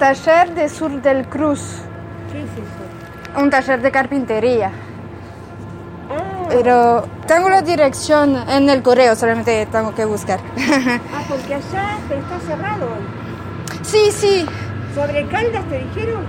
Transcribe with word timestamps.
Taller 0.00 0.54
de 0.54 0.68
Sur 0.68 1.00
del 1.02 1.26
Cruz. 1.28 1.60
¿Qué 2.32 2.40
es 2.40 2.46
eso? 2.46 3.40
Un 3.40 3.50
taller 3.50 3.80
de 3.82 3.90
carpintería. 3.92 4.72
Ah, 6.10 6.46
Pero 6.48 7.04
tengo 7.26 7.48
la 7.48 7.62
dirección 7.62 8.34
en 8.48 8.68
el 8.70 8.82
correo, 8.82 9.14
solamente 9.14 9.66
tengo 9.66 9.94
que 9.94 10.04
buscar. 10.06 10.40
ah, 10.58 11.22
porque 11.28 11.54
allá 11.54 11.98
está 12.10 12.40
cerrado 12.46 12.86
hoy. 12.86 13.84
sí, 13.84 14.10
sí. 14.10 14.46
¿Sobre 14.94 15.24
Caldas 15.28 15.64
te 15.68 15.78
dijeron? 15.78 16.24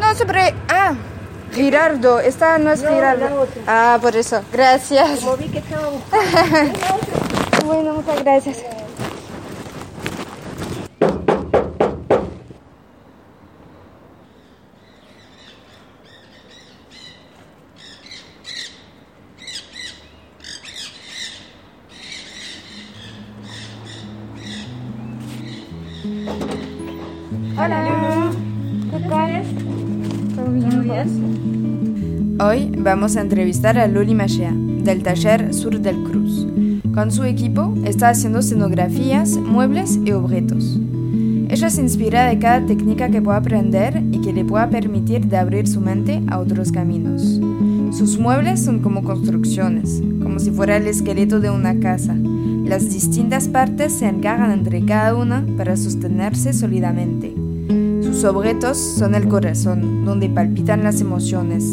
No, 0.00 0.14
sobre... 0.14 0.54
Ah, 0.68 0.92
Girardo. 1.52 2.20
Esta 2.20 2.58
no 2.58 2.70
es 2.70 2.82
No, 2.82 2.90
Girardo. 2.90 3.48
Ah, 3.66 3.98
por 4.00 4.14
eso. 4.14 4.40
Gracias. 4.52 5.18
Como 5.20 5.36
vi 5.36 5.48
que 5.48 5.58
estaba 5.58 5.88
buscando. 5.88 6.70
Bueno, 7.66 7.92
muchas 7.94 8.22
gracias. 8.24 8.56
Hola. 27.56 28.30
¿Qué 28.90 29.08
tal? 29.08 29.42
¿Todo 30.34 30.50
bien? 30.50 32.36
Hoy 32.40 32.72
vamos 32.78 33.16
a 33.16 33.20
entrevistar 33.20 33.78
a 33.78 33.86
Luli 33.86 34.14
Machea, 34.14 34.52
del 34.52 35.04
taller 35.04 35.54
Sur 35.54 35.78
del 35.78 36.02
Cruz. 36.02 36.48
Con 36.92 37.12
su 37.12 37.22
equipo 37.22 37.74
está 37.84 38.08
haciendo 38.08 38.40
escenografías, 38.40 39.36
muebles 39.36 40.00
y 40.04 40.10
objetos. 40.10 40.80
Ella 41.48 41.70
se 41.70 41.80
inspira 41.80 42.26
de 42.26 42.40
cada 42.40 42.66
técnica 42.66 43.08
que 43.08 43.22
pueda 43.22 43.38
aprender 43.38 44.02
y 44.10 44.20
que 44.20 44.32
le 44.32 44.44
pueda 44.44 44.68
permitir 44.68 45.26
de 45.26 45.36
abrir 45.36 45.68
su 45.68 45.80
mente 45.80 46.22
a 46.28 46.38
otros 46.38 46.72
caminos. 46.72 47.40
Sus 47.96 48.18
muebles 48.18 48.64
son 48.64 48.80
como 48.80 49.04
construcciones, 49.04 50.02
como 50.22 50.40
si 50.40 50.50
fuera 50.50 50.76
el 50.76 50.88
esqueleto 50.88 51.38
de 51.38 51.50
una 51.50 51.78
casa. 51.78 52.16
Las 52.70 52.88
distintas 52.88 53.48
partes 53.48 53.98
se 53.98 54.06
encargan 54.06 54.52
entre 54.52 54.86
cada 54.86 55.16
una 55.16 55.44
para 55.56 55.76
sostenerse 55.76 56.52
sólidamente. 56.52 57.34
Sus 58.00 58.22
objetos 58.22 58.78
son 58.78 59.16
el 59.16 59.28
corazón, 59.28 60.04
donde 60.04 60.28
palpitan 60.28 60.84
las 60.84 61.00
emociones. 61.00 61.64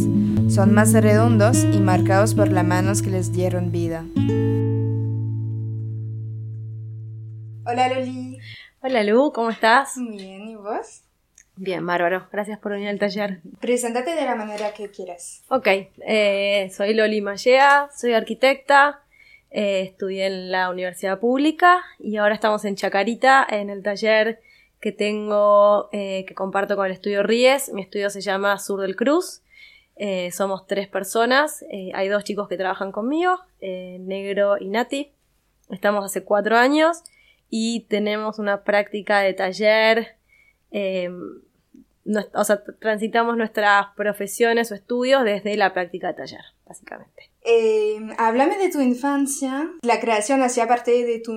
Son 0.52 0.74
más 0.74 0.94
redondos 0.94 1.64
y 1.66 1.80
marcados 1.82 2.34
por 2.34 2.52
las 2.52 2.66
manos 2.66 3.04
que 3.04 3.12
les 3.12 3.32
dieron 3.32 3.72
vida. 3.72 4.06
Hola 7.68 7.94
Loli. 7.94 8.40
Hola 8.82 9.04
Lu, 9.04 9.32
¿cómo 9.32 9.52
estás? 9.52 9.94
Bien, 9.98 10.48
¿y 10.48 10.56
vos? 10.56 11.04
Bien, 11.58 11.86
bárbaro. 11.86 12.28
Gracias 12.32 12.58
por 12.58 12.72
venir 12.72 12.88
al 12.88 12.98
taller. 12.98 13.42
Preséntate 13.60 14.16
de 14.16 14.26
la 14.26 14.34
manera 14.34 14.74
que 14.74 14.90
quieras. 14.90 15.44
Ok, 15.50 15.68
eh, 16.08 16.72
soy 16.76 16.96
Loli 16.96 17.22
Mallea, 17.22 17.88
soy 17.96 18.14
arquitecta, 18.14 19.04
eh, 19.58 19.82
estudié 19.82 20.28
en 20.28 20.52
la 20.52 20.70
universidad 20.70 21.20
pública 21.20 21.84
y 21.98 22.18
ahora 22.18 22.36
estamos 22.36 22.64
en 22.64 22.76
Chacarita, 22.76 23.44
en 23.50 23.72
el 23.72 23.82
taller 23.82 24.40
que 24.80 24.92
tengo, 24.92 25.90
eh, 25.92 26.26
que 26.28 26.36
comparto 26.36 26.76
con 26.76 26.86
el 26.86 26.92
estudio 26.92 27.24
Ries. 27.24 27.74
Mi 27.74 27.82
estudio 27.82 28.12
se 28.12 28.22
llama 28.22 28.60
Sur 28.60 28.82
del 28.82 28.96
Cruz. 28.96 29.42
Eh, 29.96 30.30
somos 30.32 30.68
tres 30.68 30.88
personas, 30.88 31.66
hay 31.72 32.08
dos 32.08 32.24
chicos 32.24 32.48
que 32.48 32.56
trabajan 32.56 32.92
conmigo, 32.92 33.40
Negro 33.60 34.60
y 34.60 34.70
Nati. 34.70 35.12
Estamos 35.72 36.06
hace 36.06 36.24
cuatro 36.24 36.56
años 36.56 37.02
y 37.50 37.88
tenemos 37.90 38.38
una 38.38 38.64
práctica 38.64 39.22
de 39.22 39.34
taller 39.34 40.18
o 42.34 42.44
sea, 42.44 42.64
transitamos 42.80 43.38
nuestras 43.38 43.88
profesiones 43.96 44.72
o 44.72 44.76
estudios 44.76 45.24
desde 45.24 45.58
la 45.58 45.74
práctica 45.74 46.08
de 46.08 46.14
taller, 46.14 46.42
básicamente. 46.66 47.32
Eh, 47.42 47.98
háblame 48.18 48.58
de 48.58 48.70
tu 48.70 48.82
infancia. 48.82 49.70
¿La 49.82 50.00
creación 50.00 50.42
hacía 50.42 50.68
parte 50.68 51.06
de 51.06 51.20
tu, 51.20 51.34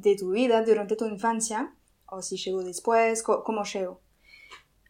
de 0.00 0.16
tu 0.16 0.30
vida 0.32 0.62
durante 0.62 0.96
tu 0.96 1.06
infancia? 1.06 1.74
¿O 2.06 2.22
si 2.22 2.36
llegó 2.36 2.62
después? 2.62 3.22
¿Cómo 3.22 3.64
llegó? 3.64 4.00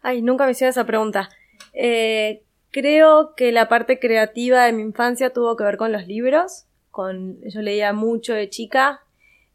Ay, 0.03 0.23
nunca 0.23 0.45
me 0.45 0.53
hicieron 0.53 0.71
esa 0.71 0.87
pregunta. 0.87 1.29
Eh, 1.73 2.45
creo 2.71 3.35
que 3.37 3.53
la 3.53 3.69
parte 3.69 3.99
creativa 3.99 4.65
de 4.65 4.73
mi 4.73 4.83
infancia 4.83 5.33
tuvo 5.33 5.57
que 5.57 5.65
ver 5.65 5.77
con 5.77 5.93
los 5.93 6.07
libros. 6.07 6.65
Con, 6.91 7.41
yo 7.49 7.63
leía 7.63 7.93
mucho 7.93 8.35
de 8.35 8.51
chica 8.51 9.03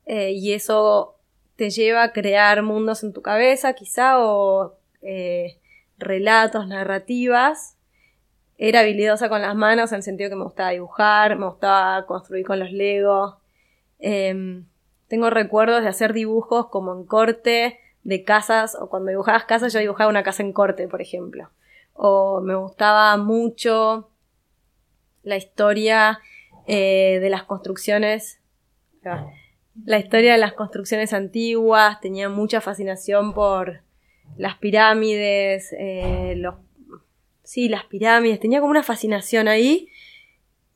eh, 0.05 0.31
y 0.31 0.53
eso 0.53 1.17
te 1.55 1.69
lleva 1.69 2.03
a 2.03 2.13
crear 2.13 2.61
mundos 2.63 3.03
en 3.03 3.13
tu 3.13 3.21
cabeza, 3.21 3.73
quizá, 3.73 4.19
o 4.19 4.77
eh, 5.01 5.59
relatos, 5.97 6.67
narrativas. 6.67 7.77
Era 8.57 8.79
habilidosa 8.79 9.29
con 9.29 9.41
las 9.41 9.55
manos 9.55 9.91
en 9.91 9.97
el 9.97 10.03
sentido 10.03 10.29
que 10.29 10.35
me 10.35 10.43
gustaba 10.43 10.71
dibujar, 10.71 11.37
me 11.37 11.45
gustaba 11.45 12.05
construir 12.05 12.45
con 12.45 12.59
los 12.59 12.71
Legos. 12.71 13.35
Em, 13.99 14.65
tengo 15.07 15.29
recuerdos 15.29 15.83
de 15.83 15.89
hacer 15.89 16.13
dibujos 16.13 16.67
como 16.69 16.93
en 16.93 17.05
corte 17.05 17.79
de 18.03 18.23
casas, 18.23 18.75
o 18.79 18.89
cuando 18.89 19.09
dibujabas 19.09 19.45
casas, 19.45 19.73
yo 19.73 19.79
dibujaba 19.79 20.09
una 20.09 20.23
casa 20.23 20.41
en 20.41 20.53
corte, 20.53 20.87
por 20.87 21.01
ejemplo. 21.01 21.49
O 21.93 22.41
me 22.41 22.55
gustaba 22.55 23.15
mucho 23.17 24.09
la 25.23 25.35
historia 25.35 26.19
eh, 26.67 27.19
de 27.21 27.29
las 27.29 27.43
construcciones. 27.43 28.39
La 29.85 29.99
historia 29.99 30.33
de 30.33 30.37
las 30.37 30.53
construcciones 30.53 31.13
antiguas, 31.13 31.99
tenía 32.01 32.29
mucha 32.29 32.61
fascinación 32.61 33.33
por 33.33 33.81
las 34.37 34.57
pirámides, 34.57 35.73
eh, 35.77 36.33
los 36.37 36.55
sí, 37.43 37.69
las 37.69 37.85
pirámides, 37.85 38.39
tenía 38.39 38.59
como 38.59 38.71
una 38.71 38.83
fascinación 38.83 39.47
ahí 39.47 39.87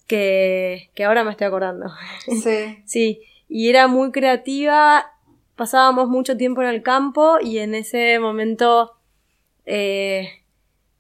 que, 0.08 0.90
que 0.96 1.04
ahora 1.04 1.24
me 1.24 1.32
estoy 1.32 1.48
acordando. 1.48 1.92
Sí. 2.42 2.82
Sí, 2.86 3.22
y 3.50 3.70
era 3.70 3.88
muy 3.88 4.12
creativa, 4.12 5.12
pasábamos 5.56 6.08
mucho 6.08 6.38
tiempo 6.38 6.62
en 6.62 6.70
el 6.70 6.82
campo 6.84 7.38
y 7.42 7.58
en 7.60 7.76
ese 7.76 8.20
momento 8.20 8.94
eh, 9.66 10.30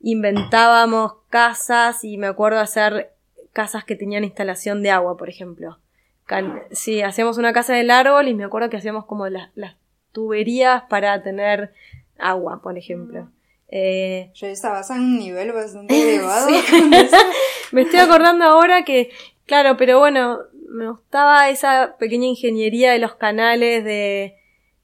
inventábamos 0.01 1.13
casas 1.29 2.03
y 2.03 2.17
me 2.17 2.27
acuerdo 2.27 2.59
hacer 2.59 3.11
casas 3.53 3.83
que 3.85 3.95
tenían 3.95 4.23
instalación 4.23 4.81
de 4.83 4.91
agua, 4.91 5.17
por 5.17 5.29
ejemplo. 5.29 5.77
Can- 6.25 6.61
sí, 6.71 7.01
hacíamos 7.01 7.37
una 7.37 7.53
casa 7.53 7.73
del 7.73 7.91
árbol 7.91 8.27
y 8.27 8.33
me 8.33 8.43
acuerdo 8.43 8.69
que 8.69 8.77
hacíamos 8.77 9.05
como 9.05 9.27
las, 9.27 9.49
las 9.55 9.75
tuberías 10.11 10.83
para 10.89 11.21
tener 11.23 11.73
agua, 12.21 12.61
por 12.61 12.77
ejemplo. 12.77 13.29
Eh, 13.67 14.31
Yo 14.33 14.47
estabas 14.47 14.91
a 14.91 14.95
un 14.95 15.17
nivel 15.17 15.51
bastante 15.53 15.93
elevado. 16.15 16.49
me 17.71 17.81
estoy 17.81 17.99
acordando 17.99 18.45
ahora 18.45 18.83
que, 18.83 19.11
claro, 19.45 19.77
pero 19.77 19.99
bueno, 19.99 20.39
me 20.69 20.89
gustaba 20.89 21.49
esa 21.49 21.95
pequeña 21.97 22.27
ingeniería 22.27 22.91
de 22.91 22.99
los 22.99 23.15
canales 23.15 23.83
de, 23.83 24.35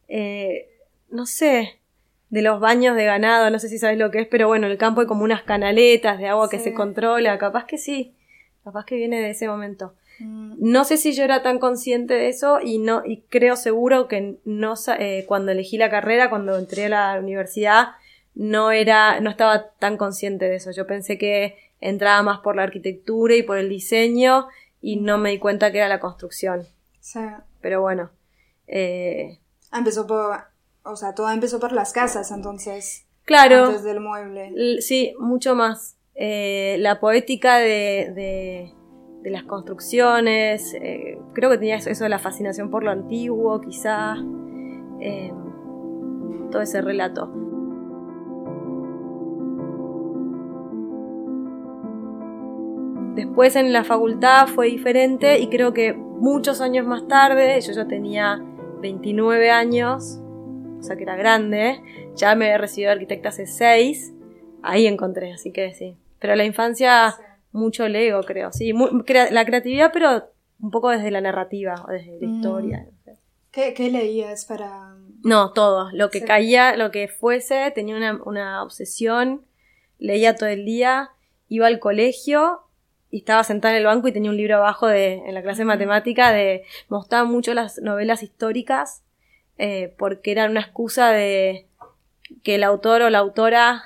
eh, 0.07 0.69
no 1.09 1.25
sé, 1.25 1.79
de 2.29 2.41
los 2.41 2.59
baños 2.59 2.95
de 2.95 3.05
ganado, 3.05 3.49
no 3.49 3.59
sé 3.59 3.69
si 3.69 3.77
sabes 3.77 3.97
lo 3.97 4.11
que 4.11 4.21
es, 4.21 4.27
pero 4.27 4.47
bueno, 4.47 4.65
en 4.67 4.73
el 4.73 4.77
campo 4.77 5.01
hay 5.01 5.07
como 5.07 5.23
unas 5.23 5.43
canaletas 5.43 6.17
de 6.19 6.27
agua 6.27 6.49
que 6.49 6.59
se 6.59 6.73
controla, 6.73 7.37
capaz 7.37 7.65
que 7.65 7.77
sí, 7.77 8.15
capaz 8.63 8.85
que 8.85 8.95
viene 8.95 9.21
de 9.21 9.29
ese 9.29 9.47
momento. 9.47 9.93
Mm, 10.19 10.55
No 10.59 10.83
sé 10.83 10.97
si 10.97 11.13
yo 11.13 11.23
era 11.23 11.41
tan 11.43 11.59
consciente 11.59 12.13
de 12.13 12.29
eso 12.29 12.59
y 12.61 12.77
no 12.79 13.03
y 13.05 13.21
creo 13.29 13.55
seguro 13.55 14.07
que 14.07 14.37
no 14.45 14.73
eh, 14.99 15.25
cuando 15.27 15.51
elegí 15.51 15.77
la 15.77 15.89
carrera, 15.89 16.29
cuando 16.29 16.57
entré 16.57 16.85
a 16.85 16.89
la 17.13 17.19
universidad, 17.19 17.89
no 18.35 18.71
era 18.71 19.19
no 19.19 19.29
estaba 19.29 19.69
tan 19.79 19.97
consciente 19.97 20.45
de 20.45 20.55
eso. 20.55 20.71
Yo 20.71 20.85
pensé 20.87 21.17
que 21.17 21.57
entraba 21.81 22.21
más 22.23 22.39
por 22.39 22.55
la 22.55 22.63
arquitectura 22.63 23.35
y 23.35 23.43
por 23.43 23.57
el 23.57 23.69
diseño 23.69 24.47
y 24.81 24.97
no 24.97 25.17
me 25.17 25.31
di 25.31 25.39
cuenta 25.39 25.71
que 25.71 25.77
era 25.79 25.87
la 25.87 25.99
construcción. 25.99 26.65
sí. 26.99 27.19
Pero 27.59 27.81
bueno, 27.81 28.11
eh, 28.67 29.39
Empezó 29.73 30.05
por... 30.07 30.37
O 30.83 30.95
sea, 30.95 31.13
todo 31.15 31.29
empezó 31.31 31.59
por 31.59 31.71
las 31.73 31.91
casas, 31.91 32.31
entonces... 32.31 33.05
Claro. 33.25 33.65
antes 33.65 33.83
del 33.83 33.99
mueble. 33.99 34.79
Sí, 34.81 35.13
mucho 35.19 35.53
más. 35.53 35.97
Eh, 36.15 36.77
la 36.79 36.99
poética 37.01 37.57
de, 37.57 38.11
de, 38.15 38.73
de 39.21 39.29
las 39.29 39.43
construcciones, 39.43 40.73
eh, 40.75 41.19
creo 41.33 41.49
que 41.49 41.57
tenía 41.57 41.75
eso, 41.75 42.03
de 42.03 42.09
la 42.09 42.19
fascinación 42.19 42.69
por 42.69 42.83
lo 42.83 42.91
antiguo, 42.91 43.59
quizá. 43.61 44.15
eh, 44.99 45.31
todo 46.51 46.61
ese 46.61 46.81
relato. 46.81 47.29
Después 53.15 53.55
en 53.55 53.73
la 53.73 53.83
facultad 53.83 54.47
fue 54.47 54.67
diferente 54.67 55.39
y 55.39 55.49
creo 55.49 55.73
que 55.73 55.93
muchos 55.93 56.61
años 56.61 56.85
más 56.85 57.07
tarde, 57.07 57.59
yo 57.61 57.73
ya 57.73 57.87
tenía 57.87 58.43
29 58.79 59.49
años, 59.49 60.19
o 60.79 60.83
sea 60.83 60.95
que 60.95 61.03
era 61.03 61.15
grande, 61.15 61.81
ya 62.15 62.35
me 62.35 62.45
había 62.45 62.59
recibido 62.59 62.91
arquitecta 62.91 63.29
hace 63.29 63.47
6, 63.47 64.13
ahí 64.61 64.85
encontré, 64.85 65.33
así 65.33 65.51
que 65.51 65.73
sí. 65.73 65.97
Pero 66.19 66.35
la 66.35 66.45
infancia, 66.45 67.15
mucho 67.57 67.87
Lego, 67.87 68.21
creo, 68.23 68.51
sí. 68.53 68.73
mu- 68.73 69.03
crea- 69.03 69.29
la 69.31 69.45
creatividad, 69.45 69.91
pero 69.93 70.29
un 70.59 70.71
poco 70.71 70.89
desde 70.89 71.11
la 71.11 71.21
narrativa, 71.21 71.75
o 71.87 71.91
desde 71.91 72.19
la 72.19 72.27
Mm. 72.27 72.35
historia. 72.35 72.85
no 72.85 72.97
sé. 73.03 73.17
¿Qué, 73.51 73.73
qué 73.73 73.89
leías 73.91 74.45
para...? 74.45 74.95
No, 75.23 75.51
todo. 75.51 75.89
Lo 75.93 76.09
que 76.09 76.19
Sí. 76.19 76.25
caía, 76.25 76.75
lo 76.77 76.91
que 76.91 77.07
fuese, 77.07 77.71
tenía 77.71 77.95
una, 77.97 78.19
una 78.23 78.63
obsesión. 78.63 79.41
Leía 79.99 80.35
todo 80.35 80.49
el 80.49 80.63
día. 80.63 81.09
Iba 81.49 81.67
al 81.67 81.79
colegio 81.79 82.61
y 83.09 83.19
estaba 83.19 83.43
sentada 83.43 83.73
en 83.73 83.79
el 83.79 83.85
banco 83.87 84.07
y 84.07 84.11
tenía 84.11 84.29
un 84.29 84.37
libro 84.37 84.57
abajo 84.57 84.85
de, 84.87 85.13
en 85.25 85.33
la 85.33 85.41
clase 85.41 85.61
de 85.61 85.65
matemática 85.65 86.31
de, 86.31 86.63
me 86.89 86.97
gustaban 86.97 87.29
mucho 87.31 87.53
las 87.53 87.79
novelas 87.79 88.21
históricas, 88.21 89.01
eh, 89.57 89.93
porque 89.97 90.31
eran 90.33 90.51
una 90.51 90.59
excusa 90.61 91.09
de 91.11 91.65
que 92.43 92.55
el 92.55 92.63
autor 92.63 93.01
o 93.01 93.09
la 93.09 93.19
autora 93.19 93.81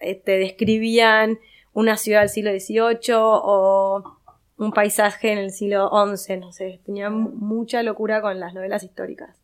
te 0.00 0.32
describían 0.38 1.38
una 1.72 1.96
ciudad 1.96 2.20
del 2.20 2.30
siglo 2.30 2.50
XVIII 2.52 3.14
o 3.16 4.18
un 4.58 4.72
paisaje 4.72 5.32
en 5.32 5.38
el 5.38 5.50
siglo 5.52 5.88
XI, 5.90 6.36
no 6.38 6.52
sé, 6.52 6.80
tenía 6.84 7.10
mu- 7.10 7.30
mucha 7.30 7.82
locura 7.82 8.20
con 8.20 8.38
las 8.40 8.54
novelas 8.54 8.82
históricas 8.82 9.36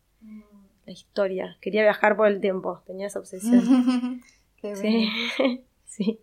la 0.85 0.93
historia. 0.93 1.57
Quería 1.59 1.81
viajar 1.81 2.15
por 2.15 2.27
el 2.27 2.39
tiempo, 2.39 2.81
tenía 2.85 3.07
esa 3.07 3.19
obsesión. 3.19 4.23
Qué 4.61 4.73
Sí. 4.75 5.09
sí. 5.85 6.21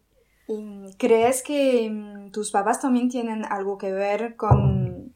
¿Y 0.49 0.95
¿Crees 0.97 1.43
que 1.43 1.91
mm, 1.91 2.31
tus 2.31 2.50
papás 2.50 2.81
también 2.81 3.11
tienen 3.11 3.45
algo 3.45 3.77
que 3.77 3.93
ver 3.93 4.37
con, 4.37 5.12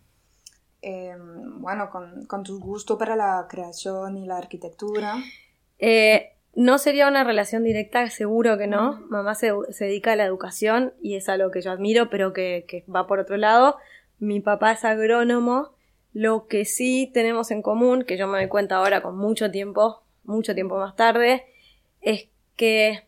eh, 0.83 1.17
bueno, 1.61 1.89
con, 1.91 2.27
con 2.27 2.43
tu 2.43 2.61
gusto 2.61 2.99
para 2.99 3.17
la 3.17 3.47
creación 3.49 4.19
y 4.19 4.27
la 4.27 4.37
arquitectura? 4.37 5.17
Eh, 5.79 6.37
no 6.59 6.79
sería 6.79 7.07
una 7.07 7.23
relación 7.23 7.63
directa, 7.63 8.11
seguro 8.11 8.59
que 8.59 8.67
no. 8.67 9.07
Mamá 9.11 9.37
se, 9.37 9.53
se 9.71 9.85
dedica 9.85 10.15
a 10.15 10.17
la 10.17 10.25
educación 10.25 10.93
y 11.01 11.15
es 11.15 11.29
algo 11.29 11.53
que 11.53 11.61
yo 11.61 11.71
admiro, 11.71 12.11
pero 12.11 12.33
que, 12.33 12.65
que 12.67 12.85
va 12.93 13.07
por 13.07 13.21
otro 13.21 13.37
lado. 13.37 13.77
Mi 14.19 14.41
papá 14.41 14.73
es 14.73 14.85
agrónomo. 14.85 15.71
Lo 16.13 16.49
que 16.49 16.65
sí 16.65 17.13
tenemos 17.15 17.53
en 17.53 17.63
común, 17.63 18.03
que 18.03 18.17
yo 18.17 18.27
me 18.27 18.39
doy 18.39 18.49
cuenta 18.49 18.75
ahora 18.75 19.03
con 19.03 19.17
mucho 19.17 19.53
tiempo, 19.53 20.03
mucho 20.25 20.53
tiempo 20.53 20.77
más 20.79 20.97
tarde, 20.97 21.47
es 22.01 22.27
que 22.57 23.05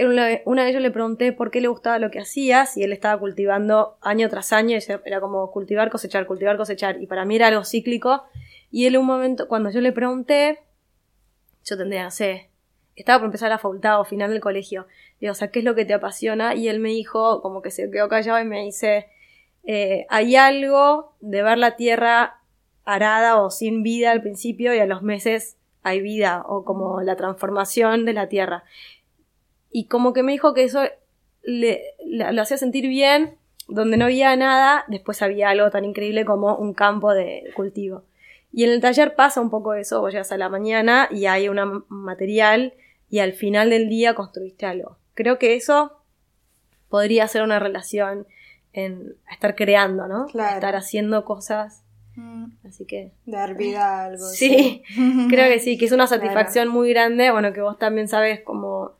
una 0.00 0.24
vez, 0.64 0.74
yo 0.74 0.80
le 0.80 0.90
pregunté 0.90 1.32
por 1.32 1.52
qué 1.52 1.60
le 1.60 1.68
gustaba 1.68 2.00
lo 2.00 2.10
que 2.10 2.18
hacías 2.18 2.76
y 2.76 2.82
él 2.82 2.92
estaba 2.92 3.16
cultivando 3.20 3.96
año 4.00 4.28
tras 4.28 4.52
año, 4.52 4.76
y 4.76 4.82
era 5.04 5.20
como 5.20 5.52
cultivar, 5.52 5.88
cosechar, 5.88 6.26
cultivar, 6.26 6.56
cosechar, 6.56 7.00
y 7.00 7.06
para 7.06 7.24
mí 7.24 7.36
era 7.36 7.46
algo 7.46 7.62
cíclico. 7.64 8.24
Y 8.72 8.86
él 8.86 8.98
un 8.98 9.06
momento, 9.06 9.46
cuando 9.46 9.70
yo 9.70 9.80
le 9.80 9.92
pregunté, 9.92 10.58
yo 11.64 11.76
tendría, 11.76 12.02
no 12.02 12.10
sé, 12.10 12.48
estaba 12.96 13.18
por 13.20 13.26
empezar 13.26 13.48
la 13.50 13.58
facultad 13.58 14.00
o 14.00 14.04
final 14.04 14.30
del 14.30 14.40
colegio. 14.40 14.82
Le 15.20 15.26
digo, 15.26 15.32
o 15.32 15.34
sea, 15.34 15.48
¿qué 15.48 15.60
es 15.60 15.64
lo 15.64 15.74
que 15.74 15.84
te 15.84 15.94
apasiona? 15.94 16.54
Y 16.54 16.68
él 16.68 16.80
me 16.80 16.90
dijo, 16.90 17.40
como 17.42 17.62
que 17.62 17.70
se 17.70 17.90
quedó 17.90 18.08
callado 18.08 18.40
y 18.40 18.44
me 18.44 18.62
dice, 18.64 19.06
eh, 19.64 20.06
hay 20.10 20.36
algo 20.36 21.14
de 21.20 21.42
ver 21.42 21.58
la 21.58 21.76
tierra 21.76 22.40
arada 22.84 23.40
o 23.40 23.50
sin 23.50 23.82
vida 23.82 24.10
al 24.10 24.22
principio 24.22 24.74
y 24.74 24.78
a 24.80 24.86
los 24.86 25.02
meses 25.02 25.56
hay 25.84 26.00
vida 26.00 26.42
o 26.46 26.64
como 26.64 27.00
la 27.02 27.16
transformación 27.16 28.04
de 28.04 28.12
la 28.12 28.28
tierra. 28.28 28.64
Y 29.70 29.86
como 29.86 30.12
que 30.12 30.22
me 30.22 30.32
dijo 30.32 30.54
que 30.54 30.64
eso 30.64 30.82
le, 31.42 31.80
le- 32.04 32.32
lo 32.32 32.42
hacía 32.42 32.56
sentir 32.58 32.88
bien, 32.88 33.36
donde 33.68 33.96
no 33.96 34.04
había 34.06 34.36
nada, 34.36 34.84
después 34.88 35.22
había 35.22 35.50
algo 35.50 35.70
tan 35.70 35.84
increíble 35.84 36.24
como 36.24 36.56
un 36.56 36.74
campo 36.74 37.12
de 37.14 37.44
cultivo. 37.54 38.02
Y 38.52 38.64
en 38.64 38.70
el 38.70 38.80
taller 38.80 39.14
pasa 39.14 39.40
un 39.40 39.50
poco 39.50 39.74
eso, 39.74 40.00
vos 40.00 40.12
llegas 40.12 40.30
a 40.32 40.36
la 40.36 40.48
mañana 40.48 41.08
y 41.10 41.26
hay 41.26 41.48
una- 41.48 41.64
un 41.64 41.84
material 41.88 42.74
y 43.08 43.20
al 43.20 43.32
final 43.32 43.70
del 43.70 43.88
día 43.88 44.14
construiste 44.14 44.66
algo. 44.66 44.96
Creo 45.14 45.38
que 45.38 45.54
eso 45.54 45.92
podría 46.88 47.26
ser 47.28 47.42
una 47.42 47.58
relación 47.58 48.26
en 48.72 49.14
estar 49.30 49.54
creando, 49.54 50.06
¿no? 50.08 50.26
Claro. 50.26 50.54
Estar 50.54 50.76
haciendo 50.76 51.24
cosas. 51.24 51.82
Mm, 52.16 52.44
Así 52.68 52.84
que 52.84 53.12
Dar 53.24 53.54
vida 53.56 53.84
a 53.86 54.04
algo. 54.06 54.24
Sí, 54.26 54.82
creo 55.30 55.48
que 55.48 55.58
sí, 55.58 55.78
que 55.78 55.86
es 55.86 55.92
una 55.92 56.06
Claro. 56.06 56.22
satisfacción 56.22 56.68
muy 56.68 56.90
grande, 56.90 57.30
bueno, 57.30 57.52
que 57.54 57.60
vos 57.62 57.78
también 57.78 58.08
sabes 58.08 58.40
como 58.40 58.92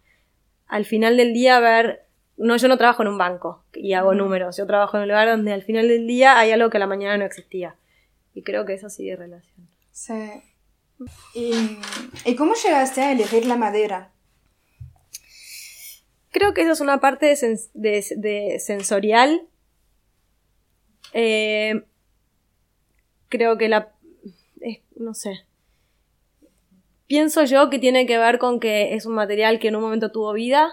al 0.67 0.87
final 0.87 1.19
del 1.19 1.35
día 1.35 1.61
ver, 1.61 2.05
no, 2.39 2.57
yo 2.57 2.69
no 2.69 2.79
trabajo 2.79 3.03
en 3.03 3.09
un 3.09 3.19
banco 3.19 3.63
y 3.75 3.93
hago 3.93 4.15
números, 4.15 4.57
yo 4.57 4.67
trabajo 4.67 4.97
en 4.97 5.03
un 5.03 5.09
lugar 5.11 5.29
donde 5.29 5.53
al 5.53 5.63
final 5.63 5.89
del 5.89 6.07
día 6.07 6.39
hay 6.39 6.51
algo 6.53 6.71
que 6.71 6.79
a 6.79 6.81
la 6.81 6.87
mañana 6.87 7.19
no 7.19 7.25
existía. 7.27 7.75
Y 8.35 8.43
creo 8.43 8.65
que 8.65 8.75
eso 8.75 8.89
sí 8.89 9.11
es 9.11 9.19
relación. 9.19 9.69
Sí. 9.91 10.43
¿Y, 11.35 11.53
¿Y 12.25 12.37
cómo 12.37 12.55
llegaste 12.55 13.01
a 13.03 13.13
elegir 13.13 13.45
la 13.47 13.57
madera? 13.57 14.13
Creo 16.31 16.55
que 16.55 16.63
eso 16.63 16.73
es 16.73 16.81
una 16.81 17.01
parte 17.01 17.27
de, 17.27 17.35
sens- 17.35 17.71
de- 17.75 18.07
de 18.17 18.59
sensorial. 18.59 19.47
Eh, 21.13 21.85
creo 23.29 23.59
que 23.59 23.69
la... 23.69 23.93
no 24.97 25.13
sé. 25.15 25.45
Pienso 27.07 27.45
yo 27.45 27.69
que 27.69 27.79
tiene 27.79 28.07
que 28.07 28.17
ver 28.17 28.39
con 28.39 28.59
que 28.61 28.95
es 28.95 29.05
un 29.05 29.15
material 29.15 29.59
que 29.59 29.69
en 29.69 29.77
un 29.77 29.83
momento 29.83 30.11
tuvo 30.11 30.33
vida 30.33 30.73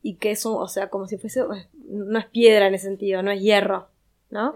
y 0.00 0.16
que 0.16 0.30
es 0.30 0.46
un, 0.46 0.54
o 0.54 0.68
sea, 0.68 0.88
como 0.88 1.06
si 1.06 1.18
fuese, 1.18 1.42
no 1.88 2.18
es 2.18 2.26
piedra 2.26 2.66
en 2.68 2.74
ese 2.74 2.86
sentido, 2.86 3.22
no 3.22 3.30
es 3.30 3.40
hierro, 3.42 3.88
¿no? 4.30 4.54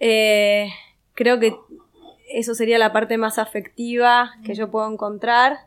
Eh, 0.00 0.68
creo 1.14 1.38
que 1.38 1.54
eso 2.32 2.54
sería 2.54 2.78
la 2.78 2.92
parte 2.92 3.18
más 3.18 3.38
afectiva 3.38 4.32
que 4.44 4.54
yo 4.54 4.70
puedo 4.70 4.90
encontrar. 4.90 5.58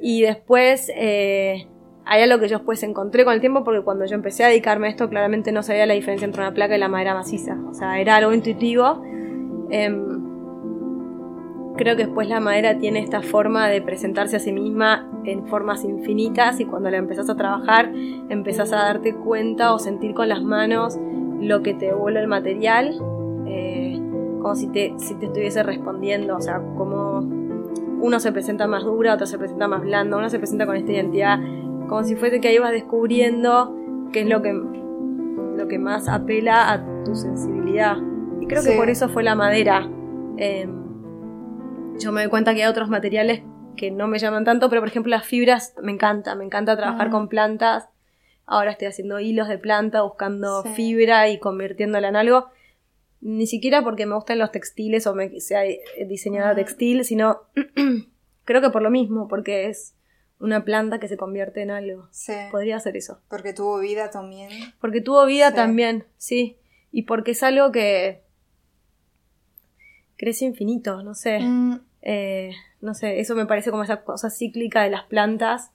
Y 0.00 0.22
después 0.22 0.90
eh, 0.94 1.66
hay 2.04 2.22
algo 2.22 2.40
que 2.40 2.48
yo 2.48 2.58
después 2.58 2.82
encontré 2.82 3.24
con 3.24 3.34
el 3.34 3.40
tiempo, 3.40 3.64
porque 3.64 3.82
cuando 3.82 4.06
yo 4.06 4.14
empecé 4.14 4.44
a 4.44 4.48
dedicarme 4.48 4.86
a 4.86 4.90
esto, 4.90 5.08
claramente 5.08 5.52
no 5.52 5.62
sabía 5.62 5.86
la 5.86 5.94
diferencia 5.94 6.24
entre 6.24 6.42
una 6.42 6.54
placa 6.54 6.76
y 6.76 6.78
la 6.78 6.88
madera 6.88 7.14
maciza. 7.14 7.58
O 7.68 7.74
sea, 7.74 8.00
era 8.00 8.16
algo 8.16 8.32
intuitivo. 8.32 9.02
Em, 9.70 10.18
creo 11.76 11.96
que 11.96 12.06
después 12.06 12.28
la 12.28 12.40
madera 12.40 12.78
tiene 12.78 13.00
esta 13.00 13.22
forma 13.22 13.68
de 13.68 13.82
presentarse 13.82 14.36
a 14.36 14.40
sí 14.40 14.52
misma 14.52 15.08
en 15.24 15.46
formas 15.46 15.84
infinitas 15.84 16.60
y 16.60 16.64
cuando 16.64 16.90
la 16.90 16.96
empezás 16.96 17.28
a 17.28 17.36
trabajar 17.36 17.92
empezás 18.28 18.72
a 18.72 18.76
darte 18.76 19.14
cuenta 19.14 19.72
o 19.74 19.78
sentir 19.78 20.14
con 20.14 20.28
las 20.28 20.42
manos 20.42 20.98
lo 21.40 21.62
que 21.62 21.74
te 21.74 21.86
devuelve 21.86 22.20
el 22.20 22.26
material, 22.26 23.00
eh, 23.48 24.00
como 24.40 24.54
si 24.54 24.68
te, 24.68 24.94
si 24.98 25.14
te 25.16 25.26
estuviese 25.26 25.62
respondiendo, 25.62 26.36
o 26.36 26.40
sea, 26.40 26.58
como 26.76 27.18
uno 28.00 28.20
se 28.20 28.30
presenta 28.32 28.66
más 28.66 28.84
dura, 28.84 29.14
otro 29.14 29.26
se 29.26 29.38
presenta 29.38 29.66
más 29.68 29.82
blando, 29.82 30.18
uno 30.18 30.28
se 30.30 30.38
presenta 30.38 30.66
con 30.66 30.76
esta 30.76 30.92
identidad, 30.92 31.38
como 31.88 32.04
si 32.04 32.14
fuese 32.16 32.40
que 32.40 32.48
ahí 32.48 32.58
vas 32.58 32.70
descubriendo 32.72 33.74
qué 34.12 34.20
es 34.20 34.28
lo 34.28 34.40
que, 34.42 34.52
lo 34.52 35.66
que 35.68 35.78
más 35.78 36.08
apela 36.08 36.72
a 36.72 37.04
tu 37.04 37.14
sensibilidad. 37.14 37.96
Y 38.40 38.46
creo 38.46 38.62
que 38.62 38.72
por 38.76 38.88
eso 38.88 39.08
fue 39.08 39.22
la 39.24 39.34
madera. 39.34 39.88
Eh, 40.36 40.68
yo 41.98 42.12
me 42.12 42.20
doy 42.22 42.30
cuenta 42.30 42.54
que 42.54 42.62
hay 42.62 42.70
otros 42.70 42.88
materiales 42.88 43.42
que 43.76 43.90
no 43.90 44.06
me 44.06 44.18
llaman 44.18 44.44
tanto, 44.44 44.68
pero 44.68 44.80
por 44.80 44.88
ejemplo 44.88 45.10
las 45.10 45.24
fibras 45.24 45.74
me 45.82 45.92
encanta, 45.92 46.34
me 46.34 46.44
encanta 46.44 46.76
trabajar 46.76 47.08
Ah. 47.08 47.10
con 47.10 47.28
plantas. 47.28 47.88
Ahora 48.46 48.70
estoy 48.70 48.88
haciendo 48.88 49.18
hilos 49.20 49.48
de 49.48 49.58
planta, 49.58 50.02
buscando 50.02 50.62
Sí. 50.62 50.68
fibra 50.70 51.28
y 51.28 51.38
convirtiéndola 51.38 52.08
en 52.08 52.16
algo. 52.16 52.46
Ni 53.20 53.46
siquiera 53.46 53.82
porque 53.82 54.06
me 54.06 54.14
gustan 54.14 54.38
los 54.38 54.52
textiles 54.52 55.06
o 55.06 55.14
me 55.14 55.40
sea 55.40 55.62
diseñadora 56.06 56.52
Ah. 56.52 56.56
textil, 56.56 57.04
sino 57.04 57.40
creo 58.44 58.60
que 58.60 58.70
por 58.70 58.82
lo 58.82 58.90
mismo, 58.90 59.26
porque 59.28 59.66
es 59.68 59.94
una 60.40 60.64
planta 60.64 61.00
que 61.00 61.08
se 61.08 61.16
convierte 61.16 61.62
en 61.62 61.70
algo. 61.72 62.06
Sí. 62.12 62.32
Podría 62.52 62.78
ser 62.78 62.96
eso. 62.96 63.20
Porque 63.28 63.52
tuvo 63.52 63.78
vida 63.80 64.10
también. 64.10 64.50
Porque 64.80 65.00
tuvo 65.00 65.26
vida 65.26 65.50
Sí. 65.50 65.56
también, 65.56 66.04
sí. 66.16 66.58
Y 66.92 67.02
porque 67.02 67.32
es 67.32 67.42
algo 67.42 67.72
que 67.72 68.22
crece 70.16 70.44
infinito, 70.44 71.02
no 71.02 71.14
sé. 71.14 71.40
Mm, 71.40 71.80
Eh, 72.00 72.52
no 72.80 72.94
sé, 72.94 73.18
eso 73.18 73.34
me 73.34 73.44
parece 73.46 73.70
como 73.72 73.82
esa 73.82 74.04
cosa 74.04 74.30
cíclica 74.30 74.84
de 74.84 74.90
las 74.90 75.02
plantas. 75.06 75.72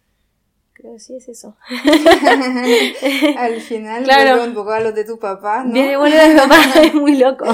Creo 0.73 0.93
que 0.93 0.99
sí 0.99 1.15
es 1.15 1.27
eso. 1.29 1.55
Al 3.37 3.61
final, 3.61 4.03
Claro. 4.05 4.43
un 4.43 4.53
poco 4.53 4.71
a 4.71 4.79
lo 4.79 4.91
de 4.91 5.05
tu 5.05 5.19
papá, 5.19 5.63
¿no? 5.63 5.73
Viene 5.73 5.97
bueno 5.97 6.15
de 6.15 6.29
mi 6.29 6.35
papá, 6.39 6.57
es 6.81 6.93
muy 6.93 7.17
loco. 7.17 7.45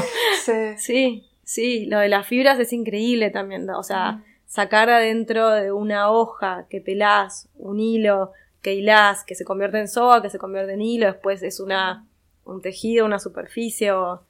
Sí. 0.43 0.77
Sí, 0.77 1.29
sí, 1.43 1.85
lo 1.85 1.99
de 1.99 2.09
las 2.09 2.25
fibras 2.27 2.59
es 2.59 2.71
increíble 2.73 3.29
también, 3.29 3.65
¿no? 3.65 3.77
o 3.79 3.83
sea, 3.83 4.23
sacar 4.45 4.89
adentro 4.89 5.49
de 5.49 5.71
una 5.71 6.09
hoja 6.11 6.65
que 6.69 6.81
pelás 6.81 7.49
un 7.55 7.79
hilo 7.79 8.31
que 8.61 8.73
hilás, 8.73 9.23
que 9.23 9.35
se 9.35 9.45
convierte 9.45 9.79
en 9.79 9.87
soga, 9.87 10.21
que 10.21 10.29
se 10.29 10.37
convierte 10.39 10.73
en 10.73 10.81
hilo, 10.81 11.05
después 11.07 11.43
es 11.43 11.59
una, 11.59 12.05
un 12.45 12.61
tejido, 12.61 13.05
una 13.05 13.19
superficie 13.19 13.91
o... 13.91 14.23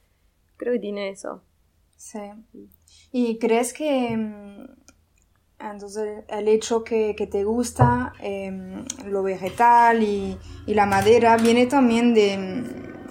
Creo 0.58 0.74
que 0.74 0.79
tiene 0.79 1.10
eso. 1.10 1.41
Sí. 1.96 2.19
¿Y 3.13 3.39
crees 3.39 3.74
que 3.74 4.15
mm, 4.17 4.67
entonces 5.59 6.23
el 6.29 6.47
hecho 6.47 6.83
que, 6.83 7.15
que 7.15 7.27
te 7.27 7.43
gusta 7.43 8.13
em, 8.21 8.85
lo 9.05 9.23
vegetal 9.23 10.01
y, 10.03 10.37
y 10.65 10.73
la 10.73 10.85
madera 10.85 11.35
viene 11.37 11.65
también 11.65 12.13
de, 12.13 12.63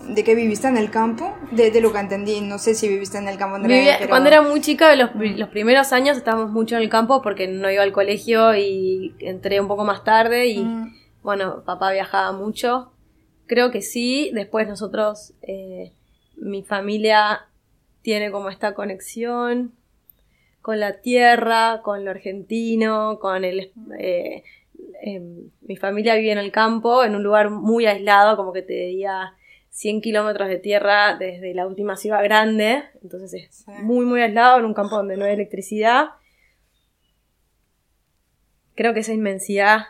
de 0.09 0.25
que 0.25 0.35
viviste 0.35 0.67
en 0.69 0.76
el 0.78 0.90
campo? 0.90 1.35
De, 1.50 1.71
de 1.71 1.81
lo 1.81 1.93
que 1.93 1.99
entendí, 1.99 2.40
no 2.40 2.59
sé 2.59 2.75
si 2.75 2.88
viviste 2.88 3.19
en 3.19 3.28
el 3.28 3.37
campo. 3.37 3.57
Andrea, 3.57 3.78
Vivía- 3.78 3.97
pero- 3.99 4.11
Cuando 4.11 4.28
era 4.28 4.43
muy 4.43 4.61
chica, 4.61 4.95
los, 4.97 5.11
los 5.14 5.49
primeros 5.50 5.93
años 5.93 6.17
estábamos 6.17 6.50
mucho 6.50 6.76
en 6.76 6.83
el 6.83 6.88
campo 6.88 7.21
porque 7.23 7.49
no 7.49 7.71
iba 7.71 7.83
al 7.83 7.93
colegio 7.93 8.55
y 8.57 9.14
entré 9.21 9.61
un 9.61 9.69
poco 9.69 9.85
más 9.85 10.05
tarde 10.05 10.47
y 10.47 10.64
Mm, 10.64 10.95
bueno, 11.23 11.62
papá 11.64 11.93
viajaba 11.93 12.33
mucho. 12.33 12.93
Creo 13.47 13.71
que 13.71 13.83
sí. 13.83 14.31
Después 14.33 14.67
nosotros, 14.69 15.35
eh, 15.43 15.93
mi 16.37 16.62
familia 16.62 17.47
tiene 18.00 18.31
como 18.31 18.49
esta 18.49 18.73
conexión 18.75 19.73
con 20.62 20.81
la 20.81 21.00
tierra, 21.00 21.81
con 21.83 22.05
lo 22.05 22.11
argentino, 22.11 23.19
con 23.21 23.45
el... 23.45 23.73
eh, 23.99 24.43
em, 25.03 25.50
mi 25.62 25.77
familia 25.77 26.15
vive 26.17 26.33
en 26.33 26.38
el 26.38 26.50
campo, 26.53 27.05
en 27.05 27.15
un 27.15 27.23
lugar 27.23 27.50
muy 27.50 27.87
aislado, 27.87 28.37
como 28.37 28.53
que 28.53 28.62
te 28.62 28.73
diría 28.75 29.35
100 29.71 30.00
kilómetros 30.00 30.49
de 30.49 30.59
tierra 30.59 31.17
desde 31.17 31.55
la 31.55 31.67
última 31.67 31.97
ciudad 31.97 32.23
grande. 32.25 32.83
Entonces 33.03 33.33
es 33.35 33.55
Sí. 33.65 33.71
muy, 33.83 34.05
muy 34.05 34.21
aislado, 34.21 34.59
en 34.59 34.65
un 34.65 34.75
campo 34.75 34.97
donde 34.97 35.17
no 35.17 35.25
hay 35.25 35.35
electricidad. 35.35 36.09
Creo 38.75 38.95
que 38.95 39.00
esa 39.00 39.12
inmensidad 39.12 39.81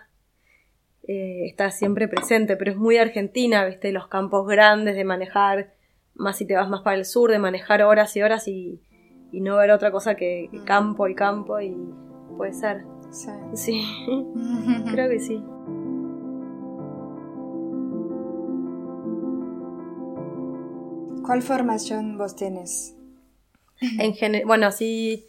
eh, 1.07 1.47
está 1.47 1.71
siempre 1.71 2.07
presente, 2.09 2.57
pero 2.57 2.71
es 2.73 2.77
muy 2.77 2.99
argentina, 2.99 3.65
¿viste? 3.65 3.93
Los 3.93 4.09
campos 4.09 4.47
grandes 4.47 4.95
de 4.95 5.05
manejar, 5.05 5.73
más 6.15 6.37
si 6.37 6.47
te 6.47 6.55
vas 6.55 6.69
más 6.69 6.83
para 6.83 6.97
el 6.97 7.05
sur, 7.07 7.31
de 7.31 7.39
manejar 7.39 7.83
horas 7.83 8.15
y 8.17 8.23
horas 8.23 8.47
y, 8.49 8.81
y 9.33 9.41
no 9.41 9.57
ver 9.57 9.71
otra 9.71 9.91
cosa 9.91 10.15
que, 10.15 10.49
que 10.51 10.65
campo 10.65 11.07
y 11.09 11.15
campo 11.15 11.61
y 11.61 11.77
puede 12.37 12.53
ser. 12.53 12.85
sí. 13.11 13.31
Sí, 13.55 13.83
creo 14.91 15.09
que 15.09 15.21
sí. 15.21 15.43
¿Cuál 21.25 21.43
formación 21.43 22.17
vos 22.17 22.37
tenés? 22.37 22.95
En 23.99 24.15
general, 24.15 24.47
bueno, 24.47 24.73
sí, 24.73 25.27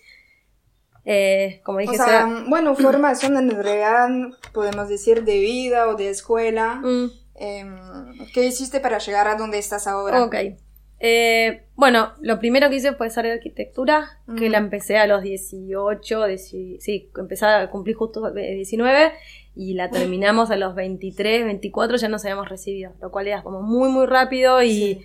eh, 1.06 1.62
como 1.63 1.79
dije, 1.79 1.91
O 1.91 1.96
sea, 1.98 2.06
sea- 2.06 2.44
bueno, 2.48 2.74
formación 2.75 3.38
en 3.38 3.51
realidad 3.51 4.10
podemos 4.53 4.88
decir 4.89 5.24
de 5.24 5.39
vida 5.39 5.88
o 5.89 5.96
de 5.96 6.10
escuela. 6.10 6.75
Mm. 6.75 7.12
Em, 7.36 7.77
¿Qué 8.34 8.46
hiciste 8.46 8.79
para 8.79 8.98
llegar 8.98 9.27
a 9.27 9.36
donde 9.36 9.58
estás 9.60 9.88
ahora? 9.88 10.24
Ok. 10.24 10.36
Eh, 11.01 11.63
bueno, 11.75 12.13
lo 12.22 12.39
primero 12.39 12.70
que 12.70 12.75
hice 12.75 12.94
fue 12.94 13.08
hacer 13.08 13.25
arquitectura, 13.25 14.20
que 14.38 14.50
la 14.50 14.58
empecé 14.58 14.98
a 14.98 15.08
los 15.08 15.22
18, 15.24 16.27
dieci- 16.27 16.77
sí, 16.79 17.10
empecé 17.18 17.46
a 17.46 17.70
cumplir 17.70 17.96
justo 17.96 18.36
eh, 18.36 18.56
19 18.56 19.13
y 19.56 19.75
la 19.75 19.89
terminamos 19.89 20.51
a 20.51 20.58
los 20.58 20.75
23, 20.75 21.46
24, 21.46 21.96
ya 21.98 22.10
nos 22.10 22.25
habíamos 22.25 22.50
recibido, 22.50 22.91
lo 23.01 23.12
cual 23.12 23.27
era 23.27 23.44
como 23.44 23.62
muy, 23.62 23.89
muy 23.89 24.06
rápido 24.08 24.62
y 24.62 24.70
Sí. 24.70 25.01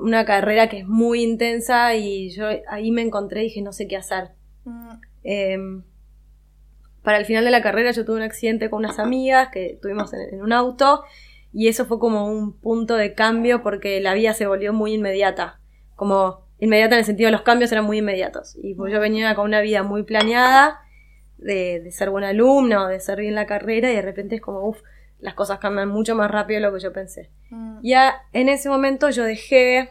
una 0.00 0.24
carrera 0.24 0.68
que 0.68 0.78
es 0.80 0.86
muy 0.88 1.22
intensa 1.22 1.94
y 1.94 2.30
yo 2.30 2.46
ahí 2.68 2.90
me 2.90 3.02
encontré 3.02 3.42
y 3.42 3.44
dije 3.44 3.62
no 3.62 3.72
sé 3.72 3.86
qué 3.86 3.96
hacer. 3.96 4.30
Eh, 5.22 5.58
para 7.02 7.18
el 7.18 7.24
final 7.24 7.44
de 7.44 7.50
la 7.50 7.62
carrera 7.62 7.92
yo 7.92 8.04
tuve 8.04 8.16
un 8.16 8.22
accidente 8.22 8.68
con 8.68 8.80
unas 8.84 8.98
amigas 9.06 9.48
que 9.52 9.78
tuvimos 9.80 10.12
en, 10.12 10.34
en 10.34 10.42
un 10.42 10.52
auto 10.52 11.02
y 11.52 11.68
eso 11.68 11.84
fue 11.86 11.98
como 11.98 12.26
un 12.26 12.52
punto 12.52 12.94
de 12.96 13.14
cambio 13.14 13.62
porque 13.62 14.00
la 14.00 14.14
vida 14.14 14.32
se 14.34 14.46
volvió 14.46 14.72
muy 14.72 14.94
inmediata. 14.94 15.60
Como 15.96 16.46
inmediata 16.58 16.94
en 16.94 17.00
el 17.00 17.04
sentido 17.04 17.28
de 17.28 17.32
los 17.32 17.42
cambios 17.42 17.72
eran 17.72 17.84
muy 17.84 17.98
inmediatos. 17.98 18.56
Y 18.62 18.74
pues 18.74 18.92
yo 18.92 19.00
venía 19.00 19.34
con 19.34 19.46
una 19.46 19.60
vida 19.60 19.82
muy 19.82 20.02
planeada 20.04 20.80
de, 21.38 21.80
de 21.80 21.90
ser 21.92 22.10
buena 22.10 22.28
alumna 22.28 22.84
o 22.84 22.88
de 22.88 23.00
ser 23.00 23.20
bien 23.20 23.34
la 23.34 23.46
carrera 23.46 23.90
y 23.90 23.96
de 23.96 24.02
repente 24.02 24.36
es 24.36 24.40
como, 24.40 24.66
uff, 24.66 24.80
las 25.20 25.34
cosas 25.34 25.58
cambian 25.58 25.88
mucho 25.88 26.14
más 26.14 26.30
rápido 26.30 26.60
de 26.60 26.66
lo 26.66 26.74
que 26.74 26.80
yo 26.80 26.92
pensé. 26.92 27.30
mm, 27.50 27.80
Ya 27.82 28.22
en 28.32 28.48
ese 28.48 28.68
momento 28.68 29.10
yo 29.10 29.24
dejé 29.24 29.90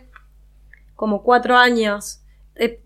como 0.95 1.23
cuatro 1.23 1.55
años. 1.57 2.21
eh, 2.55 2.81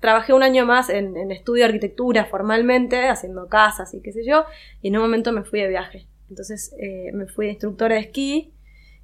trabajé 0.00 0.32
un 0.34 0.42
año 0.42 0.66
más 0.66 0.88
en, 0.90 1.16
en 1.16 1.32
estudio 1.32 1.62
de 1.64 1.68
arquitectura 1.68 2.26
formalmente, 2.26 3.08
haciendo 3.08 3.48
casas 3.48 3.92
y 3.94 4.02
qué 4.02 4.12
sé 4.12 4.24
yo, 4.24 4.44
y 4.82 4.88
en 4.88 4.96
un 4.96 5.02
momento 5.02 5.32
me 5.32 5.42
fui 5.42 5.60
de 5.60 5.68
viaje. 5.68 6.06
Entonces 6.28 6.74
eh, 6.78 7.10
me 7.12 7.26
fui 7.26 7.46
de 7.46 7.52
instructora 7.52 7.94
de 7.94 8.02
esquí 8.02 8.52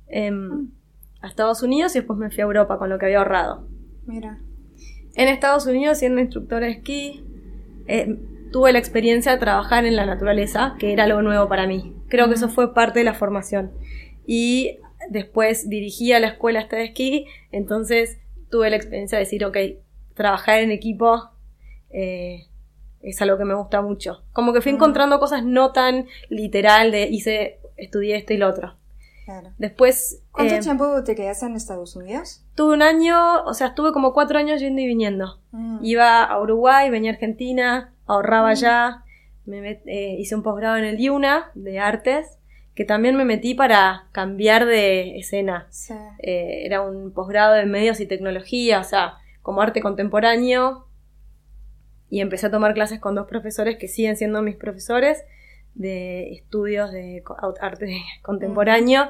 em, 0.09 0.69
a 1.21 1.29
Estados 1.29 1.63
Unidos 1.63 1.95
y 1.95 2.01
después 2.01 2.19
me 2.19 2.31
fui 2.31 2.41
a 2.41 2.45
Europa 2.45 2.79
con 2.79 2.91
lo 2.91 2.99
que 2.99 3.07
había 3.07 3.19
ahorrado. 3.19 3.67
mira. 4.07 4.41
En 5.15 5.29
Estados 5.29 5.67
Unidos, 5.67 5.99
siendo 5.99 6.23
instructora 6.23 6.67
de 6.67 6.73
esquí, 6.73 7.23
eh, 7.87 8.19
tuve 8.51 8.73
la 8.73 8.79
experiencia 8.79 9.33
de 9.33 9.39
trabajar 9.39 9.85
en 9.85 9.95
la 9.95 10.07
naturaleza, 10.07 10.75
que 10.79 10.93
era 10.93 11.05
algo 11.05 11.21
nuevo 11.21 11.49
para 11.49 11.67
mí. 11.67 11.95
Creo 12.09 12.29
que 12.29 12.35
eso 12.35 12.49
fue 12.49 12.73
parte 12.73 13.01
de 13.01 13.05
la 13.05 13.15
formación. 13.15 13.73
Y 14.27 14.79
después 15.11 15.69
dirigí 15.69 16.13
a 16.13 16.21
la 16.21 16.29
escuela 16.29 16.67
de 16.71 16.85
esquí, 16.85 17.27
entonces 17.51 18.19
tuve 18.51 18.71
la 18.71 18.77
experiencia 18.77 19.19
de 19.19 19.25
decir, 19.25 19.45
ok, 19.45 19.57
trabajar 20.15 20.61
en 20.61 20.71
equipo 20.71 21.31
eh, 21.91 22.47
es 23.03 23.21
algo 23.23 23.39
que 23.39 23.45
me 23.45 23.55
gusta 23.55 23.83
mucho. 23.83 24.23
Como 24.33 24.53
que 24.53 24.61
fui 24.61 24.73
Mm. 24.73 24.77
encontrando 24.77 25.19
cosas 25.21 25.45
no 25.45 25.73
tan 25.73 26.07
literal 26.29 26.91
de 26.93 27.05
hice, 27.09 27.59
estudié 27.77 28.17
esto 28.17 28.33
y 28.33 28.39
lo 28.39 28.49
otro. 28.49 28.77
Claro. 29.25 29.51
Después... 29.59 30.21
¿Cuánto 30.33 30.55
eh, 30.55 30.61
tiempo 30.61 31.03
te 31.05 31.15
quedaste 31.15 31.47
en 31.47 31.55
Estados 31.55 31.95
Unidos? 31.97 32.45
Tuve 32.57 32.75
un 32.75 32.83
año, 32.83 33.45
o 33.45 33.55
sea, 33.55 33.69
estuve 33.69 33.93
como 33.93 34.13
cuatro 34.13 34.39
años 34.39 34.61
yendo 34.61 34.81
y 34.83 34.87
viniendo. 34.87 35.39
Mm, 35.53 35.79
Iba 35.85 36.25
a 36.25 36.41
Uruguay, 36.41 36.91
venía 36.91 37.13
a 37.13 37.15
Argentina, 37.15 37.93
ahorraba 38.07 38.49
allá, 38.51 39.05
me 39.47 39.61
met- 39.61 39.83
eh, 39.87 40.17
hice 40.19 40.35
un 40.35 40.43
posgrado 40.43 40.77
en 40.77 40.85
el 40.85 40.99
IUNA 41.01 41.51
de 41.55 41.79
artes, 41.79 42.39
que 42.75 42.85
también 42.85 43.17
me 43.17 43.25
metí 43.25 43.55
para 43.55 44.07
cambiar 44.13 44.65
de 44.67 45.19
escena. 45.19 45.67
sí. 45.71 45.95
Eh, 46.19 46.63
era 46.65 46.81
un 46.81 47.13
posgrado 47.13 47.55
de 47.55 47.67
medios 47.67 48.01
y 48.01 48.07
tecnología, 48.07 48.81
o 48.81 48.85
sea, 48.85 49.15
como 49.43 49.61
arte 49.63 49.81
contemporáneo. 49.81 50.87
Y 52.13 52.21
empecé 52.21 52.47
a 52.49 52.51
tomar 52.51 52.75
clases 52.75 53.01
con 53.01 53.15
dos 53.15 53.27
profesores 53.27 53.79
que 53.79 53.89
siguen 53.89 54.17
siendo 54.17 54.43
mis 54.43 54.57
profesores 54.57 55.25
de 55.75 56.31
estudios 56.33 56.93
de 56.93 57.23
arte 57.63 58.03
contemporáneo. 58.23 59.05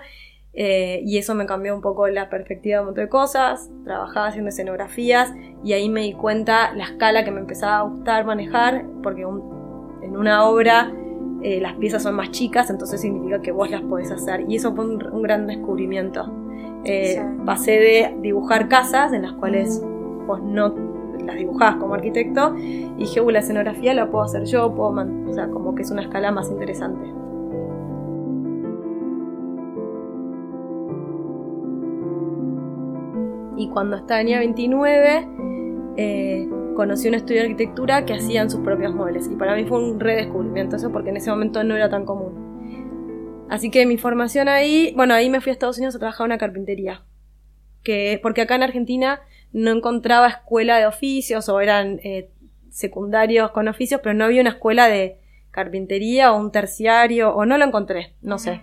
Eh, 0.54 1.00
y 1.04 1.18
eso 1.18 1.34
me 1.34 1.46
cambió 1.46 1.74
un 1.74 1.80
poco 1.80 2.06
la 2.08 2.28
perspectiva 2.30 2.76
de 2.76 2.80
un 2.82 2.86
montón 2.86 3.04
de 3.04 3.08
cosas. 3.10 3.70
Trabajaba 3.84 4.28
haciendo 4.28 4.50
escenografías 4.50 5.32
y 5.64 5.72
ahí 5.72 5.88
me 5.88 6.02
di 6.02 6.12
cuenta 6.12 6.72
la 6.74 6.84
escala 6.84 7.24
que 7.24 7.32
me 7.32 7.40
empezaba 7.40 7.78
a 7.78 7.82
gustar 7.82 8.24
manejar, 8.24 8.84
porque 9.02 9.26
un- 9.26 9.98
en 10.04 10.16
una 10.16 10.44
obra 10.48 10.92
eh, 11.42 11.60
las 11.60 11.74
piezas 11.74 12.04
son 12.04 12.14
más 12.14 12.30
chicas, 12.30 12.70
entonces 12.70 13.00
significa 13.00 13.42
que 13.42 13.50
vos 13.50 13.68
las 13.68 13.80
podés 13.82 14.12
hacer. 14.12 14.44
Y 14.48 14.54
eso 14.54 14.76
fue 14.76 14.84
un, 14.84 15.04
un 15.12 15.22
gran 15.22 15.48
descubrimiento. 15.48 16.32
Eh, 16.84 17.16
Sí. 17.16 17.20
Pasé 17.44 17.72
de 17.72 18.16
dibujar 18.20 18.68
casas 18.68 19.12
en 19.12 19.22
las 19.22 19.32
cuales 19.32 19.82
vos 20.28 20.40
no 20.40 20.72
las 21.26 21.36
dibujabas 21.36 21.76
como 21.76 21.94
arquitecto 21.94 22.54
y 22.56 22.94
dije, 22.96 23.20
"Uh, 23.20 23.30
la 23.30 23.40
escenografía 23.40 23.94
la 23.94 24.10
puedo 24.10 24.24
hacer 24.24 24.44
yo, 24.44 24.74
puedo 24.74 24.92
man-". 24.92 25.28
o 25.28 25.32
sea, 25.32 25.48
como 25.48 25.74
que 25.74 25.82
es 25.82 25.90
una 25.90 26.02
escala 26.02 26.30
más 26.30 26.50
interesante. 26.50 27.22
Y 33.56 33.68
cuando 33.68 34.02
tenía 34.04 34.40
29, 34.40 35.28
eh, 35.96 36.48
conocí 36.74 37.08
un 37.08 37.14
estudio 37.14 37.42
de 37.42 37.46
arquitectura 37.48 38.04
que 38.04 38.14
hacían 38.14 38.50
sus 38.50 38.60
propios 38.60 38.94
muebles. 38.94 39.28
Y 39.30 39.36
para 39.36 39.54
mí 39.54 39.64
fue 39.64 39.78
un 39.78 40.00
redescubrimiento 40.00 40.76
eso 40.76 40.90
porque 40.90 41.10
en 41.10 41.18
ese 41.18 41.30
momento 41.30 41.62
no 41.62 41.76
era 41.76 41.88
tan 41.88 42.04
común. 42.04 43.46
Así 43.48 43.70
que 43.70 43.84
mi 43.86 43.98
formación 43.98 44.48
ahí, 44.48 44.92
bueno, 44.96 45.14
ahí 45.14 45.28
me 45.28 45.40
fui 45.40 45.50
a 45.50 45.52
Estados 45.52 45.76
Unidos 45.76 45.94
a 45.94 45.98
trabajar 45.98 46.24
en 46.24 46.32
una 46.32 46.38
carpintería. 46.38 47.02
Que, 47.82 48.18
porque 48.22 48.40
acá 48.40 48.54
en 48.54 48.62
Argentina 48.62 49.20
no 49.52 49.70
encontraba 49.70 50.28
escuela 50.28 50.78
de 50.78 50.86
oficios 50.86 51.48
o 51.48 51.60
eran 51.60 52.00
eh, 52.04 52.30
secundarios 52.70 53.50
con 53.50 53.68
oficios, 53.68 54.00
pero 54.02 54.14
no 54.14 54.24
había 54.24 54.40
una 54.40 54.50
escuela 54.50 54.88
de 54.88 55.18
carpintería 55.50 56.32
o 56.32 56.38
un 56.38 56.50
terciario, 56.50 57.34
o 57.34 57.44
no 57.44 57.58
lo 57.58 57.64
encontré, 57.64 58.14
no 58.22 58.38
sé. 58.38 58.62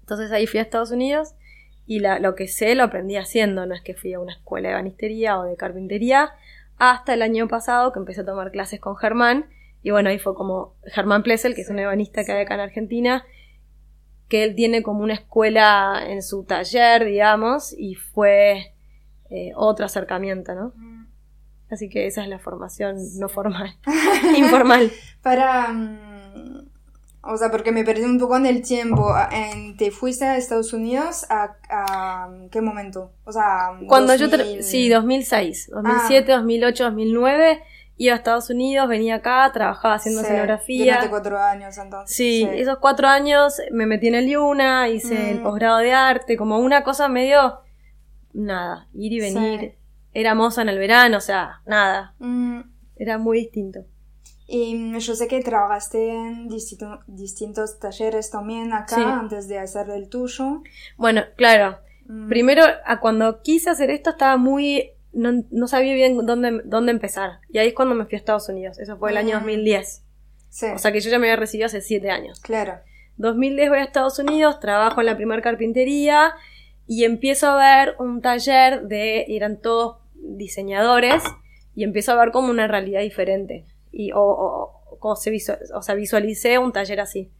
Entonces 0.00 0.32
ahí 0.32 0.46
fui 0.46 0.58
a 0.58 0.62
Estados 0.62 0.90
Unidos 0.90 1.34
y 1.86 2.00
la- 2.00 2.18
lo 2.18 2.34
que 2.34 2.48
sé 2.48 2.74
lo 2.74 2.82
aprendí 2.84 3.16
haciendo, 3.16 3.64
no 3.66 3.74
es 3.74 3.82
que 3.82 3.94
fui 3.94 4.12
a 4.12 4.20
una 4.20 4.32
escuela 4.32 4.68
de 4.68 4.74
banistería 4.74 5.38
o 5.38 5.44
de 5.44 5.56
carpintería, 5.56 6.32
hasta 6.78 7.14
el 7.14 7.22
año 7.22 7.48
pasado 7.48 7.92
que 7.92 7.98
empecé 7.98 8.22
a 8.22 8.24
tomar 8.26 8.50
clases 8.50 8.80
con 8.80 8.96
Germán, 8.96 9.46
y 9.82 9.90
bueno, 9.90 10.10
ahí 10.10 10.18
fue 10.18 10.34
como 10.34 10.74
Germán 10.84 11.22
Plessel, 11.22 11.54
que 11.54 11.60
es 11.62 11.70
un 11.70 11.78
ebanista 11.78 12.24
que 12.24 12.32
hay 12.32 12.42
acá 12.42 12.54
en 12.54 12.60
Argentina, 12.60 13.24
que 14.28 14.44
él 14.44 14.54
tiene 14.54 14.82
como 14.82 15.02
una 15.02 15.14
escuela 15.14 16.02
en 16.06 16.22
su 16.22 16.44
taller, 16.44 17.04
digamos, 17.04 17.72
y 17.76 17.94
fue 17.94 18.74
eh, 19.30 19.52
otro 19.56 19.86
acercamiento, 19.86 20.54
¿no? 20.54 20.72
Así 21.70 21.88
que 21.90 22.06
esa 22.06 22.22
es 22.22 22.28
la 22.28 22.38
formación 22.38 22.96
no 23.18 23.28
formal, 23.28 23.76
informal. 24.36 24.90
Para, 25.22 25.68
mm, 25.68 26.68
O 27.22 27.36
sea, 27.36 27.50
porque 27.50 27.72
me 27.72 27.84
perdí 27.84 28.04
un 28.04 28.18
poco 28.18 28.36
en 28.36 28.46
el 28.46 28.62
tiempo. 28.62 29.14
En- 29.30 29.76
¿Te 29.76 29.90
fuiste 29.90 30.24
a 30.24 30.36
Estados 30.38 30.72
Unidos 30.72 31.26
a, 31.28 31.56
a 31.68 32.30
qué 32.50 32.60
momento? 32.62 33.12
O 33.24 33.32
sea, 33.32 33.72
Cuando 33.86 34.14
yo... 34.14 34.28
2000. 34.28 34.58
tra- 34.60 34.62
Sí, 34.62 34.88
2006, 34.88 35.70
2007, 35.74 36.32
2008, 36.32 36.84
2009, 36.84 37.62
iba 37.98 38.14
a 38.14 38.16
Estados 38.16 38.48
Unidos, 38.48 38.88
venía 38.88 39.16
acá, 39.16 39.50
trabajaba 39.52 39.96
haciendo 39.96 40.20
Sí, 40.20 40.26
escenografía. 40.26 40.84
Durante 40.94 41.10
cuatro 41.10 41.38
años, 41.38 41.76
entonces. 41.76 42.16
Sí, 42.16 42.48
esos 42.50 42.78
cuatro 42.78 43.08
años 43.08 43.60
me 43.72 43.84
metí 43.84 44.06
en 44.08 44.14
el 44.14 44.28
IUNA, 44.28 44.88
hice 44.88 45.32
el 45.32 45.40
Mm. 45.40 45.42
posgrado 45.42 45.78
de 45.78 45.92
arte, 45.92 46.36
como 46.38 46.58
una 46.60 46.82
cosa 46.82 47.08
medio... 47.08 47.60
Nada, 48.32 48.88
ir 48.94 49.12
y 49.12 49.20
venir. 49.20 49.60
Sí. 49.60 49.72
Era 50.14 50.34
moza 50.34 50.62
en 50.62 50.68
el 50.68 50.78
verano, 50.78 51.16
o 51.18 51.20
sea, 51.20 51.60
nada. 51.66 52.14
Mm, 52.18 52.60
Era 52.96 53.18
muy 53.18 53.38
distinto. 53.38 53.84
y 54.50 54.98
yo 54.98 55.14
sé 55.14 55.28
que 55.28 55.40
trabajaste 55.42 56.08
en 56.08 56.48
distinto- 56.48 57.00
distintos 57.06 57.78
talleres 57.78 58.30
también 58.30 58.72
acá 58.72 58.96
Sí. 58.96 59.02
antes 59.04 59.46
de 59.46 59.58
hacer 59.58 59.90
el 59.90 60.08
tuyo. 60.08 60.62
Bueno, 60.96 61.22
claro. 61.36 61.78
Mm, 62.06 62.28
Primero, 62.28 62.62
a 62.86 62.98
cuando 63.00 63.42
quise 63.42 63.68
hacer 63.70 63.90
esto 63.90 64.10
estaba 64.10 64.36
muy... 64.38 64.92
No, 65.12 65.44
no 65.50 65.68
sabía 65.68 65.92
bien 65.94 66.16
dónde, 66.24 66.62
dónde 66.64 66.92
empezar. 66.92 67.40
Y 67.50 67.58
ahí 67.58 67.68
es 67.68 67.74
cuando 67.74 67.94
me 67.94 68.04
fui 68.06 68.14
a 68.14 68.18
Estados 68.18 68.48
Unidos. 68.48 68.78
Eso 68.78 68.96
fue 68.96 69.10
el 69.10 69.18
año 69.18 69.36
Mm. 69.36 69.40
2010. 69.40 70.02
sí, 70.48 70.66
O 70.74 70.78
sea 70.78 70.92
que 70.92 71.00
yo 71.00 71.10
ya 71.10 71.18
me 71.18 71.26
había 71.26 71.36
recibido 71.36 71.66
hace 71.66 71.82
siete 71.82 72.10
años. 72.10 72.40
claro. 72.40 72.78
2010 73.18 73.68
voy 73.68 73.78
a 73.80 73.84
Estados 73.84 74.18
Unidos, 74.18 74.60
trabajo 74.60 75.00
en 75.00 75.06
la 75.06 75.16
primera 75.16 75.42
carpintería 75.42 76.32
y 76.88 77.04
empiezo 77.04 77.46
a 77.48 77.56
ver 77.56 77.94
un 78.00 78.20
taller 78.22 78.82
de, 78.88 79.26
eran 79.28 79.60
todos 79.60 79.98
diseñadores, 80.14 81.22
y 81.76 81.84
empiezo 81.84 82.10
a 82.12 82.16
ver 82.16 82.32
como 82.32 82.50
una 82.50 82.66
realidad 82.66 83.02
diferente. 83.02 83.64
Y, 83.92 84.10
o, 84.12 84.20
o- 84.20 84.98
o 85.00 85.14
se 85.16 85.30
visu- 85.30 85.58
o 85.74 85.82
sea, 85.82 85.94
visualicé 85.94 86.58
un 86.58 86.72
taller 86.72 86.98
así. 87.00 87.30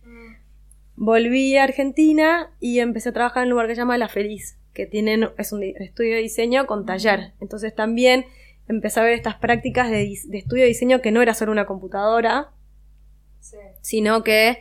Volví 0.97 1.57
a 1.57 1.65
Argentina 1.65 2.51
y 2.61 2.81
empecé 2.81 3.11
a 3.11 3.13
trabajar 3.13 3.43
en 3.43 3.49
un 3.49 3.51
lugar 3.53 3.67
que 3.69 3.75
se 3.75 3.81
llama 3.81 3.99
La 3.99 4.09
Feliz, 4.09 4.59
que 4.75 4.87
tienen, 4.87 5.29
es 5.39 5.53
un 5.53 5.61
di- 5.61 5.75
estudio 5.79 6.15
de 6.17 6.23
diseño 6.23 6.67
con 6.67 6.87
taller. 6.87 7.33
Entonces 7.41 7.75
también 7.75 8.27
empecé 8.69 9.01
a 9.01 9.05
ver 9.05 9.13
estas 9.15 9.37
prácticas 9.37 9.91
de, 9.91 10.13
de 10.27 10.39
estudio 10.39 10.63
de 10.65 10.69
diseño 10.69 11.01
que 11.01 11.11
no 11.13 11.23
era 11.23 11.35
solo 11.35 11.53
una 11.53 11.67
computadora, 11.67 12.51
Sí. 13.41 13.57
sino 13.81 14.25
que 14.25 14.59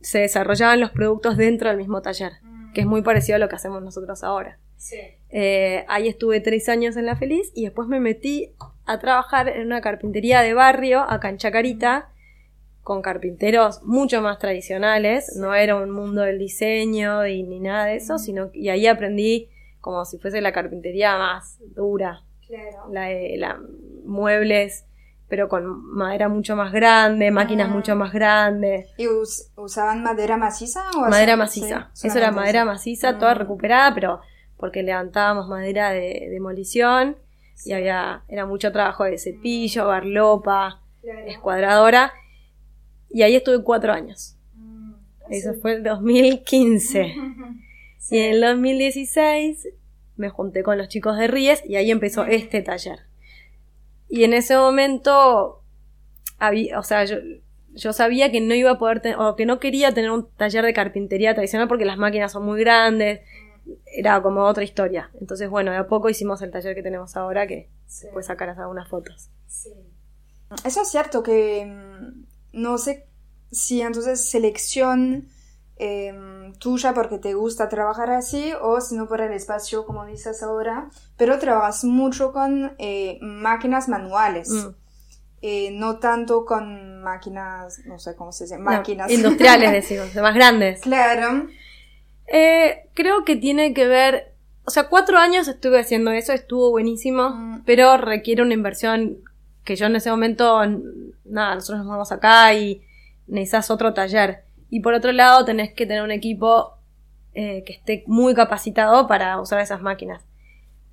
se 0.00 0.20
desarrollaban 0.20 0.80
los 0.80 0.90
productos 0.92 1.36
dentro 1.36 1.68
del 1.68 1.76
mismo 1.78 2.00
taller, 2.02 2.32
que 2.74 2.82
es 2.82 2.86
muy 2.86 3.02
parecido 3.02 3.36
a 3.36 3.38
lo 3.38 3.48
que 3.48 3.56
hacemos 3.56 3.82
nosotros 3.82 4.22
ahora. 4.24 4.58
Sí. 4.76 4.96
Eh, 5.28 5.84
ahí 5.88 6.08
estuve 6.08 6.40
tres 6.40 6.68
años 6.68 6.96
en 6.96 7.06
La 7.06 7.16
Feliz 7.16 7.52
y 7.54 7.64
después 7.64 7.86
me 7.88 8.00
metí 8.00 8.54
a 8.86 8.98
trabajar 8.98 9.48
en 9.48 9.66
una 9.66 9.80
carpintería 9.80 10.40
de 10.40 10.54
barrio 10.54 11.00
acá 11.00 11.28
en 11.28 11.36
Chacarita 11.36 12.08
con 12.82 13.02
carpinteros 13.02 13.82
mucho 13.84 14.22
más 14.22 14.38
tradicionales, 14.38 15.36
no 15.36 15.54
era 15.54 15.76
un 15.76 15.90
mundo 15.90 16.22
del 16.22 16.38
diseño 16.38 17.26
y 17.26 17.42
ni 17.42 17.60
nada 17.60 17.86
de 17.86 17.96
eso, 17.96 18.18
sino 18.18 18.50
y 18.54 18.70
ahí 18.70 18.86
aprendí 18.86 19.50
como 19.80 20.04
si 20.04 20.18
fuese 20.18 20.40
la 20.40 20.52
carpintería 20.52 21.16
más 21.16 21.58
dura, 21.74 22.22
Claro. 22.46 22.90
la 22.90 23.04
de 23.06 23.36
la, 23.36 23.60
muebles 24.04 24.86
pero 25.30 25.48
con 25.48 25.82
madera 25.94 26.28
mucho 26.28 26.56
más 26.56 26.72
grande, 26.72 27.30
máquinas 27.30 27.70
Ah. 27.70 27.72
mucho 27.72 27.96
más 27.96 28.12
grandes. 28.12 28.90
¿Y 28.98 29.06
us- 29.06 29.50
usaban 29.56 30.02
madera 30.02 30.36
maciza 30.36 30.82
o 30.96 31.08
Madera 31.08 31.36
maciza. 31.36 31.88
Sí, 31.94 32.08
Eso 32.08 32.18
era 32.18 32.30
madera 32.32 32.64
maciza, 32.66 33.16
toda 33.16 33.34
Mm. 33.34 33.38
recuperada, 33.38 33.94
pero 33.94 34.20
porque 34.58 34.82
levantábamos 34.82 35.48
madera 35.48 35.90
de 35.90 36.28
demolición 36.30 37.16
y 37.64 37.72
había, 37.72 38.24
era 38.28 38.44
mucho 38.44 38.72
trabajo 38.72 39.04
de 39.04 39.16
cepillo, 39.16 39.86
barlopa, 39.86 40.82
Claro. 41.00 41.20
escuadradora. 41.26 42.12
Y 43.08 43.22
ahí 43.22 43.34
estuve 43.36 43.62
cuatro 43.64 43.92
años. 43.92 44.36
Mm, 44.54 44.92
Eso 45.30 45.54
fue 45.62 45.74
el 45.76 45.82
2015. 45.84 47.14
Sí. 48.02 48.16
Y 48.16 48.18
en 48.20 48.34
el 48.34 48.40
2016 48.40 49.68
me 50.16 50.30
junté 50.30 50.62
con 50.62 50.76
los 50.78 50.88
chicos 50.88 51.16
de 51.18 51.26
Ries 51.28 51.62
y 51.66 51.76
ahí 51.76 51.90
empezó 51.90 52.24
este 52.24 52.62
taller. 52.62 53.00
Y 54.10 54.24
en 54.24 54.34
ese 54.34 54.56
momento, 54.56 55.62
había, 56.38 56.78
o 56.78 56.82
sea, 56.82 57.04
yo, 57.04 57.16
yo 57.74 57.92
sabía 57.92 58.30
que 58.32 58.40
no 58.40 58.54
iba 58.54 58.72
a 58.72 58.78
poder 58.78 59.00
tener, 59.00 59.18
o 59.18 59.36
que 59.36 59.46
no 59.46 59.60
quería 59.60 59.94
tener 59.94 60.10
un 60.10 60.28
taller 60.36 60.64
de 60.64 60.72
carpintería 60.74 61.34
tradicional 61.34 61.68
porque 61.68 61.84
las 61.84 61.96
máquinas 61.96 62.32
son 62.32 62.44
muy 62.44 62.60
grandes. 62.60 63.20
Era 63.86 64.20
como 64.20 64.42
otra 64.42 64.64
historia. 64.64 65.10
Entonces, 65.20 65.48
bueno, 65.48 65.70
de 65.70 65.76
a 65.78 65.86
poco 65.86 66.08
hicimos 66.10 66.42
el 66.42 66.50
taller 66.50 66.74
que 66.74 66.82
tenemos 66.82 67.16
ahora 67.16 67.46
que 67.46 67.68
Sí. 67.86 68.04
después 68.06 68.26
sacarás 68.26 68.58
algunas 68.58 68.88
fotos. 68.88 69.30
Eso 70.64 70.82
es 70.82 70.88
cierto 70.90 71.22
que 71.22 71.64
mm, 71.66 72.24
no 72.60 72.78
sé 72.78 73.06
si 73.52 73.80
entonces 73.82 74.28
selección 74.30 75.28
em, 75.82 76.52
tuya 76.58 76.92
porque 76.92 77.16
te 77.18 77.32
gusta 77.32 77.68
trabajar 77.70 78.10
así 78.10 78.52
o 78.60 78.80
si 78.82 78.96
no 78.96 79.08
por 79.08 79.22
el 79.22 79.32
espacio 79.32 79.86
como 79.86 80.04
dices 80.04 80.42
ahora, 80.42 80.90
pero 81.16 81.38
trabajas 81.38 81.84
mucho 81.84 82.32
con 82.32 82.74
eh, 82.78 83.18
máquinas 83.22 83.88
manuales, 83.88 84.50
Mm. 84.50 84.68
eh, 85.40 85.70
no 85.72 85.98
tanto 85.98 86.44
con 86.44 87.00
máquinas, 87.02 87.78
no 87.86 87.98
sé 87.98 88.14
cómo 88.14 88.30
se 88.30 88.44
dice, 88.44 88.58
No, 88.58 88.64
máquinas 88.64 89.10
industriales, 89.10 89.72
decimos, 89.80 90.12
de 90.12 90.20
más 90.20 90.34
grandes. 90.34 90.80
claro, 90.82 91.48
Eh, 92.32 92.88
creo 92.94 93.24
que 93.24 93.36
tiene 93.36 93.72
que 93.74 93.86
ver, 93.88 94.34
o 94.64 94.70
sea, 94.70 94.88
cuatro 94.88 95.16
años 95.18 95.48
estuve 95.48 95.80
haciendo 95.80 96.10
eso, 96.12 96.32
estuvo 96.32 96.70
buenísimo, 96.70 97.30
Mm. 97.30 97.62
pero 97.64 97.96
requiere 97.96 98.42
una 98.42 98.54
inversión 98.54 99.16
que 99.64 99.76
yo 99.76 99.86
en 99.86 99.96
ese 99.96 100.10
momento, 100.10 100.60
nada, 101.24 101.54
nosotros 101.54 101.78
nos 101.80 101.88
vamos 101.88 102.12
acá 102.12 102.52
y 102.54 102.82
necesitas 103.26 103.70
otro 103.70 103.94
taller. 103.94 104.44
Y 104.70 104.80
por 104.80 104.94
otro 104.94 105.12
lado, 105.12 105.44
tenés 105.44 105.72
que 105.74 105.84
tener 105.84 106.02
un 106.02 106.12
equipo 106.12 106.78
eh, 107.34 107.64
que 107.66 107.72
esté 107.72 108.04
muy 108.06 108.34
capacitado 108.34 109.06
para 109.06 109.40
usar 109.40 109.60
esas 109.60 109.82
máquinas. 109.82 110.24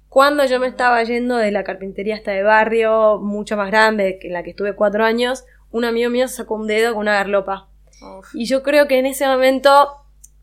Cuando 0.10 0.46
yo 0.46 0.60
me 0.60 0.68
estaba 0.68 1.04
yendo 1.04 1.38
de 1.38 1.52
la 1.52 1.63
carpintería 1.63 2.16
hasta 2.16 2.32
de 2.32 2.44
barrio, 2.44 3.20
mucho 3.20 3.56
más 3.56 3.70
grande, 3.70 4.18
que 4.20 4.28
en 4.28 4.34
la 4.34 4.44
que 4.44 4.52
estuve 4.52 4.74
cuatro 4.74 5.06
años, 5.06 5.46
un 5.72 5.86
amigo 5.86 6.10
mío 6.10 6.28
sacó 6.28 6.56
un 6.56 6.68
dedo 6.68 6.94
con 6.94 7.02
una 7.02 7.13
garlopa. 7.13 7.68
Uf, 8.02 8.34
Y 8.34 8.46
yo 8.46 8.63
creo 8.63 8.88
que 8.88 8.98
en 9.00 9.06
ese 9.06 9.28
momento 9.28 9.90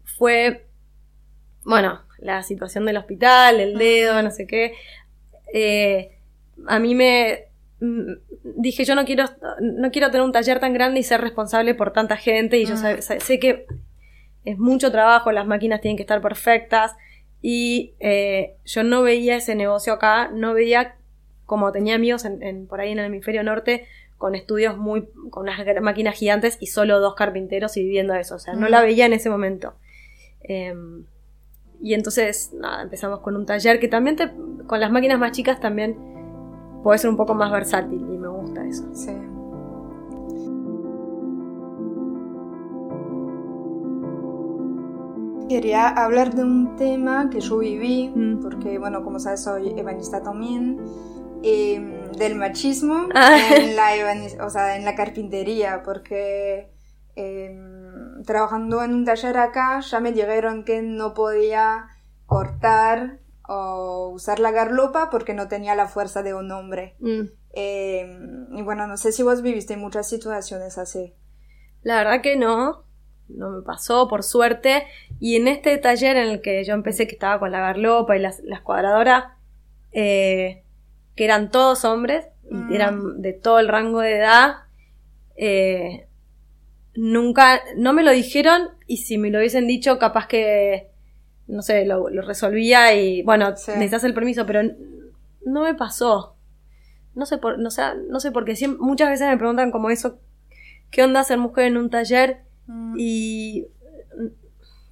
fue, 0.04 0.66
bueno, 1.64 2.02
la 2.18 2.42
situación 2.42 2.84
del 2.86 2.98
hospital, 2.98 3.60
el 3.60 3.76
dedo, 3.78 4.22
no 4.22 4.30
sé 4.30 4.46
qué. 4.46 4.74
Eh, 5.52 6.12
a 6.66 6.78
mí 6.78 6.94
me 6.94 7.46
dije, 8.44 8.84
yo 8.84 8.94
no 8.94 9.04
quiero, 9.04 9.24
no 9.60 9.90
quiero 9.90 10.10
tener 10.10 10.22
un 10.24 10.32
taller 10.32 10.60
tan 10.60 10.72
grande 10.74 11.00
y 11.00 11.02
ser 11.02 11.20
responsable 11.20 11.74
por 11.74 11.92
tanta 11.92 12.16
gente. 12.16 12.58
Y 12.58 12.66
yo 12.66 12.74
Mm. 12.74 13.00
sa- 13.00 13.20
sé 13.20 13.38
que 13.40 13.66
es 14.44 14.58
mucho 14.58 14.92
trabajo, 14.92 15.32
las 15.32 15.46
máquinas 15.46 15.80
tienen 15.80 15.96
que 15.96 16.02
estar 16.02 16.20
perfectas. 16.20 16.92
Y 17.40 17.94
eh, 18.00 18.54
yo 18.64 18.84
no 18.84 19.02
veía 19.02 19.36
ese 19.36 19.54
negocio 19.54 19.92
acá, 19.94 20.28
no 20.32 20.54
veía 20.54 20.96
como 21.46 21.72
tenía 21.72 21.94
amigos 21.94 22.24
en, 22.24 22.42
en- 22.42 22.66
por 22.66 22.80
ahí 22.80 22.92
en 22.92 22.98
el 22.98 23.06
hemisferio 23.06 23.42
norte 23.42 23.86
con 24.18 24.34
estudios 24.34 24.78
muy, 24.78 25.08
con 25.30 25.42
unas 25.42 25.58
máquinas 25.82 26.14
gigantes 26.14 26.56
y 26.60 26.66
solo 26.68 27.00
dos 27.00 27.14
carpinteros 27.14 27.76
y 27.76 27.82
viviendo 27.82 28.14
eso. 28.14 28.36
O 28.36 28.38
sea, 28.38 28.54
no 28.54 28.66
Mm. 28.68 28.70
la 28.70 28.80
veía 28.82 29.06
en 29.06 29.12
ese 29.12 29.28
momento. 29.28 29.74
Em, 30.42 31.04
y 31.82 31.94
entonces, 31.94 32.52
nada, 32.54 32.82
empezamos 32.82 33.20
con 33.20 33.36
un 33.36 33.44
taller 33.46 33.78
que 33.80 33.88
también 33.88 34.16
te, 34.16 34.30
con 34.66 34.80
las 34.80 34.90
máquinas 34.90 35.18
más 35.18 35.32
chicas 35.32 35.60
también 35.60 35.96
puede 36.84 36.98
ser 36.98 37.10
un 37.10 37.16
poco 37.16 37.34
más 37.34 37.50
versátil 37.50 38.00
y 38.08 38.16
me 38.18 38.28
gusta 38.28 38.64
eso. 38.64 38.84
sí. 38.94 39.10
Quería 45.48 45.88
hablar 45.88 46.34
de 46.34 46.42
un 46.42 46.74
tema 46.76 47.28
que 47.30 47.40
yo 47.40 47.58
viví, 47.58 48.10
Mm. 48.14 48.40
porque, 48.40 48.78
bueno, 48.78 49.04
como 49.04 49.18
sabes, 49.18 49.42
soy 49.44 49.78
ebanista 49.78 50.22
también, 50.22 50.80
eh, 51.42 52.10
del 52.16 52.34
machismo 52.36 53.08
Ah. 53.14 53.36
en, 53.54 53.76
la 53.76 53.90
o 54.46 54.50
sea, 54.50 54.76
en 54.76 54.84
la 54.86 54.94
carpintería, 54.94 55.82
porque 55.84 56.70
eh, 57.16 57.60
trabajando 58.24 58.82
en 58.82 58.94
un 58.94 59.04
taller 59.04 59.36
acá 59.36 59.80
ya 59.80 60.00
me 60.00 60.12
dijeron 60.12 60.64
que 60.64 60.80
no 60.82 61.12
podía 61.14 61.88
cortar 62.26 63.18
o 63.46 64.08
usar 64.08 64.38
la 64.40 64.50
garlopa 64.50 65.10
porque 65.10 65.34
no 65.34 65.48
tenía 65.48 65.74
la 65.74 65.88
fuerza 65.88 66.22
de 66.22 66.34
un 66.34 66.50
hombre. 66.50 66.96
Mm. 67.00 67.22
Eh, 67.52 68.18
y 68.52 68.62
bueno, 68.62 68.86
no 68.86 68.96
sé 68.96 69.12
si 69.12 69.22
vos 69.22 69.42
viviste 69.42 69.76
muchas 69.76 70.08
situaciones 70.08 70.78
así. 70.78 71.14
La 71.82 71.96
verdad 71.96 72.22
que 72.22 72.36
no, 72.36 72.84
no 73.28 73.50
me 73.50 73.62
pasó, 73.62 74.08
por 74.08 74.22
suerte. 74.22 74.84
Y 75.20 75.36
en 75.36 75.48
este 75.48 75.76
taller 75.78 76.16
en 76.16 76.28
el 76.30 76.40
que 76.40 76.64
yo 76.64 76.74
empecé, 76.74 77.06
que 77.06 77.14
estaba 77.14 77.38
con 77.38 77.52
la 77.52 77.60
garlopa 77.60 78.16
y 78.16 78.20
la, 78.20 78.34
la 78.44 78.56
escuadradora, 78.56 79.36
eh, 79.92 80.64
que 81.14 81.24
eran 81.24 81.50
todos 81.50 81.84
hombres, 81.84 82.26
Mm. 82.50 82.72
y 82.72 82.74
eran 82.74 83.22
de 83.22 83.32
todo 83.32 83.58
el 83.58 83.68
rango 83.68 84.00
de 84.00 84.16
edad, 84.16 84.56
eh, 85.36 86.06
nunca, 86.94 87.60
no 87.76 87.92
me 87.92 88.02
lo 88.02 88.10
dijeron, 88.10 88.70
y 88.86 88.98
si 88.98 89.18
me 89.18 89.30
lo 89.30 89.38
hubiesen 89.38 89.66
dicho, 89.66 89.98
capaz 89.98 90.26
que, 90.26 90.90
no 91.46 91.62
sé, 91.62 91.84
lo, 91.84 92.08
lo 92.10 92.22
resolvía 92.22 92.94
y, 92.94 93.22
bueno, 93.22 93.56
Sí. 93.56 93.70
necesitas 93.72 94.04
el 94.04 94.14
permiso, 94.14 94.46
pero 94.46 94.62
no 95.44 95.62
me 95.62 95.74
pasó. 95.74 96.36
No 97.14 97.26
sé 97.26 97.38
por, 97.38 97.58
no 97.58 97.70
sé, 97.70 97.82
no 98.08 98.18
sé 98.20 98.32
por 98.32 98.44
qué. 98.44 98.54
Muchas 98.78 99.08
veces 99.10 99.28
me 99.28 99.36
preguntan 99.36 99.70
como 99.70 99.90
eso, 99.90 100.18
¿qué 100.90 101.02
onda 101.04 101.22
ser 101.24 101.38
mujer 101.38 101.66
en 101.66 101.76
un 101.76 101.90
taller? 101.90 102.38
Mm. 102.66 102.94
Y 102.98 103.66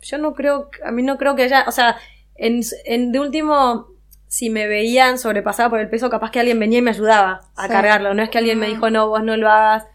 yo 0.03 0.19
no 0.19 0.35
creo, 0.35 0.69
a 0.85 0.91
mí 0.93 1.03
no 1.03 1.17
creo 1.19 1.35
que 1.35 1.43
haya, 1.45 1.65
o 1.67 1.73
sea, 1.73 1.97
en, 2.37 2.61
en- 2.85 3.13
de 3.13 3.21
último, 3.21 3.89
si 4.27 4.51
me 4.51 4.67
veían 4.67 5.19
sobrepasada 5.19 5.69
por 5.71 5.81
el 5.81 5.89
peso, 5.89 6.11
capaz 6.11 6.31
que 6.31 6.41
alguien 6.41 6.59
venía 6.59 6.79
y 6.79 6.83
me 6.83 6.91
ayudaba 6.91 7.41
a 7.57 7.67
Sí. 7.67 7.73
cargarlo. 7.73 8.15
No 8.15 8.23
es 8.23 8.31
que 8.31 8.39
alguien 8.39 8.59
me 8.59 8.67
Mm. 8.69 8.71
dijo, 8.71 8.91
no, 8.91 9.09
vos 9.09 9.23
no 9.23 9.37
lo 9.37 9.49
hagas. 9.51 9.87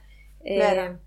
Eh, 0.44 0.58
Claro. 0.60 1.00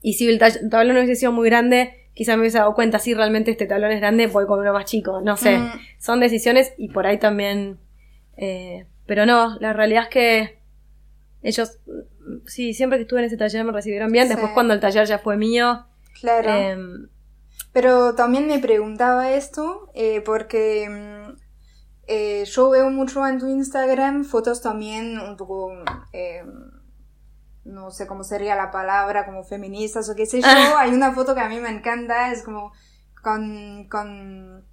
Y 0.00 0.12
si 0.14 0.28
el 0.28 0.38
tablón 0.38 0.96
hubiese 0.96 1.16
sido 1.16 1.32
muy 1.32 1.48
grande, 1.48 1.97
quizá 2.18 2.34
me 2.34 2.40
hubiese 2.40 2.58
dado 2.58 2.74
cuenta, 2.74 2.98
si 2.98 3.14
realmente 3.14 3.52
este 3.52 3.66
tablón 3.66 3.92
es 3.92 4.00
grande, 4.00 4.26
voy 4.26 4.44
con 4.44 4.58
uno 4.58 4.72
más 4.72 4.86
chico. 4.86 5.20
No 5.20 5.36
sé. 5.36 5.56
Mm. 5.56 5.70
Son 6.00 6.18
decisiones 6.18 6.74
y 6.76 6.88
por 6.88 7.06
ahí 7.06 7.16
también. 7.18 7.78
eh, 8.36 8.86
pero 9.06 9.24
no, 9.24 9.56
la 9.60 9.72
realidad 9.72 10.02
es 10.02 10.08
que 10.08 10.58
ellos, 11.42 11.78
mm, 11.86 12.46
sí, 12.46 12.74
siempre 12.74 12.98
que 12.98 13.02
estuve 13.02 13.20
en 13.20 13.26
ese 13.26 13.36
taller 13.36 13.64
me 13.64 13.70
recibieron 13.72 14.10
bien. 14.10 14.24
Sí. 14.26 14.30
Después, 14.34 14.50
cuando 14.52 14.74
el 14.74 14.80
taller 14.80 15.06
ya 15.06 15.18
fue 15.20 15.36
mío, 15.36 15.86
Claro. 16.20 16.50
em, 16.50 17.08
Pero 17.72 18.14
también 18.16 18.48
me 18.48 18.58
preguntaba 18.58 19.30
esto 19.32 19.90
eh, 19.94 20.20
porque 20.26 20.88
mm, 20.90 21.36
eh, 22.08 22.44
yo 22.46 22.70
veo 22.70 22.90
mucho 22.90 23.24
en 23.26 23.38
tu 23.38 23.46
Instagram 23.46 24.24
fotos 24.24 24.60
también 24.60 25.18
un 25.20 25.36
poco, 25.36 25.72
eh, 26.12 26.42
no 27.64 27.90
sé 27.90 28.06
cómo 28.06 28.24
sería 28.24 28.54
la 28.54 28.70
palabra, 28.70 29.26
como 29.26 29.44
feministas 29.44 30.08
o 30.08 30.14
qué 30.16 30.26
sé 30.26 30.40
yo. 30.40 30.46
Hay 30.78 30.90
una 30.90 31.12
foto 31.12 31.34
que 31.34 31.40
a 31.40 31.48
mí 31.48 31.60
me 31.60 31.70
encanta, 31.70 32.32
es 32.32 32.42
como 32.42 32.72
con, 33.22 33.88
con, 33.90 34.64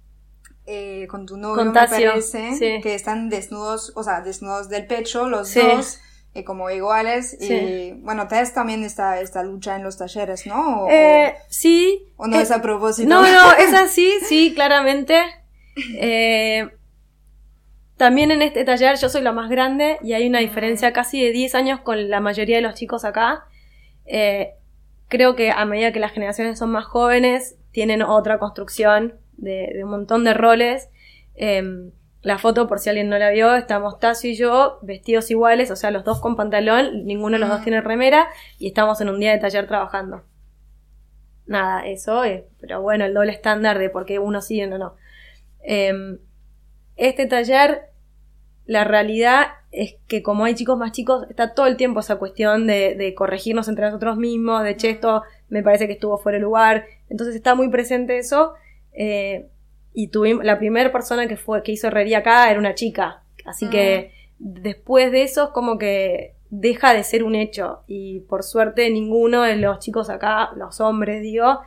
eh, 0.66 1.06
con 1.08 1.26
tu 1.26 1.36
novio, 1.36 1.56
Con 1.56 1.68
me 1.68 1.74
parece, 1.74 2.54
sí. 2.54 2.80
que 2.82 2.94
están 2.94 3.28
desnudos, 3.28 3.92
o 3.96 4.02
sea, 4.02 4.20
desnudos 4.22 4.68
del 4.68 4.86
pecho, 4.86 5.28
los 5.28 5.48
Sí. 5.48 5.60
dos. 5.60 6.00
eh, 6.34 6.44
como 6.44 6.68
iguales 6.68 7.34
Sí. 7.40 7.50
y 7.54 7.92
bueno, 8.02 8.28
tenés 8.28 8.52
también 8.52 8.84
esta, 8.84 9.20
esta 9.22 9.42
lucha 9.42 9.74
en 9.76 9.82
los 9.82 9.96
talleres, 9.96 10.46
¿no? 10.46 10.84
O- 10.84 10.90
eh, 10.90 11.34
sí. 11.48 12.12
o, 12.18 12.26
no 12.26 12.36
eh, 12.38 12.42
es 12.42 12.50
a 12.50 12.60
propósito. 12.60 13.08
No, 13.08 13.22
no, 13.22 13.52
es 13.54 13.72
así, 13.72 14.12
sí, 14.28 14.52
claramente. 14.54 15.18
Eh, 15.98 16.68
también 17.96 18.30
en 18.30 18.42
este 18.42 18.64
taller 18.64 18.96
yo 18.98 19.08
soy 19.08 19.22
la 19.22 19.32
más 19.32 19.48
grande 19.50 19.98
y 20.02 20.12
hay 20.12 20.28
una 20.28 20.40
diferencia 20.40 20.92
casi 20.92 21.22
de 21.24 21.32
10 21.32 21.54
años 21.54 21.80
con 21.80 22.10
la 22.10 22.20
mayoría 22.20 22.56
de 22.56 22.62
los 22.62 22.74
chicos 22.74 23.04
acá. 23.04 23.44
Eh, 24.04 24.54
creo 25.08 25.34
que 25.36 25.50
a 25.50 25.64
medida 25.64 25.92
que 25.92 26.00
las 26.00 26.12
generaciones 26.12 26.58
son 26.58 26.70
más 26.70 26.84
jóvenes, 26.84 27.56
tienen 27.72 28.02
otra 28.02 28.38
construcción 28.38 29.14
de, 29.36 29.70
de 29.74 29.84
un 29.84 29.90
montón 29.90 30.24
de 30.24 30.34
roles. 30.34 30.88
Em, 31.34 31.90
la 32.22 32.38
foto, 32.38 32.66
por 32.66 32.80
si 32.80 32.88
alguien 32.88 33.08
no 33.08 33.18
la 33.18 33.30
vio, 33.30 33.54
estamos 33.54 34.00
Tasio 34.00 34.30
y 34.30 34.34
yo 34.34 34.78
vestidos 34.82 35.30
iguales, 35.30 35.70
o 35.70 35.76
sea, 35.76 35.90
los 35.90 36.02
dos 36.02 36.18
con 36.20 36.34
pantalón, 36.34 37.04
ninguno 37.04 37.34
de 37.36 37.38
los 37.38 37.48
dos 37.48 37.60
Mm. 37.60 37.64
tiene 37.64 37.80
remera 37.82 38.26
y 38.58 38.66
estamos 38.66 39.00
en 39.00 39.10
un 39.10 39.20
día 39.20 39.32
de 39.32 39.38
taller 39.38 39.66
trabajando. 39.68 40.24
Nada, 41.46 41.86
eso 41.86 42.24
es, 42.24 42.42
pero 42.60 42.82
bueno, 42.82 43.04
el 43.04 43.14
doble 43.14 43.30
estándar 43.30 43.78
de 43.78 43.90
por 43.90 44.04
qué 44.06 44.18
uno 44.18 44.42
sí 44.42 44.56
y 44.56 44.64
uno 44.64 44.78
no. 44.78 44.96
Este 46.96 47.26
taller, 47.26 47.90
la 48.66 48.84
realidad 48.84 49.46
es 49.70 49.96
que 50.08 50.22
como 50.22 50.44
hay 50.44 50.54
chicos 50.54 50.78
más 50.78 50.92
chicos, 50.92 51.26
está 51.28 51.54
todo 51.54 51.66
el 51.66 51.76
tiempo 51.76 52.00
esa 52.00 52.16
cuestión 52.16 52.66
de, 52.66 52.94
de 52.94 53.14
corregirnos 53.14 53.68
entre 53.68 53.86
nosotros 53.86 54.16
mismos, 54.16 54.64
de 54.64 54.76
che, 54.76 54.90
esto 54.90 55.22
me 55.48 55.62
parece 55.62 55.86
que 55.86 55.94
estuvo 55.94 56.18
fuera 56.18 56.38
de 56.38 56.42
lugar. 56.42 56.86
Entonces 57.08 57.36
está 57.36 57.54
muy 57.54 57.68
presente 57.68 58.18
eso. 58.18 58.54
eh, 58.92 59.48
y 59.98 60.08
tuvimos, 60.08 60.44
la 60.44 60.58
primera 60.58 60.92
persona 60.92 61.26
que 61.26 61.38
fue, 61.38 61.62
que 61.62 61.72
hizo 61.72 61.86
herrería 61.86 62.18
acá 62.18 62.50
era 62.50 62.58
una 62.58 62.74
chica. 62.74 63.22
Así 63.46 63.70
que 63.70 64.12
después 64.38 65.10
de 65.10 65.22
eso 65.22 65.44
es 65.44 65.50
como 65.50 65.78
que 65.78 66.34
deja 66.50 66.92
de 66.92 67.02
ser 67.02 67.24
un 67.24 67.34
hecho. 67.34 67.80
Y 67.86 68.20
por 68.20 68.42
suerte 68.42 68.90
ninguno 68.90 69.42
de 69.42 69.56
los 69.56 69.78
chicos 69.78 70.10
acá, 70.10 70.50
los 70.56 70.82
hombres 70.82 71.22
digo, 71.22 71.60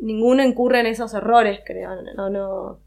ninguno 0.00 0.42
incurre 0.42 0.80
en 0.80 0.86
esos 0.86 1.14
errores, 1.14 1.60
creo. 1.64 1.90
No, 2.16 2.30
no. 2.30 2.80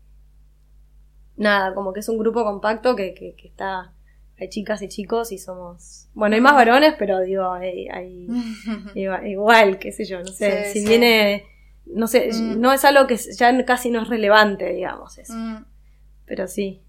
Nada, 1.37 1.73
como 1.73 1.93
que 1.93 1.99
es 2.01 2.09
un 2.09 2.17
grupo 2.17 2.43
compacto 2.43 2.95
que, 2.95 3.13
que, 3.13 3.33
que 3.35 3.47
está. 3.47 3.93
Hay 4.39 4.49
chicas 4.49 4.81
y 4.81 4.87
chicos 4.87 5.31
y 5.31 5.37
somos. 5.37 6.09
Bueno, 6.13 6.35
hay 6.35 6.41
más 6.41 6.53
varones, 6.53 6.93
pero 6.99 7.19
digo, 7.21 7.51
hay, 7.51 7.87
hay 7.89 8.27
igual, 9.25 9.79
qué 9.79 9.91
sé 9.91 10.05
yo, 10.05 10.19
no 10.19 10.27
sé. 10.27 10.65
Sí, 10.65 10.73
si 10.73 10.79
sí. 10.81 10.87
viene. 10.89 11.45
No 11.85 12.07
sé, 12.07 12.29
Mm. 12.33 12.59
no 12.59 12.73
es 12.73 12.83
algo 12.83 13.07
que 13.07 13.15
ya 13.15 13.65
casi 13.65 13.89
no 13.89 14.01
es 14.01 14.09
relevante, 14.09 14.73
digamos, 14.73 15.17
eso. 15.17 15.33
Mm, 15.33 15.63
Pero 16.25 16.47
sí. 16.47 16.81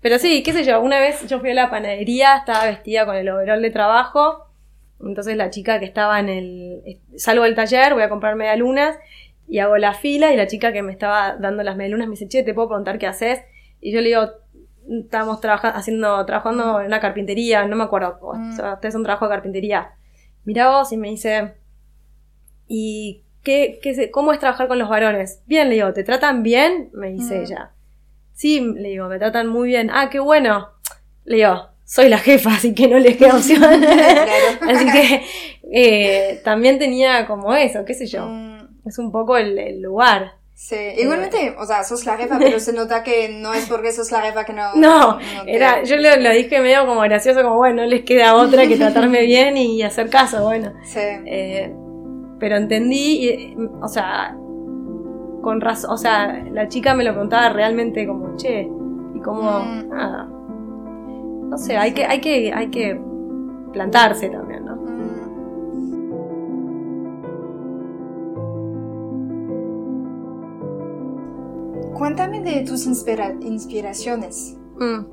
Pero 0.00 0.18
sí, 0.18 0.42
qué 0.42 0.52
sé 0.52 0.62
yo, 0.64 0.80
una 0.80 0.98
vez 1.00 1.26
yo 1.26 1.40
fui 1.40 1.50
a 1.50 1.54
la 1.54 1.70
panadería, 1.70 2.36
estaba 2.36 2.66
vestida 2.66 3.06
con 3.06 3.16
el 3.16 3.28
overol 3.28 3.62
de 3.62 3.70
trabajo. 3.70 4.44
Entonces 5.00 5.36
la 5.36 5.50
chica 5.50 5.78
que 5.80 5.86
estaba 5.86 6.20
en 6.20 6.28
el. 6.28 7.00
Salgo 7.16 7.44
del 7.44 7.54
taller, 7.54 7.94
voy 7.94 8.02
a 8.02 8.08
comprar 8.08 8.36
medialunas 8.36 8.96
y 9.48 9.58
hago 9.58 9.76
la 9.76 9.94
fila 9.94 10.32
y 10.32 10.36
la 10.36 10.46
chica 10.46 10.72
que 10.72 10.82
me 10.82 10.92
estaba 10.92 11.36
dando 11.36 11.62
las 11.62 11.76
medialunas 11.76 12.08
me 12.08 12.12
dice, 12.12 12.28
che, 12.28 12.42
¿te 12.42 12.54
puedo 12.54 12.68
preguntar 12.68 12.98
qué 12.98 13.06
haces? 13.06 13.40
Y 13.80 13.92
yo 13.92 14.00
le 14.00 14.08
digo, 14.08 14.22
estábamos 15.02 15.40
trabajando, 15.40 15.78
haciendo, 15.78 16.24
trabajando 16.26 16.80
en 16.80 16.86
una 16.86 17.00
carpintería, 17.00 17.66
no 17.66 17.76
me 17.76 17.84
acuerdo, 17.84 18.18
o 18.22 18.34
Mm. 18.34 18.52
sea, 18.56 18.74
ustedes 18.74 18.92
son 18.94 19.02
trabajo 19.04 19.26
de 19.26 19.30
carpintería. 19.34 19.92
Mirá 20.44 20.70
vos 20.70 20.92
y 20.92 20.96
me 20.96 21.08
dice, 21.10 21.54
¿y 22.66 23.22
qué, 23.42 23.80
cómo 24.12 24.32
es 24.32 24.38
trabajar 24.38 24.68
con 24.68 24.78
los 24.78 24.88
varones? 24.88 25.42
Bien, 25.46 25.68
le 25.68 25.74
digo, 25.76 25.92
¿te 25.92 26.04
tratan 26.04 26.42
bien? 26.42 26.90
Me 26.92 27.10
dice 27.10 27.38
Mm. 27.38 27.42
ella. 27.42 27.70
Sí, 28.32 28.60
le 28.60 28.88
digo, 28.90 29.08
me 29.08 29.18
tratan 29.18 29.46
muy 29.48 29.68
bien. 29.68 29.90
Ah, 29.92 30.08
qué 30.10 30.18
bueno. 30.18 30.68
Le 31.24 31.36
digo, 31.36 31.68
soy 31.84 32.08
la 32.08 32.18
jefa, 32.18 32.54
así 32.54 32.74
que 32.74 32.88
no 32.88 32.98
les 32.98 33.16
queda 33.18 33.36
opción. 33.36 33.62
Así 34.68 34.90
que 34.90 35.22
eh, 35.72 36.40
también 36.44 36.78
tenía 36.78 37.26
como 37.26 37.54
eso, 37.54 37.84
qué 37.84 37.94
sé 37.94 38.06
yo. 38.06 38.26
mm, 38.26 38.53
Es 38.86 38.98
un 38.98 39.10
poco 39.12 39.36
el, 39.36 39.58
el 39.58 39.80
lugar. 39.82 40.32
Sí, 40.56 40.76
igualmente, 40.98 41.54
o 41.58 41.66
sea, 41.66 41.82
sos 41.84 42.06
la 42.06 42.16
jefa, 42.18 42.38
pero 42.38 42.60
se 42.60 42.72
nota 42.72 43.02
que 43.02 43.28
no 43.28 43.52
es 43.54 43.66
porque 43.68 43.90
sos 43.92 44.12
la 44.12 44.20
jefa 44.20 44.44
que 44.44 44.52
no. 44.52 44.74
No, 44.76 45.18
te- 45.44 45.54
era, 45.56 45.82
yo 45.82 45.96
lo, 45.96 46.16
lo 46.16 46.30
dije 46.30 46.60
medio 46.60 46.86
como 46.86 47.00
gracioso, 47.00 47.42
como 47.42 47.56
bueno, 47.56 47.82
no 47.82 47.88
les 47.88 48.04
queda 48.04 48.34
otra 48.36 48.66
que 48.66 48.76
tratarme 48.76 49.22
bien 49.26 49.56
y 49.56 49.82
hacer 49.82 50.08
caso, 50.10 50.42
bueno. 50.44 50.72
Sí. 50.84 51.00
Eh, 51.00 51.74
pero 52.38 52.56
entendí, 52.56 53.28
y, 53.28 53.56
o 53.82 53.88
sea, 53.88 54.36
con 55.42 55.60
razón, 55.60 55.90
o 55.90 55.96
sea, 55.96 56.44
la 56.52 56.68
chica 56.68 56.94
me 56.94 57.04
lo 57.04 57.12
preguntaba 57.12 57.48
realmente 57.48 58.06
como, 58.06 58.36
che, 58.36 58.62
y 59.14 59.20
como, 59.20 59.60
Mm. 59.60 59.88
nada. 59.88 60.28
No 61.50 61.58
sé, 61.58 61.76
hay 61.76 61.92
que, 61.92 62.04
hay 62.04 62.20
que, 62.20 62.52
hay 62.54 62.68
que 62.70 63.00
plantarse 63.72 64.28
también, 64.28 64.63
Cuéntame 71.94 72.40
de 72.40 72.62
tus 72.64 72.86
inspira- 72.86 73.36
inspiraciones. 73.40 74.56
Mm. 74.78 75.04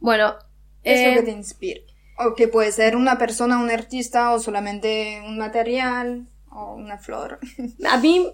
Bueno, 0.00 0.34
¿Qué 0.82 0.94
es 0.94 1.00
eh, 1.00 1.10
lo 1.14 1.20
que 1.20 1.26
te 1.26 1.36
inspira? 1.36 1.80
O 2.18 2.34
que 2.34 2.48
puede 2.48 2.72
ser 2.72 2.96
una 2.96 3.18
persona, 3.18 3.58
un 3.58 3.70
artista, 3.70 4.32
o 4.32 4.38
solamente 4.38 5.22
un 5.26 5.38
material, 5.38 6.26
o 6.50 6.74
una 6.74 6.98
flor. 6.98 7.38
a 7.88 7.98
mí 7.98 8.26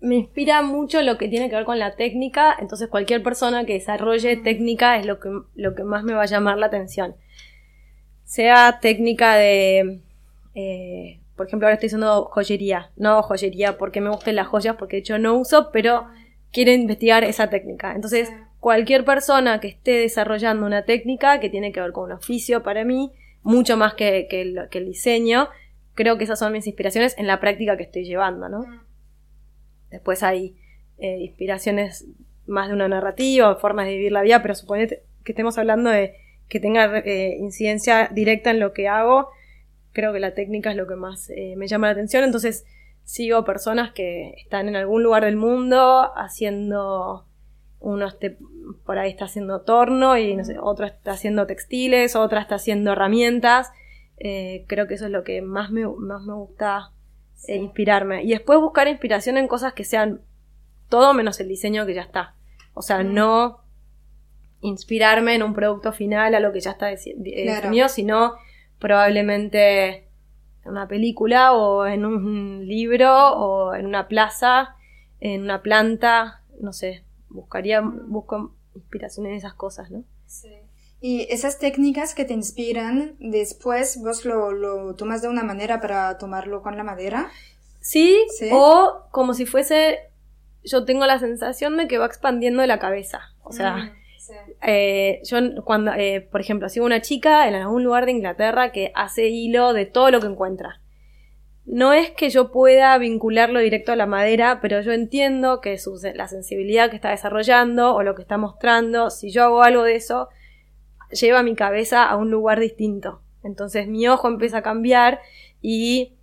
me 0.00 0.16
inspira 0.16 0.62
mucho 0.62 1.02
lo 1.02 1.18
que 1.18 1.28
tiene 1.28 1.50
que 1.50 1.56
ver 1.56 1.64
con 1.66 1.78
la 1.78 1.94
técnica, 1.94 2.56
entonces 2.58 2.88
cualquier 2.88 3.22
persona 3.22 3.66
que 3.66 3.74
desarrolle 3.74 4.36
técnica 4.36 4.96
es 4.98 5.04
lo 5.04 5.20
que, 5.20 5.28
lo 5.54 5.74
que 5.74 5.84
más 5.84 6.04
me 6.04 6.14
va 6.14 6.22
a 6.22 6.26
llamar 6.26 6.56
la 6.58 6.66
atención. 6.66 7.16
Sea 8.24 8.78
técnica 8.80 9.34
de, 9.34 10.00
eh, 10.54 11.19
por 11.40 11.46
ejemplo, 11.46 11.68
ahora 11.68 11.76
estoy 11.76 11.86
haciendo 11.86 12.26
joyería, 12.26 12.90
no 12.96 13.22
joyería 13.22 13.78
porque 13.78 14.02
me 14.02 14.10
gusten 14.10 14.36
las 14.36 14.46
joyas, 14.46 14.76
porque 14.76 14.96
de 14.96 15.00
hecho 15.00 15.18
no 15.18 15.38
uso, 15.38 15.70
pero 15.72 16.06
quiero 16.52 16.70
investigar 16.70 17.24
esa 17.24 17.48
técnica. 17.48 17.94
Entonces, 17.94 18.30
cualquier 18.58 19.06
persona 19.06 19.58
que 19.58 19.68
esté 19.68 19.92
desarrollando 19.92 20.66
una 20.66 20.84
técnica 20.84 21.40
que 21.40 21.48
tiene 21.48 21.72
que 21.72 21.80
ver 21.80 21.92
con 21.92 22.04
un 22.04 22.12
oficio 22.12 22.62
para 22.62 22.84
mí, 22.84 23.12
mucho 23.42 23.78
más 23.78 23.94
que, 23.94 24.26
que 24.28 24.42
el, 24.42 24.68
que 24.70 24.76
el 24.76 24.84
diseño, 24.84 25.48
creo 25.94 26.18
que 26.18 26.24
esas 26.24 26.38
son 26.38 26.52
mis 26.52 26.66
inspiraciones 26.66 27.16
en 27.16 27.26
la 27.26 27.40
práctica 27.40 27.78
que 27.78 27.84
estoy 27.84 28.04
llevando, 28.04 28.50
¿no? 28.50 28.66
Después 29.90 30.22
hay 30.22 30.58
eh, 30.98 31.20
inspiraciones 31.20 32.04
más 32.46 32.68
de 32.68 32.74
una 32.74 32.86
narrativa, 32.86 33.56
formas 33.56 33.86
de 33.86 33.94
vivir 33.94 34.12
la 34.12 34.20
vida, 34.20 34.42
pero 34.42 34.54
suponete 34.54 35.04
que 35.24 35.32
estemos 35.32 35.56
hablando 35.56 35.88
de 35.88 36.16
que 36.50 36.60
tenga 36.60 36.98
eh, 36.98 37.38
incidencia 37.38 38.10
directa 38.12 38.50
en 38.50 38.60
lo 38.60 38.74
que 38.74 38.88
hago. 38.88 39.30
Creo 39.92 40.12
que 40.12 40.20
la 40.20 40.34
técnica 40.34 40.70
es 40.70 40.76
lo 40.76 40.86
que 40.86 40.94
más 40.96 41.30
eh, 41.30 41.54
me 41.56 41.66
llama 41.66 41.86
la 41.88 41.92
atención. 41.92 42.24
Entonces 42.24 42.64
sigo 43.04 43.44
personas 43.44 43.92
que 43.92 44.34
están 44.42 44.68
en 44.68 44.76
algún 44.76 45.02
lugar 45.02 45.24
del 45.24 45.36
mundo 45.36 46.10
haciendo 46.16 47.26
uno 47.80 48.06
este, 48.06 48.36
por 48.84 48.98
ahí 48.98 49.10
está 49.10 49.24
haciendo 49.24 49.62
torno 49.62 50.16
y 50.18 50.36
no 50.36 50.44
sé, 50.44 50.58
otro 50.60 50.84
está 50.86 51.12
haciendo 51.12 51.46
textiles, 51.46 52.14
otra 52.14 52.40
está 52.42 52.56
haciendo 52.56 52.92
herramientas. 52.92 53.72
Eh, 54.18 54.64
creo 54.68 54.86
que 54.86 54.94
eso 54.94 55.06
es 55.06 55.10
lo 55.10 55.24
que 55.24 55.40
más 55.40 55.70
me, 55.70 55.86
más 55.88 56.22
me 56.22 56.34
gusta 56.34 56.92
eh, 57.48 57.56
inspirarme. 57.56 58.22
Y 58.22 58.28
después 58.30 58.60
buscar 58.60 58.86
inspiración 58.86 59.38
en 59.38 59.48
cosas 59.48 59.72
que 59.72 59.84
sean 59.84 60.20
todo 60.90 61.14
menos 61.14 61.40
el 61.40 61.48
diseño 61.48 61.86
que 61.86 61.94
ya 61.94 62.02
está. 62.02 62.34
O 62.74 62.82
sea, 62.82 63.02
Mm. 63.02 63.14
no 63.14 63.60
inspirarme 64.60 65.34
en 65.34 65.42
un 65.42 65.54
producto 65.54 65.92
final 65.92 66.34
a 66.34 66.40
lo 66.40 66.52
que 66.52 66.60
ya 66.60 66.72
está 66.72 66.88
Claro. 66.94 67.14
definido, 67.54 67.88
sino 67.88 68.34
probablemente 68.80 70.08
en 70.64 70.70
una 70.72 70.88
película 70.88 71.52
o 71.52 71.86
en 71.86 72.04
un 72.04 72.66
libro 72.66 73.12
o 73.34 73.74
en 73.74 73.86
una 73.86 74.08
plaza, 74.08 74.76
en 75.20 75.42
una 75.42 75.62
planta, 75.62 76.42
no 76.60 76.72
sé, 76.72 77.04
buscaría, 77.28 77.80
busco 77.82 78.54
inspiración 78.74 79.26
en 79.26 79.34
esas 79.34 79.54
cosas, 79.54 79.90
¿no? 79.90 80.04
Sí. 80.26 80.50
Y 81.00 81.26
esas 81.30 81.58
técnicas 81.58 82.14
que 82.14 82.24
te 82.26 82.34
inspiran, 82.34 83.16
después 83.20 84.00
vos 84.02 84.24
lo, 84.26 84.52
lo 84.52 84.94
tomas 84.96 85.22
de 85.22 85.28
una 85.28 85.42
manera 85.42 85.80
para 85.80 86.18
tomarlo 86.18 86.62
con 86.62 86.76
la 86.76 86.84
madera. 86.84 87.30
Sí, 87.80 88.18
Sí. 88.38 88.50
o 88.52 89.04
como 89.10 89.32
si 89.32 89.46
fuese, 89.46 90.00
yo 90.62 90.84
tengo 90.84 91.06
la 91.06 91.18
sensación 91.18 91.78
de 91.78 91.88
que 91.88 91.96
va 91.96 92.04
expandiendo 92.04 92.64
la 92.66 92.78
cabeza. 92.78 93.20
O 93.42 93.52
sea, 93.52 93.76
Mm, 93.76 93.90
sí. 94.30 94.52
eh, 94.62 95.20
yo 95.24 95.38
cuando, 95.64 95.92
eh, 95.92 96.20
por 96.20 96.40
ejemplo, 96.40 96.68
sigo 96.68 96.86
una 96.86 97.00
chica 97.00 97.48
en 97.48 97.54
algún 97.54 97.84
lugar 97.84 98.06
de 98.06 98.12
Inglaterra 98.12 98.72
que 98.72 98.92
hace 98.94 99.28
hilo 99.28 99.72
de 99.72 99.86
todo 99.86 100.10
lo 100.10 100.20
que 100.20 100.28
encuentra. 100.28 100.80
No 101.66 101.92
es 101.92 102.10
que 102.10 102.30
yo 102.30 102.50
pueda 102.50 102.96
vincularlo 102.98 103.60
directo 103.60 103.92
a 103.92 103.96
la 103.96 104.06
madera, 104.06 104.60
pero 104.60 104.80
yo 104.80 104.92
entiendo 104.92 105.60
que 105.60 105.78
su, 105.78 106.00
la 106.14 106.26
sensibilidad 106.26 106.90
que 106.90 106.96
está 106.96 107.10
desarrollando 107.10 107.94
o 107.94 108.02
lo 108.02 108.14
que 108.14 108.22
está 108.22 108.38
mostrando, 108.38 109.10
si 109.10 109.30
yo 109.30 109.44
hago 109.44 109.62
algo 109.62 109.84
de 109.84 109.96
eso, 109.96 110.28
lleva 111.10 111.42
mi 111.42 111.54
cabeza 111.54 112.04
a 112.04 112.16
un 112.16 112.30
lugar 112.30 112.58
distinto. 112.60 113.22
Entonces 113.42 113.86
mi 113.86 114.08
ojo 114.08 114.28
empieza 114.28 114.58
a 114.58 114.62
cambiar 114.62 115.20
y 115.62 116.14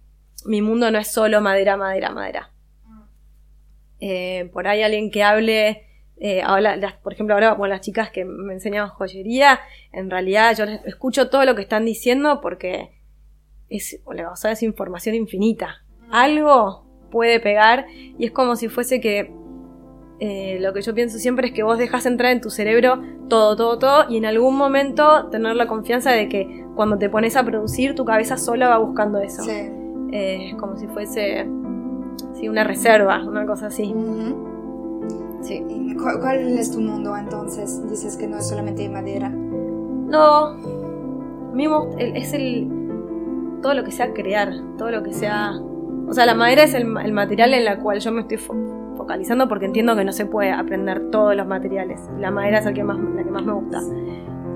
mi 0.45 0.61
mundo 0.61 0.91
no 0.91 0.97
es 0.97 1.07
solo 1.07 1.41
madera, 1.41 1.77
madera, 1.77 2.11
madera. 2.11 2.51
Eh, 3.99 4.49
por 4.53 4.67
ahí 4.67 4.83
alguien 4.83 5.09
que 5.09 5.23
hable, 5.23 5.86
eh, 6.19 6.41
habla- 6.43 6.75
las- 6.77 6.93
por 6.95 7.13
ejemplo, 7.13 7.35
ahora 7.35 7.55
con 7.55 7.69
las 7.69 7.81
chicas 7.81 8.09
que 8.11 8.25
me 8.25 8.53
enseñan 8.53 8.87
joyería, 8.89 9.59
en 9.91 10.09
realidad 10.09 10.55
yo 10.57 10.65
les 10.65 10.83
escucho 10.85 11.29
todo 11.29 11.45
lo 11.45 11.55
que 11.55 11.61
están 11.61 11.85
diciendo 11.85 12.39
porque 12.41 12.89
es, 13.69 13.99
o 14.05 14.35
sea, 14.35 14.51
es 14.51 14.63
información 14.63 15.15
infinita. 15.15 15.83
Algo 16.11 16.85
puede 17.11 17.39
pegar 17.39 17.85
y 18.17 18.25
es 18.25 18.31
como 18.31 18.55
si 18.55 18.67
fuese 18.69 18.99
que 18.99 19.31
eh, 20.19 20.57
lo 20.59 20.73
que 20.73 20.81
yo 20.81 20.95
pienso 20.95 21.19
siempre 21.19 21.47
es 21.47 21.53
que 21.53 21.61
vos 21.61 21.77
dejas 21.77 22.05
entrar 22.07 22.31
en 22.31 22.41
tu 22.41 22.49
cerebro 22.49 22.99
todo, 23.29 23.55
todo, 23.55 23.77
todo 23.77 24.05
y 24.09 24.17
en 24.17 24.25
algún 24.25 24.55
momento 24.57 25.27
tener 25.29 25.55
la 25.55 25.67
confianza 25.67 26.11
de 26.11 26.27
que 26.27 26.65
cuando 26.75 26.97
te 26.97 27.07
pones 27.09 27.35
a 27.35 27.43
producir 27.45 27.93
tu 27.93 28.03
cabeza 28.05 28.35
sola 28.37 28.67
va 28.69 28.77
buscando 28.79 29.19
eso. 29.19 29.43
Sí. 29.43 29.51
Eh, 30.11 30.49
es 30.49 30.55
como 30.55 30.75
si 30.77 30.87
fuese 30.87 31.45
sí, 32.33 32.49
una 32.49 32.63
reserva, 32.63 33.23
una 33.27 33.45
cosa 33.45 33.67
así. 33.67 33.93
Ujú. 33.93 34.46
Sí. 35.41 35.63
¿Y 35.69 35.95
cu- 35.95 36.19
¿Cuál 36.19 36.57
es 36.57 36.71
tu 36.71 36.79
mundo 36.81 37.15
entonces? 37.15 37.87
Dices 37.89 38.17
que 38.17 38.27
no 38.27 38.37
es 38.37 38.47
solamente 38.49 38.81
de 38.83 38.89
madera. 38.89 39.29
No, 39.29 40.55
el- 41.97 42.15
es 42.15 42.33
el 42.33 42.67
todo 43.61 43.73
lo 43.73 43.83
que 43.83 43.91
sea 43.91 44.13
crear, 44.13 44.51
todo 44.77 44.91
lo 44.91 45.03
que 45.03 45.13
sea, 45.13 45.53
o 46.07 46.13
sea, 46.13 46.25
la 46.25 46.35
madera 46.35 46.63
es 46.63 46.73
el, 46.73 46.95
el 47.03 47.11
material 47.13 47.53
en 47.53 47.67
el 47.67 47.79
cual 47.79 47.99
yo 47.99 48.11
me 48.11 48.21
estoy 48.21 48.37
fo- 48.37 48.95
focalizando 48.97 49.47
porque 49.47 49.65
entiendo 49.65 49.95
que 49.95 50.05
no 50.05 50.11
se 50.11 50.25
puede 50.25 50.51
aprender 50.51 51.09
todos 51.11 51.35
los 51.35 51.47
materiales. 51.47 51.99
La 52.19 52.31
madera 52.31 52.59
es 52.59 52.65
el 52.65 52.73
que 52.73 52.83
más, 52.83 52.97
la 52.99 53.23
que 53.23 53.31
más 53.31 53.43
me 53.43 53.53
gusta. 53.53 53.81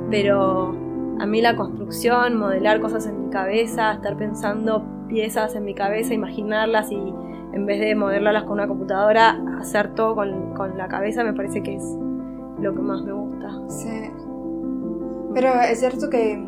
Pero 0.10 0.76
a 1.20 1.26
mí 1.26 1.42
la 1.42 1.56
construcción, 1.56 2.38
modelar 2.38 2.80
cosas 2.82 3.06
en 3.08 3.26
mi 3.26 3.30
cabeza, 3.30 3.94
estar 3.94 4.16
pensando 4.18 4.84
piezas 5.08 5.56
en 5.56 5.66
mi 5.66 5.74
cabeza, 5.74 6.14
imaginarlas 6.14 6.92
y 6.92 7.14
en 7.54 7.66
vez 7.66 7.80
de 7.80 7.96
modelarlas 7.96 8.44
con 8.44 8.54
una 8.54 8.68
computadora, 8.68 9.40
hacer 9.60 9.94
todo 9.96 10.16
con, 10.16 10.54
con 10.54 10.78
la 10.78 10.88
cabeza 10.88 11.24
me 11.24 11.34
parece 11.34 11.62
que 11.62 11.76
es 11.76 11.84
lo 12.60 12.74
que 12.74 12.82
más 12.82 13.02
me 13.04 13.12
gusta. 13.14 13.50
Sí. 13.70 13.90
Pero 15.34 15.54
es 15.62 15.80
cierto 15.80 16.10
que, 16.10 16.42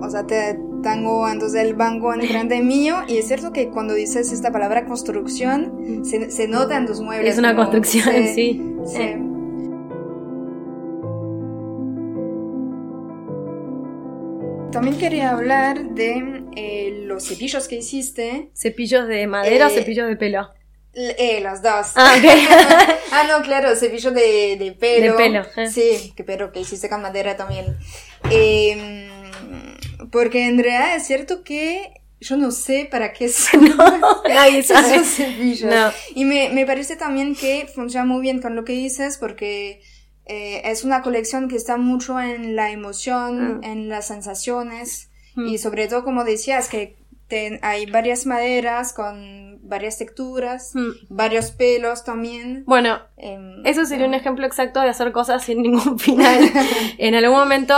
o 0.00 0.10
sea, 0.10 0.24
te 0.26 0.58
tengo 0.82 1.28
entonces 1.28 1.62
el 1.64 1.74
banco 1.74 2.12
enfrente 2.12 2.60
mío 2.62 2.96
y 3.06 3.18
es 3.18 3.28
cierto 3.28 3.52
que 3.52 3.68
cuando 3.70 3.94
dices 3.94 4.32
esta 4.32 4.50
palabra 4.50 4.84
construcción, 4.84 6.02
se, 6.04 6.30
se 6.30 6.48
nota 6.48 6.76
en 6.76 6.86
tus 6.86 7.00
muebles. 7.00 7.32
Es 7.34 7.38
una 7.38 7.54
como- 7.54 7.70
construcción 7.70 8.06
sí. 8.34 8.68
También 14.72 14.98
quería 14.98 15.30
hablar 15.30 15.82
de 15.90 16.42
eh, 16.56 17.02
los 17.04 17.26
cepillos 17.28 17.68
que 17.68 17.76
hiciste. 17.76 18.50
¿Cepillos 18.54 19.06
de 19.06 19.26
madera 19.26 19.66
o 19.66 19.70
Eh, 19.70 19.74
cepillos 19.74 20.08
de 20.08 20.16
pelo? 20.16 20.48
Eh, 20.94 21.40
los 21.42 21.62
dos. 21.62 21.88
Ah, 21.94 22.14
ok. 22.18 22.92
Ah, 23.14 23.24
no, 23.28 23.42
claro, 23.44 23.76
cepillo 23.76 24.10
de, 24.10 24.56
de 24.58 24.72
pelo. 24.72 25.12
De 25.12 25.18
pelo, 25.18 25.42
eh. 25.56 25.68
Sí, 25.70 26.14
que 26.16 26.24
pero 26.24 26.50
que 26.50 26.60
hiciste 26.60 26.88
con 26.88 27.02
madera 27.02 27.36
también. 27.36 27.76
Eh, 28.30 29.10
porque 30.10 30.46
en 30.46 30.58
realidad 30.58 30.96
es 30.96 31.06
cierto 31.06 31.44
que 31.44 31.92
yo 32.20 32.38
no 32.38 32.50
sé 32.50 32.88
para 32.90 33.12
qué 33.12 33.28
son 33.28 33.76
Nadie 34.28 34.62
sabe. 34.62 34.94
esos 34.96 35.08
cepillos. 35.08 35.70
No. 35.70 35.92
Y 36.14 36.24
me, 36.24 36.48
me 36.48 36.64
parece 36.64 36.96
también 36.96 37.34
que 37.34 37.66
funciona 37.74 38.06
muy 38.06 38.22
bien 38.22 38.40
con 38.40 38.56
lo 38.56 38.64
que 38.64 38.72
dices 38.72 39.18
porque 39.18 39.82
eh, 40.26 40.62
es 40.64 40.84
una 40.84 41.02
colección 41.02 41.48
que 41.48 41.56
está 41.56 41.76
mucho 41.76 42.20
en 42.20 42.54
la 42.56 42.70
emoción, 42.70 43.58
Mm. 43.58 43.64
en 43.64 43.88
las 43.88 44.06
sensaciones 44.06 45.10
Mm. 45.34 45.46
y 45.48 45.58
sobre 45.58 45.88
todo 45.88 46.04
como 46.04 46.24
decías 46.24 46.68
que 46.68 46.96
hay 47.62 47.86
varias 47.86 48.26
maderas 48.26 48.92
con 48.92 49.58
varias 49.66 49.96
texturas, 49.96 50.72
Mm. 50.74 50.90
varios 51.08 51.50
pelos 51.50 52.04
también. 52.04 52.62
Bueno, 52.66 52.98
Em, 53.16 53.64
eso 53.64 53.86
sería 53.86 54.06
un 54.06 54.12
ejemplo 54.12 54.44
exacto 54.46 54.80
de 54.82 54.90
hacer 54.90 55.12
cosas 55.12 55.42
sin 55.42 55.62
ningún 55.62 55.98
final. 55.98 56.38
en 56.98 57.14
algún 57.14 57.38
momento 57.38 57.74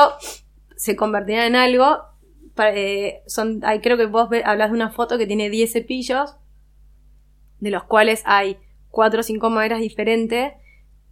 se 0.77 0.97
convertirá 0.97 1.47
en 1.47 1.55
algo. 1.57 1.99
eh, 2.59 3.23
son, 3.27 3.61
hay, 3.65 3.81
creo 3.81 3.97
que 3.97 4.07
vos 4.07 4.29
hablas 4.45 4.71
de 4.71 4.75
una 4.77 4.91
foto 4.91 5.19
que 5.19 5.27
tiene 5.27 5.51
10 5.51 5.73
cepillos, 5.73 6.37
de 7.61 7.71
los 7.71 7.85
cuales 7.85 8.23
hay 8.27 8.59
4 8.91 9.21
o 9.21 9.23
5 9.23 9.51
maderas 9.51 9.81
diferentes. 9.81 10.53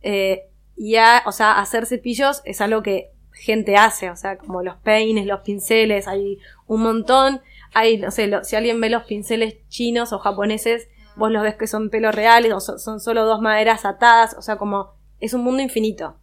eh, 0.03 0.49
y 0.77 0.97
a- 0.97 1.23
o 1.27 1.33
sea, 1.33 1.59
hacer 1.59 1.87
cepillos 1.87 2.43
es 2.45 2.61
algo 2.61 2.83
que 2.83 3.11
gente 3.33 3.77
hace, 3.77 4.11
o 4.11 4.17
sea, 4.17 4.37
como 4.39 4.63
los 4.63 4.77
peines, 4.77 5.27
los 5.27 5.41
pinceles, 5.41 6.07
hay 6.09 6.39
un 6.67 6.83
montón. 6.83 7.41
Hay, 7.75 7.97
no 7.99 8.11
sé, 8.11 8.31
si 8.45 8.55
alguien 8.57 8.81
ve 8.81 8.91
los 8.91 9.05
pinceles 9.05 9.57
chinos 9.69 10.13
o 10.13 10.19
japoneses, 10.19 10.89
vos 11.17 11.31
los 11.31 11.43
ves 11.43 11.55
que 11.55 11.67
son 11.67 11.89
pelos 11.91 12.15
reales 12.15 12.53
o 12.53 12.61
son, 12.61 13.01
solo 13.01 13.25
dos 13.25 13.41
maderas 13.41 13.85
atadas, 13.87 14.35
o 14.39 14.43
sea, 14.43 14.57
como 14.57 14.93
es 15.21 15.33
un 15.33 15.43
mundo 15.43 15.63
infinito. 15.63 16.17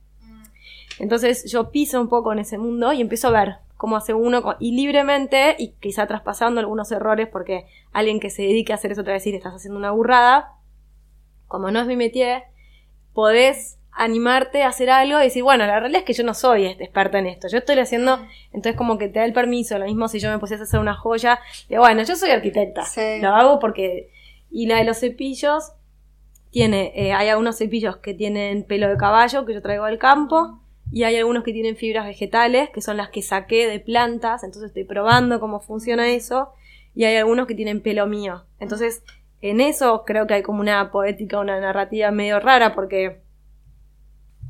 Entonces 1.00 1.50
yo 1.52 1.72
piso 1.72 2.00
un 2.00 2.10
poco 2.10 2.32
en 2.34 2.40
ese 2.40 2.58
mundo 2.58 2.94
y 2.94 3.02
empiezo 3.02 3.30
a 3.30 3.32
ver 3.32 3.56
cómo 3.78 3.96
hace 3.96 4.14
uno 4.14 4.44
y 4.60 4.74
libremente 4.76 5.56
y 5.58 5.70
quizá 5.80 6.06
traspasando 6.06 6.60
algunos 6.60 6.92
errores 6.92 7.30
porque 7.30 7.66
alguien 7.94 8.20
que 8.20 8.30
se 8.30 8.42
dedique 8.44 8.74
a 8.74 8.76
hacer 8.76 8.92
eso 8.92 9.04
te 9.04 9.10
va 9.10 9.14
a 9.14 9.20
decir 9.20 9.34
estás 9.34 9.56
haciendo 9.56 9.80
una 9.80 9.92
burrada. 9.92 10.54
Como 11.48 11.72
no 11.72 11.80
es 11.80 11.88
mi 11.88 11.96
métier, 11.96 12.44
podés 13.14 13.79
animarte 14.00 14.64
a 14.64 14.70
hacer 14.70 14.90
algo 14.90 15.20
y 15.20 15.24
decir, 15.24 15.44
bueno, 15.44 15.66
la 15.68 15.80
realidad 15.80 16.00
es 16.00 16.06
que 16.06 16.14
yo 16.14 16.24
no 16.24 16.34
soy 16.34 16.66
este, 16.66 16.84
experta 16.86 17.20
en 17.20 17.28
esto, 17.28 17.48
yo 17.50 17.58
estoy 17.58 17.78
haciendo, 17.80 18.20
entonces 18.48 18.76
como 18.76 18.98
que 18.98 19.10
te 19.10 19.20
da 19.20 19.26
el 19.26 19.34
permiso, 19.34 19.78
lo 19.78 19.86
mismo 19.86 20.08
si 20.08 20.20
yo 20.20 20.30
me 20.32 20.40
pusiese 20.40 20.64
a 20.64 20.66
hacer 20.66 20.80
una 20.80 20.96
joya, 20.96 21.40
digo, 21.68 21.82
bueno, 21.82 22.02
yo 22.04 22.16
soy 22.16 22.32
arquitecta, 22.32 22.86
Sí. 22.86 23.20
lo 23.22 23.30
hago 23.30 23.60
porque... 23.60 24.10
Y 24.52 24.66
la 24.66 24.78
de 24.78 24.84
los 24.84 24.98
cepillos, 25.00 25.74
tiene, 26.50 26.92
eh, 26.96 27.14
hay 27.14 27.28
algunos 27.30 27.58
cepillos 27.60 27.98
que 27.98 28.16
tienen 28.16 28.64
pelo 28.64 28.88
de 28.88 28.98
caballo 28.98 29.46
que 29.46 29.54
yo 29.54 29.62
traigo 29.62 29.86
del 29.86 30.00
campo 30.00 30.60
y 30.92 31.04
hay 31.04 31.16
algunos 31.18 31.44
que 31.44 31.54
tienen 31.54 31.76
fibras 31.76 32.06
vegetales 32.06 32.70
que 32.72 32.82
son 32.82 32.98
las 32.98 33.10
que 33.10 33.22
saqué 33.22 33.68
de 33.68 33.80
plantas, 33.80 34.44
entonces 34.44 34.70
estoy 34.70 34.86
probando 34.86 35.40
cómo 35.40 35.60
funciona 35.60 36.08
eso 36.10 36.50
y 36.96 37.04
hay 37.04 37.18
algunos 37.18 37.46
que 37.46 37.54
tienen 37.54 37.82
pelo 37.82 38.08
mío. 38.08 38.46
Entonces, 38.60 39.04
en 39.42 39.62
eso 39.62 40.04
creo 40.06 40.26
que 40.26 40.34
hay 40.34 40.42
como 40.42 40.62
una 40.62 40.90
poética, 40.90 41.40
una 41.40 41.60
narrativa 41.60 42.10
medio 42.12 42.40
rara 42.40 42.74
porque 42.74 43.22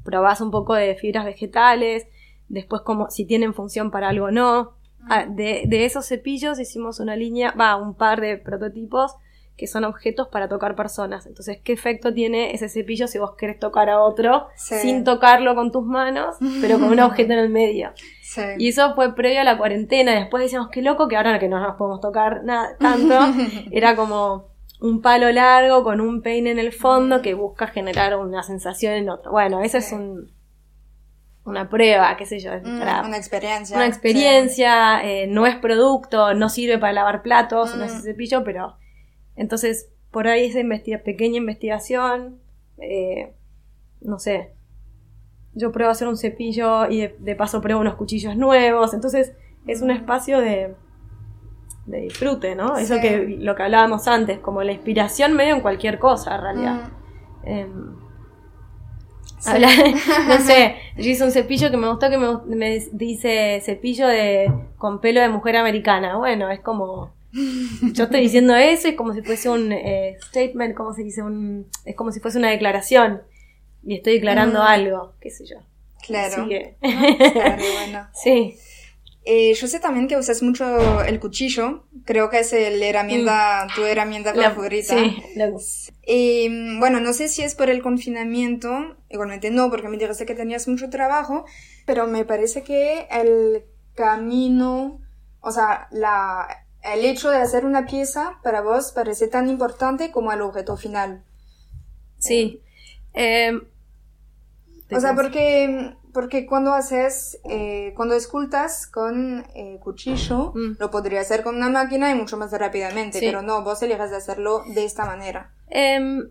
probás 0.03 0.41
un 0.41 0.51
poco 0.51 0.73
de 0.75 0.95
fibras 0.95 1.25
vegetales, 1.25 2.07
después 2.47 2.81
como 2.81 3.09
si 3.09 3.25
tienen 3.25 3.53
función 3.53 3.91
para 3.91 4.09
algo 4.09 4.27
o 4.27 4.31
no. 4.31 4.71
Ah, 5.09 5.25
de, 5.25 5.63
de 5.65 5.85
esos 5.85 6.05
cepillos 6.07 6.59
hicimos 6.59 6.99
una 6.99 7.15
línea, 7.15 7.51
va, 7.51 7.75
un 7.77 7.93
par 7.95 8.19
de 8.21 8.37
prototipos 8.37 9.15
que 9.55 9.67
son 9.67 9.83
objetos 9.83 10.29
para 10.29 10.47
tocar 10.47 10.73
personas. 10.75 11.25
Entonces, 11.25 11.59
¿qué 11.63 11.73
efecto 11.73 12.13
tiene 12.13 12.53
ese 12.53 12.69
cepillo 12.69 13.07
si 13.07 13.17
vos 13.19 13.35
querés 13.37 13.59
tocar 13.59 13.89
a 13.89 13.99
otro 14.01 14.47
Sí. 14.55 14.75
sin 14.75 15.03
tocarlo 15.03 15.53
con 15.53 15.71
tus 15.71 15.85
manos, 15.85 16.37
pero 16.61 16.79
con 16.79 16.89
un 16.91 16.99
objeto 17.01 17.33
en 17.33 17.39
el 17.39 17.49
medio? 17.49 17.91
sí. 18.21 18.41
Y 18.57 18.69
eso 18.69 18.93
fue 18.95 19.15
previo 19.15 19.41
a 19.41 19.43
la 19.43 19.57
cuarentena. 19.57 20.13
Después 20.13 20.43
decíamos, 20.43 20.69
qué 20.69 20.81
loco 20.81 21.07
que 21.09 21.17
ahora 21.17 21.39
que 21.39 21.49
no 21.49 21.59
nos 21.59 21.75
podemos 21.75 21.99
tocar 21.99 22.43
nada, 22.45 22.77
tanto, 22.79 23.15
era 23.71 23.95
como 23.97 24.47
un 24.79 25.01
palo 25.01 25.31
largo 25.31 25.83
con 25.83 25.99
un 26.01 26.21
peine 26.21 26.51
en 26.51 26.59
el 26.59 26.71
fondo 26.71 27.21
que 27.21 27.33
busca 27.33 27.67
generar 27.67 28.15
una 28.17 28.43
sensación 28.43 28.93
en 28.93 29.09
otro. 29.09 29.31
Bueno, 29.31 29.61
eso 29.61 29.77
es 29.77 29.91
un, 29.91 30.31
una 31.45 31.69
prueba, 31.69 32.15
qué 32.17 32.25
sé 32.25 32.39
yo. 32.39 32.51
Mm, 32.63 32.79
para- 32.79 33.03
una 33.05 33.17
experiencia. 33.17 33.75
una 33.75 33.87
experiencia, 33.87 35.03
eh, 35.03 35.27
no 35.27 35.45
es 35.47 35.55
producto, 35.57 36.33
no 36.33 36.47
sirve 36.49 36.77
para 36.77 36.93
lavar 36.93 37.21
platos, 37.23 37.75
no 37.75 37.83
es 37.83 37.93
Mm. 37.95 38.01
cepillo, 38.01 38.43
pero 38.43 38.75
entonces 39.35 39.89
por 40.11 40.27
ahí 40.27 40.45
esa 40.45 40.59
investiga 40.59 40.99
pequeña 40.99 41.37
investigación, 41.37 42.39
eh, 42.77 43.33
no 44.01 44.17
sé, 44.19 44.53
yo 45.53 45.71
pruebo 45.71 45.89
a 45.89 45.91
hacer 45.91 46.07
un 46.07 46.17
cepillo 46.17 46.89
y 46.89 47.01
de, 47.01 47.15
de 47.19 47.35
paso 47.35 47.61
pruebo 47.61 47.81
unos 47.81 47.95
cuchillos 47.95 48.35
nuevos, 48.37 48.93
entonces 48.93 49.33
es 49.67 49.81
un 49.81 49.91
espacio 49.91 50.39
de, 50.39 50.73
de 51.89 52.01
disfrute, 52.01 52.55
¿no? 52.55 52.77
Eso 52.77 52.99
que 53.01 53.37
lo 53.39 53.55
que 53.55 53.63
hablábamos 53.63 54.07
antes, 54.07 54.39
como 54.39 54.63
la 54.63 54.71
inspiración 54.71 55.33
medio 55.33 55.55
en 55.55 55.61
cualquier 55.61 55.99
cosa, 55.99 56.35
en 56.35 56.41
realidad. 56.41 56.89
Mm. 57.43 57.47
Em, 57.47 57.95
habla- 59.45 59.69
no 60.27 60.37
sé, 60.45 60.75
yo 60.97 61.09
hice 61.09 61.23
un 61.23 61.31
cepillo 61.31 61.71
que 61.71 61.77
me 61.77 61.87
gustó 61.89 62.09
que 62.09 62.17
me, 62.17 62.27
me 62.45 62.79
dice 62.91 63.61
cepillo 63.63 64.07
de 64.07 64.51
con 64.77 64.99
pelo 65.01 65.21
de 65.21 65.29
mujer 65.29 65.55
americana. 65.57 66.17
Bueno, 66.17 66.49
es 66.49 66.59
como 66.59 67.11
yo 67.31 68.05
estoy 68.05 68.21
diciendo 68.21 68.55
eso, 68.55 68.87
es 68.87 68.95
como 68.95 69.13
si 69.13 69.21
fuese 69.21 69.49
un 69.49 69.71
eh, 69.71 70.17
statement, 70.29 70.75
como 70.75 70.93
se 70.93 71.03
dice, 71.03 71.21
un, 71.21 71.67
es 71.85 71.95
como 71.95 72.11
si 72.11 72.19
fuese 72.19 72.37
una 72.39 72.49
declaración 72.49 73.21
y 73.83 73.95
estoy 73.95 74.13
declarando 74.13 74.59
Mm. 74.59 74.63
algo, 74.67 75.13
qué 75.21 75.29
sé 75.29 75.45
yo. 75.45 75.57
Claro. 76.05 76.41
Así 76.41 76.49
que- 76.49 76.75
Claro, 76.81 77.63
bueno. 77.83 78.07
sí, 78.13 78.55
Eh, 79.25 79.53
yo 79.53 79.67
sé 79.67 79.79
también 79.79 80.07
que 80.07 80.17
usas 80.17 80.41
mucho 80.41 81.03
el 81.03 81.19
cuchillo. 81.19 81.85
Creo 82.05 82.29
que 82.29 82.39
es 82.39 82.53
el 82.53 82.81
herramienta, 82.81 83.67
tu 83.75 83.83
herramienta 83.83 84.33
Mm. 84.33 84.37
la- 84.37 84.51
favorita. 84.51 84.93
sí, 84.95 85.21
la- 85.35 85.51
Y 86.07 86.49
mm, 86.49 86.79
bueno, 86.79 86.99
no 86.99 87.13
sé 87.13 87.27
si 87.27 87.43
es 87.43 87.53
por 87.55 87.69
el 87.69 87.81
confinamiento, 87.83 88.97
igualmente 89.09 89.51
no, 89.51 89.69
porque 89.69 89.87
me 89.89 89.97
dijiste 89.97 90.25
que 90.25 90.35
tenías 90.35 90.67
mucho 90.67 90.89
trabajo, 90.89 91.45
pero 91.85 92.07
me 92.07 92.25
parece 92.25 92.63
que 92.63 93.07
el 93.11 93.63
camino, 93.95 94.99
o 95.41 95.51
sea, 95.51 95.87
la, 95.91 96.47
el 96.81 97.05
hecho 97.05 97.29
de 97.29 97.37
hacer 97.37 97.65
una 97.65 97.85
pieza 97.85 98.39
para 98.41 98.61
vos 98.61 98.91
parece 98.93 99.27
tan 99.27 99.49
importante 99.49 100.11
como 100.11 100.31
el 100.31 100.41
objeto 100.41 100.77
final. 100.77 101.23
sí. 102.17 102.61
Em, 103.13 103.61
O 104.91 104.99
sea, 104.99 105.13
porque, 105.15 105.93
porque 106.13 106.45
cuando 106.45 106.73
haces, 106.73 107.39
eh, 107.49 107.93
cuando 107.95 108.15
escultas 108.15 108.87
con 108.87 109.45
eh, 109.55 109.77
cuchillo, 109.81 110.51
Mm. 110.55 110.77
lo 110.79 110.89
podría 110.91 111.21
hacer 111.21 111.43
con 111.43 111.55
una 111.55 111.69
máquina 111.69 112.09
y 112.11 112.15
mucho 112.15 112.37
más 112.37 112.51
rápidamente, 112.51 113.19
Sí. 113.19 113.25
pero 113.25 113.41
no, 113.41 113.63
vos 113.63 113.81
eliges 113.83 114.09
de 114.11 114.17
hacerlo 114.17 114.63
de 114.73 114.85
esta 114.85 115.05
manera. 115.05 115.51
Em, 115.67 116.29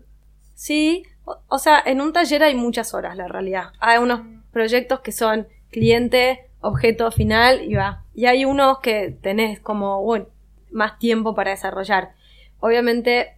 sí, 0.53 1.03
o, 1.25 1.37
o 1.47 1.59
sea, 1.59 1.81
en 1.85 2.01
un 2.01 2.11
taller 2.13 2.43
hay 2.43 2.55
muchas 2.55 2.93
horas, 2.93 3.15
la 3.15 3.27
realidad. 3.27 3.71
Hay 3.79 3.97
unos 3.99 4.21
proyectos 4.51 4.99
que 5.01 5.11
son 5.11 5.47
cliente, 5.71 6.49
objeto 6.61 7.09
final 7.11 7.61
y 7.63 7.75
va. 7.75 8.03
Y 8.13 8.25
hay 8.25 8.43
unos 8.45 8.79
que 8.79 9.15
tenés 9.21 9.59
como 9.59 10.01
bueno, 10.03 10.25
más 10.71 10.99
tiempo 10.99 11.33
para 11.35 11.51
desarrollar. 11.51 12.13
Obviamente, 12.59 13.35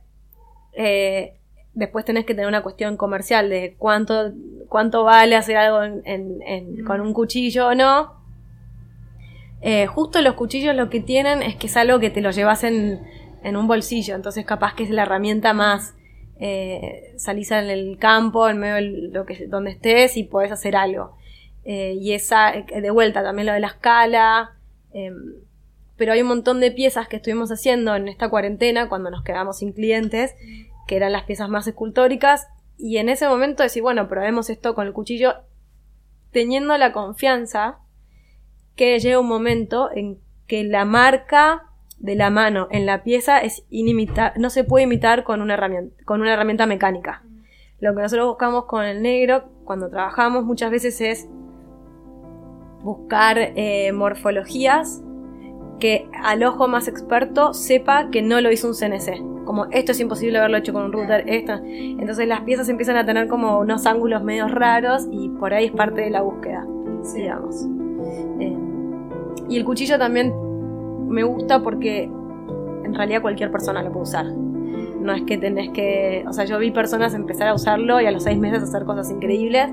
eh, 0.73 1.37
después 1.73 2.03
tenés 2.05 2.25
que 2.25 2.33
tener 2.33 2.47
una 2.47 2.61
cuestión 2.63 2.97
comercial 2.97 3.49
de 3.49 3.75
cuánto, 3.77 4.31
cuánto 4.67 5.03
vale 5.03 5.35
hacer 5.35 5.57
algo 5.57 5.83
en- 5.83 6.01
en- 6.05 6.41
en- 6.41 6.83
con 6.85 7.01
un 7.01 7.13
cuchillo 7.13 7.67
o 7.67 7.75
no. 7.75 8.13
Eh, 9.61 9.85
justo 9.87 10.21
los 10.21 10.33
cuchillos 10.33 10.75
lo 10.75 10.89
que 10.89 10.99
tienen 11.01 11.43
es 11.43 11.55
que 11.55 11.67
es 11.67 11.77
algo 11.77 11.99
que 11.99 12.09
te 12.09 12.21
lo 12.21 12.31
llevas 12.31 12.63
en, 12.63 12.99
en 13.43 13.55
un 13.57 13.67
bolsillo, 13.67 14.15
entonces 14.15 14.43
capaz 14.45 14.73
que 14.75 14.83
es 14.83 14.89
la 14.89 15.03
herramienta 15.03 15.53
más 15.53 15.93
eh, 16.43 17.13
salís 17.17 17.51
en 17.51 17.69
el 17.69 17.97
campo, 17.99 18.49
en 18.49 18.57
medio 18.57 18.75
de 18.75 18.81
lo 19.11 19.25
que, 19.27 19.45
donde 19.45 19.69
estés 19.71 20.17
y 20.17 20.23
podés 20.23 20.51
hacer 20.51 20.75
algo. 20.75 21.15
Eh, 21.63 21.93
y 22.01 22.13
esa, 22.13 22.51
de 22.53 22.89
vuelta, 22.89 23.21
también 23.21 23.45
lo 23.45 23.53
de 23.53 23.59
la 23.59 23.67
escala. 23.67 24.53
em, 24.93 25.15
pero 25.97 26.13
hay 26.13 26.21
un 26.23 26.29
montón 26.29 26.59
de 26.59 26.71
piezas 26.71 27.07
que 27.07 27.17
estuvimos 27.17 27.51
haciendo 27.51 27.95
en 27.95 28.07
esta 28.07 28.27
cuarentena 28.29 28.89
cuando 28.89 29.11
nos 29.11 29.23
quedamos 29.23 29.59
sin 29.59 29.71
clientes, 29.71 30.33
que 30.91 30.97
eran 30.97 31.13
las 31.13 31.23
piezas 31.23 31.47
más 31.47 31.65
escultóricas. 31.67 32.49
Y 32.77 32.97
en 32.97 33.07
ese 33.07 33.25
momento 33.25 33.63
decir, 33.63 33.81
bueno, 33.81 34.09
probemos 34.09 34.49
esto 34.49 34.75
con 34.75 34.87
el 34.87 34.91
cuchillo, 34.91 35.35
teniendo 36.31 36.77
la 36.77 36.91
confianza 36.91 37.79
que 38.75 38.99
llega 38.99 39.17
un 39.17 39.29
momento 39.29 39.89
en 39.95 40.19
que 40.47 40.65
la 40.65 40.83
marca 40.83 41.69
de 41.97 42.15
la 42.15 42.29
mano 42.29 42.67
en 42.71 42.85
la 42.85 43.03
pieza 43.03 43.39
es 43.39 43.63
no 44.35 44.49
se 44.49 44.65
puede 44.65 44.83
imitar 44.83 45.23
con 45.23 45.41
una 45.41 45.53
herramienta, 45.53 45.95
con 46.03 46.19
una 46.19 46.33
herramienta 46.33 46.65
mecánica. 46.65 47.23
Lo 47.79 47.95
que 47.95 48.01
nosotros 48.01 48.27
buscamos 48.27 48.65
con 48.65 48.83
el 48.83 49.01
negro 49.01 49.45
cuando 49.63 49.89
trabajamos 49.89 50.43
muchas 50.43 50.71
veces 50.71 50.99
es 50.99 51.29
buscar 52.83 53.37
eh, 53.39 53.93
morfologías 53.93 55.01
que 55.79 56.09
al 56.21 56.43
ojo 56.43 56.67
más 56.67 56.89
experto 56.89 57.53
sepa 57.53 58.09
que 58.09 58.21
no 58.21 58.41
lo 58.41 58.51
hizo 58.51 58.67
un 58.67 58.75
CNC. 58.75 59.30
Como 59.45 59.65
esto 59.71 59.91
es 59.91 59.99
imposible 59.99 60.37
haberlo 60.37 60.57
hecho 60.57 60.73
con 60.73 60.83
un 60.83 60.91
router, 60.91 61.23
esto. 61.27 61.53
Entonces 61.63 62.27
las 62.27 62.41
piezas 62.41 62.69
empiezan 62.69 62.97
a 62.97 63.05
tener 63.05 63.27
como 63.27 63.59
unos 63.59 63.85
ángulos 63.85 64.23
medio 64.23 64.47
raros 64.47 65.07
y 65.11 65.29
por 65.29 65.53
ahí 65.53 65.65
es 65.65 65.71
parte 65.71 66.01
de 66.01 66.09
la 66.09 66.21
búsqueda, 66.21 66.65
digamos. 67.13 67.67
Eh, 68.39 68.57
y 69.49 69.57
el 69.57 69.65
cuchillo 69.65 69.97
también 69.97 70.33
me 71.07 71.23
gusta 71.23 71.61
porque 71.61 72.03
en 72.03 72.93
realidad 72.93 73.21
cualquier 73.21 73.51
persona 73.51 73.81
lo 73.81 73.91
puede 73.91 74.03
usar. 74.03 74.25
No 74.25 75.13
es 75.13 75.23
que 75.23 75.37
tenés 75.37 75.69
que. 75.71 76.23
O 76.27 76.33
sea, 76.33 76.45
yo 76.45 76.59
vi 76.59 76.71
personas 76.71 77.13
empezar 77.13 77.47
a 77.47 77.53
usarlo 77.53 77.99
y 77.99 78.05
a 78.05 78.11
los 78.11 78.23
seis 78.23 78.37
meses 78.37 78.63
hacer 78.63 78.85
cosas 78.85 79.09
increíbles 79.09 79.69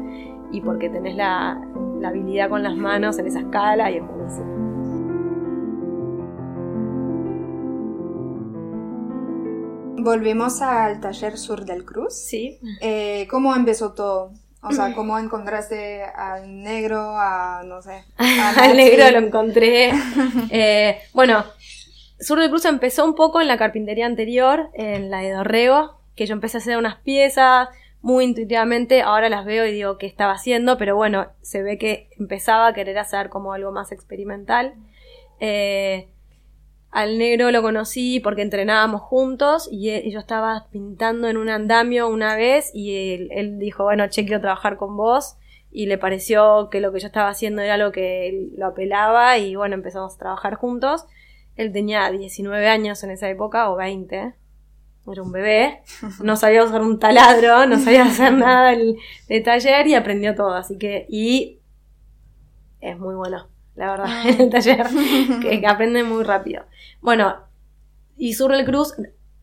y 0.50 0.60
porque 0.62 0.88
tenés 0.88 1.16
la, 1.16 1.60
la 2.00 2.08
habilidad 2.08 2.48
con 2.48 2.62
las 2.62 2.76
manos 2.76 3.18
en 3.18 3.26
esa 3.26 3.40
escala 3.40 3.90
y 3.90 3.96
es 3.96 4.06
buenísimo. 4.06 4.57
Volvemos 9.98 10.62
al 10.62 11.00
taller 11.00 11.36
Sur 11.36 11.64
del 11.64 11.84
Cruz. 11.84 12.14
Sí. 12.14 12.58
Eh, 12.80 13.26
¿Cómo 13.30 13.54
empezó 13.54 13.92
todo? 13.92 14.32
O 14.62 14.72
sea, 14.72 14.92
¿cómo 14.94 15.18
encontraste 15.18 16.02
al 16.02 16.62
negro, 16.62 17.16
a, 17.16 17.62
no 17.64 17.82
sé, 17.82 18.04
Al 18.16 18.76
negro 18.76 19.10
lo 19.10 19.26
encontré. 19.26 19.92
Eh, 20.50 20.98
bueno, 21.12 21.44
Sur 22.20 22.40
de 22.40 22.48
Cruz 22.48 22.64
empezó 22.64 23.04
un 23.04 23.14
poco 23.14 23.40
en 23.40 23.48
la 23.48 23.58
carpintería 23.58 24.06
anterior, 24.06 24.70
en 24.74 25.10
la 25.10 25.18
de 25.18 25.32
Dorrego, 25.32 26.00
que 26.16 26.26
yo 26.26 26.32
empecé 26.32 26.56
a 26.56 26.60
hacer 26.60 26.78
unas 26.78 26.96
piezas 26.96 27.68
muy 28.00 28.24
intuitivamente, 28.24 29.02
ahora 29.02 29.28
las 29.28 29.44
veo 29.44 29.66
y 29.66 29.72
digo 29.72 29.98
qué 29.98 30.06
estaba 30.06 30.32
haciendo, 30.32 30.78
pero 30.78 30.96
bueno, 30.96 31.26
se 31.42 31.62
ve 31.62 31.78
que 31.78 32.08
empezaba 32.18 32.68
a 32.68 32.72
querer 32.72 32.98
hacer 32.98 33.28
como 33.28 33.52
algo 33.52 33.72
más 33.72 33.92
experimental. 33.92 34.74
Eh, 35.40 36.08
al 37.00 37.18
negro 37.18 37.50
lo 37.50 37.62
conocí 37.62 38.20
porque 38.20 38.42
entrenábamos 38.42 39.00
juntos 39.02 39.68
y, 39.70 39.90
él- 39.90 40.06
y 40.06 40.10
yo 40.10 40.18
estaba 40.20 40.66
pintando 40.72 41.28
en 41.28 41.36
un 41.36 41.48
andamio 41.48 42.08
una 42.08 42.36
vez 42.36 42.70
y 42.74 43.14
él, 43.14 43.28
él 43.32 43.58
dijo, 43.58 43.84
bueno, 43.84 44.08
che, 44.08 44.24
quiero 44.24 44.40
trabajar 44.40 44.76
con 44.76 44.96
vos 44.96 45.36
y 45.70 45.86
le 45.86 45.98
pareció 45.98 46.68
que 46.70 46.80
lo 46.80 46.92
que 46.92 47.00
yo 47.00 47.06
estaba 47.06 47.28
haciendo 47.28 47.62
era 47.62 47.76
lo 47.76 47.92
que 47.92 48.28
él 48.28 48.52
lo 48.56 48.66
apelaba 48.66 49.38
y 49.38 49.54
bueno, 49.56 49.74
empezamos 49.74 50.14
a 50.14 50.18
trabajar 50.18 50.54
juntos. 50.54 51.04
Él 51.56 51.72
tenía 51.72 52.10
19 52.10 52.68
años 52.68 53.02
en 53.04 53.10
esa 53.10 53.28
época 53.28 53.70
o 53.70 53.76
20. 53.76 54.34
Era 55.10 55.22
un 55.22 55.32
bebé, 55.32 55.80
no 56.22 56.36
sabía 56.36 56.64
usar 56.64 56.82
un 56.82 56.98
taladro, 56.98 57.64
no 57.66 57.78
sabía 57.78 58.04
hacer 58.04 58.32
nada 58.34 58.74
de 59.28 59.40
taller 59.40 59.86
y 59.86 59.94
aprendió 59.94 60.34
todo, 60.34 60.54
así 60.54 60.76
que, 60.78 61.06
y 61.08 61.60
es 62.80 62.98
muy 62.98 63.14
bueno, 63.14 63.48
la 63.76 63.90
verdad, 63.90 64.08
en 64.26 64.40
el 64.42 64.50
taller, 64.50 64.86
que, 65.42 65.60
que 65.60 65.66
aprende 65.66 66.02
muy 66.04 66.24
rápido. 66.24 66.64
Bueno, 67.00 67.36
y 68.16 68.34
Sur 68.34 68.52
del 68.52 68.64
Cruz 68.64 68.94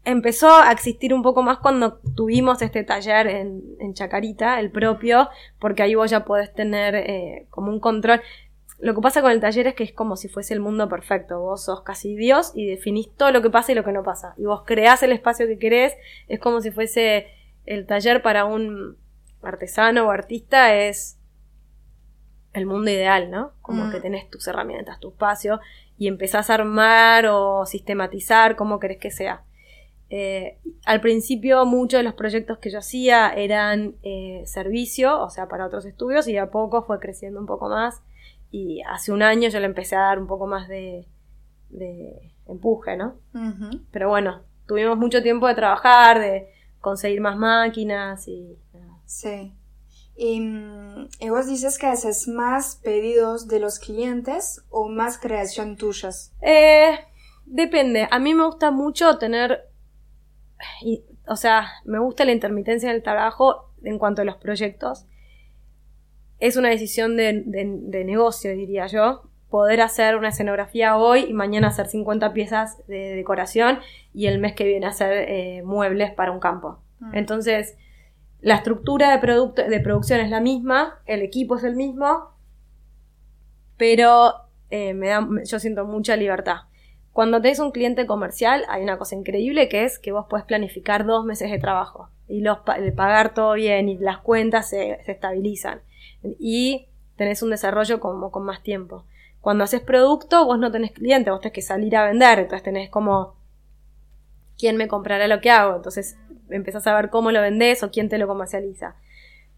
empezó 0.03 0.55
a 0.61 0.71
existir 0.71 1.13
un 1.13 1.23
poco 1.23 1.41
más 1.41 1.57
cuando 1.57 1.99
tuvimos 2.15 2.61
este 2.61 2.83
taller 2.83 3.27
en, 3.27 3.63
en 3.79 3.93
Chacarita, 3.93 4.59
el 4.59 4.71
propio, 4.71 5.29
porque 5.59 5.83
ahí 5.83 5.95
vos 5.95 6.09
ya 6.11 6.25
podés 6.25 6.53
tener 6.53 6.95
eh, 6.95 7.47
como 7.49 7.71
un 7.71 7.79
control. 7.79 8.21
Lo 8.79 8.93
que 8.93 9.01
pasa 9.01 9.21
con 9.21 9.31
el 9.31 9.39
taller 9.39 9.67
es 9.67 9.73
que 9.73 9.85
es 9.85 9.93
como 9.93 10.15
si 10.15 10.27
fuese 10.27 10.53
el 10.53 10.59
mundo 10.59 10.89
perfecto. 10.89 11.39
Vos 11.39 11.65
sos 11.65 11.81
casi 11.81 12.15
Dios 12.15 12.51
y 12.53 12.67
definís 12.67 13.09
todo 13.15 13.31
lo 13.31 13.41
que 13.41 13.49
pasa 13.49 13.71
y 13.71 13.75
lo 13.75 13.83
que 13.83 13.93
no 13.93 14.03
pasa. 14.03 14.35
Y 14.37 14.45
vos 14.45 14.63
creás 14.65 15.01
el 15.01 15.11
espacio 15.11 15.47
que 15.47 15.57
querés. 15.57 15.93
Es 16.27 16.39
como 16.39 16.61
si 16.61 16.71
fuese 16.71 17.27
el 17.65 17.87
taller 17.87 18.21
para 18.21 18.45
un 18.45 18.97
artesano 19.41 20.07
o 20.07 20.11
artista 20.11 20.75
es 20.75 21.14
el 22.57 22.65
mundo 22.65 22.89
ideal, 22.91 23.29
¿no? 23.31 23.51
Como 23.61 23.85
Mm. 23.85 23.91
que 23.91 23.99
tenés 24.01 24.29
tus 24.29 24.47
herramientas, 24.47 24.99
tu 24.99 25.09
espacio 25.09 25.59
y 25.97 26.07
empezás 26.07 26.49
a 26.49 26.55
armar 26.55 27.25
o 27.27 27.65
sistematizar 27.65 28.55
como 28.55 28.79
querés 28.79 28.97
que 28.99 29.11
sea. 29.11 29.43
Eh, 30.09 30.59
al 30.85 31.01
principio 31.01 31.65
muchos 31.65 31.99
de 31.99 32.03
los 32.03 32.13
proyectos 32.13 32.59
que 32.59 32.69
yo 32.69 32.79
hacía 32.79 33.33
eran 33.33 33.95
eh, 34.03 34.43
servicio, 34.45 35.19
o 35.21 35.29
sea, 35.29 35.47
para 35.47 35.65
otros 35.65 35.85
estudios, 35.85 36.27
y 36.27 36.33
de 36.33 36.39
a 36.39 36.51
poco 36.51 36.83
fue 36.83 36.99
creciendo 36.99 37.39
un 37.39 37.45
poco 37.47 37.69
más. 37.69 38.01
Y 38.51 38.81
hace 38.83 39.11
un 39.11 39.21
año 39.23 39.49
yo 39.49 39.59
le 39.59 39.65
empecé 39.65 39.95
a 39.95 40.01
dar 40.01 40.19
un 40.19 40.27
poco 40.27 40.45
más 40.47 40.67
de, 40.67 41.07
de 41.69 42.31
empuje, 42.47 42.95
¿no? 42.97 43.15
Pero 43.91 44.09
bueno, 44.09 44.41
tuvimos 44.67 44.97
mucho 44.97 45.21
tiempo 45.23 45.47
de 45.47 45.55
trabajar, 45.55 46.19
de 46.19 46.49
conseguir 46.79 47.19
más 47.21 47.35
máquinas 47.37 48.27
y. 48.27 48.57
Sí. 49.05 49.53
Y, 50.15 50.39
mm, 50.39 51.09
y 51.19 51.29
vos 51.29 51.47
dices 51.47 51.77
que 51.77 51.87
haces 51.87 52.27
más 52.27 52.77
pedidos 52.83 53.47
de 53.47 53.59
los 53.59 53.79
clientes 53.79 54.63
o 54.69 54.87
más 54.87 55.17
creación 55.17 55.75
tuyas. 55.75 56.33
Eh, 56.41 56.97
depende. 57.45 58.07
A 58.09 58.19
mí 58.19 58.33
me 58.33 58.45
gusta 58.45 58.71
mucho 58.71 59.17
tener. 59.17 59.69
y- 60.81 61.03
o 61.27 61.35
sea, 61.35 61.67
me 61.83 61.99
gusta 61.99 62.23
la 62.23 62.31
intermitencia 62.31 62.91
del 62.91 63.03
trabajo 63.03 63.71
en 63.83 63.99
cuanto 63.99 64.21
a 64.21 64.25
los 64.25 64.37
proyectos. 64.37 65.05
Es 66.39 66.55
una 66.57 66.69
decisión 66.69 67.17
de, 67.17 67.43
de- 67.45 67.77
de 67.81 68.05
negocio, 68.05 68.51
diría 68.51 68.87
yo. 68.87 69.23
poder 69.49 69.79
hacer 69.81 70.17
una 70.17 70.29
escenografía 70.29 70.97
hoy 70.97 71.25
y 71.29 71.33
mañana 71.33 71.67
hacer 71.69 71.87
50 71.87 72.33
piezas 72.33 72.85
de 72.87 73.15
decoración 73.15 73.79
y 74.13 74.25
el 74.25 74.39
mes 74.39 74.53
que 74.53 74.65
viene 74.65 74.85
hacer 74.87 75.13
eh, 75.29 75.61
muebles 75.63 76.11
para 76.13 76.31
un 76.31 76.39
campo. 76.41 76.79
Mm. 76.99 77.15
Entonces, 77.15 77.77
la 78.45 78.57
estructura 78.57 79.09
de, 79.17 79.63
de 79.69 79.79
producción 79.79 80.19
es 80.19 80.29
la 80.29 80.39
misma, 80.39 80.99
el 81.07 81.23
equipo 81.23 81.55
es 81.55 81.63
el 81.63 81.75
mismo, 81.75 82.29
pero 83.75 84.35
eh, 84.69 84.93
me 84.93 85.07
da, 85.07 85.27
yo 85.43 85.57
siento 85.57 85.85
mucha 85.85 86.15
libertad. 86.15 86.57
Cuando 87.11 87.41
tenés 87.41 87.57
un 87.57 87.71
cliente 87.71 88.05
comercial, 88.05 88.63
hay 88.69 88.83
una 88.83 88.99
cosa 88.99 89.15
increíble 89.15 89.67
que 89.67 89.83
es 89.83 89.97
que 89.97 90.11
vos 90.11 90.27
podés 90.29 90.45
planificar 90.45 91.07
dos 91.07 91.25
meses 91.25 91.49
de 91.49 91.57
trabajo 91.57 92.11
y 92.27 92.41
los, 92.41 92.59
pagar 92.95 93.33
todo 93.33 93.53
bien 93.53 93.89
y 93.89 93.97
las 93.97 94.19
cuentas 94.19 94.69
se, 94.69 94.99
se 95.03 95.13
estabilizan. 95.13 95.81
Y 96.37 96.89
tenés 97.15 97.41
un 97.41 97.49
desarrollo 97.49 97.99
como 97.99 98.29
con 98.29 98.45
más 98.45 98.61
tiempo. 98.61 99.07
Cuando 99.41 99.63
haces 99.63 99.81
producto, 99.81 100.45
vos 100.45 100.59
no 100.59 100.71
tenés 100.71 100.91
cliente, 100.91 101.31
vos 101.31 101.41
tenés 101.41 101.53
que 101.53 101.63
salir 101.63 101.95
a 101.95 102.05
vender, 102.05 102.37
entonces 102.37 102.61
tenés 102.61 102.91
como 102.91 103.37
quién 104.55 104.77
me 104.77 104.87
comprará 104.87 105.27
lo 105.27 105.41
que 105.41 105.49
hago, 105.49 105.77
entonces 105.77 106.15
empezás 106.49 106.87
a 106.87 106.95
ver 106.95 107.09
cómo 107.09 107.31
lo 107.31 107.41
vendés 107.41 107.83
o 107.83 107.91
quién 107.91 108.09
te 108.09 108.17
lo 108.17 108.27
comercializa. 108.27 108.95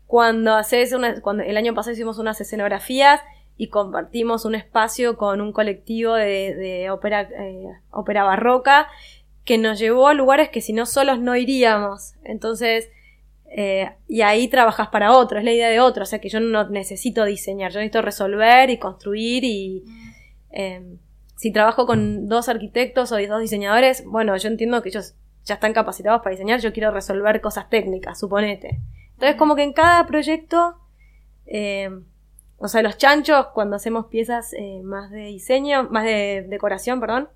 Cuando 0.05 0.53
haces 0.53 0.93
una, 0.93 1.21
cuando 1.21 1.43
el 1.43 1.57
año 1.57 1.73
pasado 1.73 1.93
hicimos 1.93 2.17
unas 2.17 2.39
escenografías 2.39 3.21
y 3.57 3.67
compartimos 3.67 4.45
un 4.45 4.55
espacio 4.55 5.17
con 5.17 5.41
un 5.41 5.51
colectivo 5.51 6.13
de, 6.13 6.55
de 6.55 6.89
ópera, 6.89 7.21
eh, 7.21 7.67
ópera 7.91 8.23
barroca 8.23 8.87
que 9.43 9.57
nos 9.57 9.79
llevó 9.79 10.07
a 10.07 10.13
lugares 10.13 10.49
que 10.49 10.61
si 10.61 10.73
no 10.73 10.85
solos 10.85 11.19
no 11.19 11.35
iríamos. 11.35 12.13
Entonces, 12.23 12.89
eh, 13.49 13.91
y 14.07 14.21
ahí 14.21 14.49
trabajas 14.49 14.89
para 14.89 15.13
otro, 15.13 15.39
es 15.39 15.45
la 15.45 15.53
idea 15.53 15.69
de 15.69 15.79
otro, 15.79 16.03
o 16.03 16.05
sea 16.05 16.19
que 16.19 16.27
yo 16.27 16.41
no 16.41 16.69
necesito 16.69 17.23
diseñar, 17.23 17.71
yo 17.71 17.79
necesito 17.79 18.01
resolver 18.01 18.69
y 18.69 18.77
construir 18.77 19.45
y 19.45 19.85
eh, 20.51 20.97
si 21.37 21.51
trabajo 21.51 21.85
con 21.85 22.27
dos 22.27 22.49
arquitectos 22.49 23.11
o 23.13 23.17
dos 23.25 23.39
diseñadores, 23.39 24.03
bueno, 24.05 24.35
yo 24.35 24.49
entiendo 24.49 24.81
que 24.81 24.89
ellos 24.89 25.15
ya 25.47 25.55
están 25.55 25.73
capacitados 25.73 26.19
para 26.21 26.31
diseñar, 26.31 26.59
yo 26.59 26.73
quiero 26.73 26.91
resolver 26.91 27.41
cosas 27.41 27.69
técnicas, 27.69 28.19
suponete. 28.19 28.79
Entonces 29.13 29.35
como 29.37 29.55
que 29.55 29.63
en 29.63 29.73
cada 29.73 30.05
proyecto, 30.05 30.77
eh, 31.45 31.89
o 32.57 32.67
sea, 32.67 32.81
los 32.81 32.97
chanchos, 32.97 33.47
cuando 33.53 33.75
hacemos 33.77 34.07
piezas 34.07 34.53
eh, 34.53 34.81
más 34.83 35.09
de 35.09 35.21
diseño, 35.25 35.87
más 35.89 36.03
de 36.03 36.45
decoración, 36.47 36.99
perdón, 36.99 37.29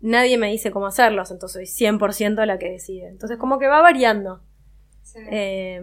nadie 0.00 0.38
me 0.38 0.48
dice 0.50 0.70
cómo 0.70 0.86
hacerlos, 0.86 1.30
entonces 1.30 1.52
soy 1.76 1.86
100% 1.88 2.44
la 2.46 2.58
que 2.58 2.70
decide. 2.70 3.08
Entonces 3.08 3.38
como 3.38 3.58
que 3.58 3.66
va 3.68 3.80
variando. 3.82 4.40
Sí. 5.02 5.18
Eh, 5.30 5.82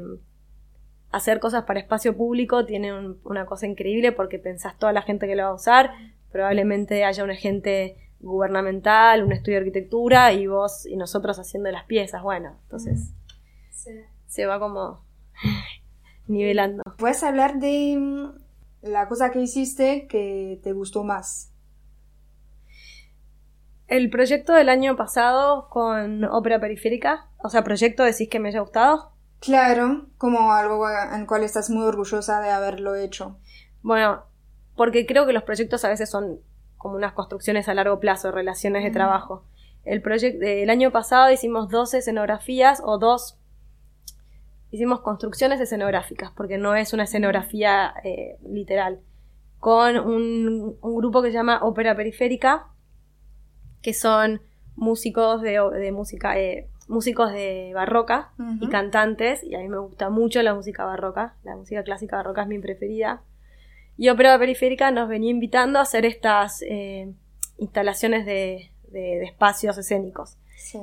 hacer 1.12 1.40
cosas 1.40 1.64
para 1.66 1.80
espacio 1.80 2.18
público 2.18 2.66
tiene 2.66 2.92
un- 2.94 3.20
una 3.24 3.46
cosa 3.46 3.68
increíble 3.68 4.12
porque 4.12 4.40
pensás 4.40 4.78
toda 4.80 4.92
la 4.94 5.02
gente 5.04 5.28
que 5.28 5.36
lo 5.36 5.44
va 5.44 5.50
a 5.50 5.54
usar, 5.56 5.92
probablemente 6.32 7.04
haya 7.06 7.24
un 7.24 7.32
agente 7.32 7.98
gubernamental, 8.24 9.24
un 9.24 9.32
estudio 9.34 9.58
de 9.60 9.66
arquitectura 9.66 10.32
y 10.34 10.48
vos 10.48 10.86
y 10.86 10.96
nosotros 10.98 11.38
haciendo 11.40 11.70
las 11.72 11.84
piezas, 11.86 12.24
bueno, 12.24 12.58
entonces 12.64 13.12
Sí. 13.72 13.92
se 14.28 14.46
va 14.46 14.60
como 14.60 15.04
nivelando. 16.28 16.82
¿Puedes 16.98 17.22
hablar 17.24 17.60
de 17.60 17.98
mm, 18.00 18.32
la 18.84 19.08
cosa 19.08 19.30
que 19.32 19.42
hiciste 19.42 20.08
que 20.08 20.60
te 20.64 20.72
gustó 20.74 21.04
más? 21.04 21.52
El 23.88 24.10
proyecto 24.10 24.54
del 24.54 24.70
año 24.70 24.96
pasado 24.96 25.68
con 25.70 26.24
ópera 26.24 26.60
periférica, 26.60 27.28
o 27.38 27.50
sea, 27.50 27.64
proyecto 27.64 28.04
decís 28.04 28.30
que 28.30 28.40
me 28.40 28.50
haya 28.50 28.62
gustado. 28.62 29.12
Claro, 29.40 30.08
como 30.18 30.54
algo 30.54 30.88
en 30.90 31.26
cual 31.26 31.44
estás 31.44 31.70
muy 31.70 31.84
orgullosa 31.84 32.40
de 32.42 32.50
haberlo 32.50 32.96
hecho. 32.96 33.38
Bueno, 33.82 34.24
porque 34.78 35.06
creo 35.06 35.26
que 35.26 35.34
los 35.34 35.44
proyectos 35.44 35.84
a 35.84 35.90
veces 35.90 36.10
son 36.10 36.40
como 36.84 36.96
unas 36.96 37.14
construcciones 37.14 37.68
a 37.68 37.74
largo 37.74 38.00
plazo, 38.00 38.32
relaciones 38.32 38.84
de 38.84 38.92
Mm. 38.92 38.94
trabajo. 38.94 39.44
El 39.86 40.02
proyecto 40.02 40.46
el 40.46 40.70
año 40.70 40.92
pasado 40.92 41.32
hicimos 41.32 41.70
dos 41.70 41.94
escenografías 41.96 42.82
o 42.86 43.00
dos 43.00 43.40
hicimos 44.72 45.02
construcciones 45.02 45.60
escenográficas, 45.60 46.32
porque 46.32 46.58
no 46.58 46.76
es 46.76 46.94
una 46.94 47.04
escenografía 47.04 47.94
eh, 48.04 48.38
literal, 48.48 49.00
con 49.60 49.98
un, 49.98 50.78
un 50.82 50.96
grupo 50.96 51.22
que 51.22 51.30
se 51.30 51.36
llama 51.36 51.60
Ópera 51.64 51.96
Periférica, 51.96 52.68
que 53.82 53.94
son 53.94 54.42
músicos 54.76 55.42
de, 55.42 55.60
de 55.80 55.92
música, 55.92 56.38
eh, 56.40 56.68
músicos 56.88 57.32
de 57.32 57.72
barroca 57.76 58.32
y 58.60 58.68
cantantes, 58.68 59.44
y 59.44 59.56
a 59.56 59.60
mí 59.60 59.70
me 59.70 59.78
gusta 59.78 60.10
mucho 60.10 60.42
la 60.42 60.54
música 60.56 60.86
barroca, 60.86 61.36
la 61.44 61.56
música 61.56 61.84
clásica 61.84 62.18
barroca 62.18 62.42
es 62.42 62.48
mi 62.48 62.60
preferida. 62.60 63.22
Y 63.98 64.10
Ópera 64.10 64.38
Periférica 64.40 64.92
nos 64.92 65.08
venía 65.08 65.30
invitando 65.32 65.80
a 65.80 65.84
hacer 65.84 66.06
estas 66.06 66.62
eh, 66.64 67.12
instalaciones 67.58 68.26
de, 68.26 68.72
de- 68.90 69.00
de 69.20 69.24
espacios 69.26 69.78
escénicos. 69.78 70.38
Sí. 70.58 70.80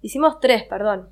Hicimos 0.00 0.40
tres, 0.40 0.64
perdón. 0.64 1.08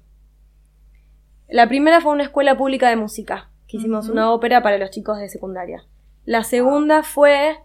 La 1.48 1.68
primera 1.68 2.01
fue 2.01 2.12
una 2.12 2.22
escuela 2.24 2.57
pública 2.57 2.88
de 2.88 2.96
música, 2.96 3.51
que 3.66 3.76
hicimos 3.78 4.09
una 4.09 4.30
ópera 4.32 4.62
para 4.62 4.78
los 4.78 4.90
chicos 4.90 5.18
de 5.18 5.28
secundaria. 5.28 5.84
La 6.24 6.44
segunda 6.44 7.03
fue 7.03 7.57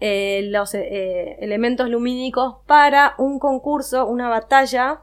eh, 0.00 0.42
los 0.50 0.74
eh, 0.74 1.36
elementos 1.40 1.88
lumínicos 1.88 2.56
para 2.66 3.14
un 3.18 3.38
concurso, 3.40 4.06
una 4.06 4.28
batalla 4.28 5.00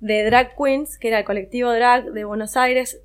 de 0.00 0.24
drag 0.24 0.56
queens, 0.56 0.98
que 0.98 1.08
era 1.08 1.18
el 1.20 1.24
colectivo 1.24 1.70
drag 1.72 2.12
de 2.12 2.24
Buenos 2.24 2.56
Aires, 2.56 3.00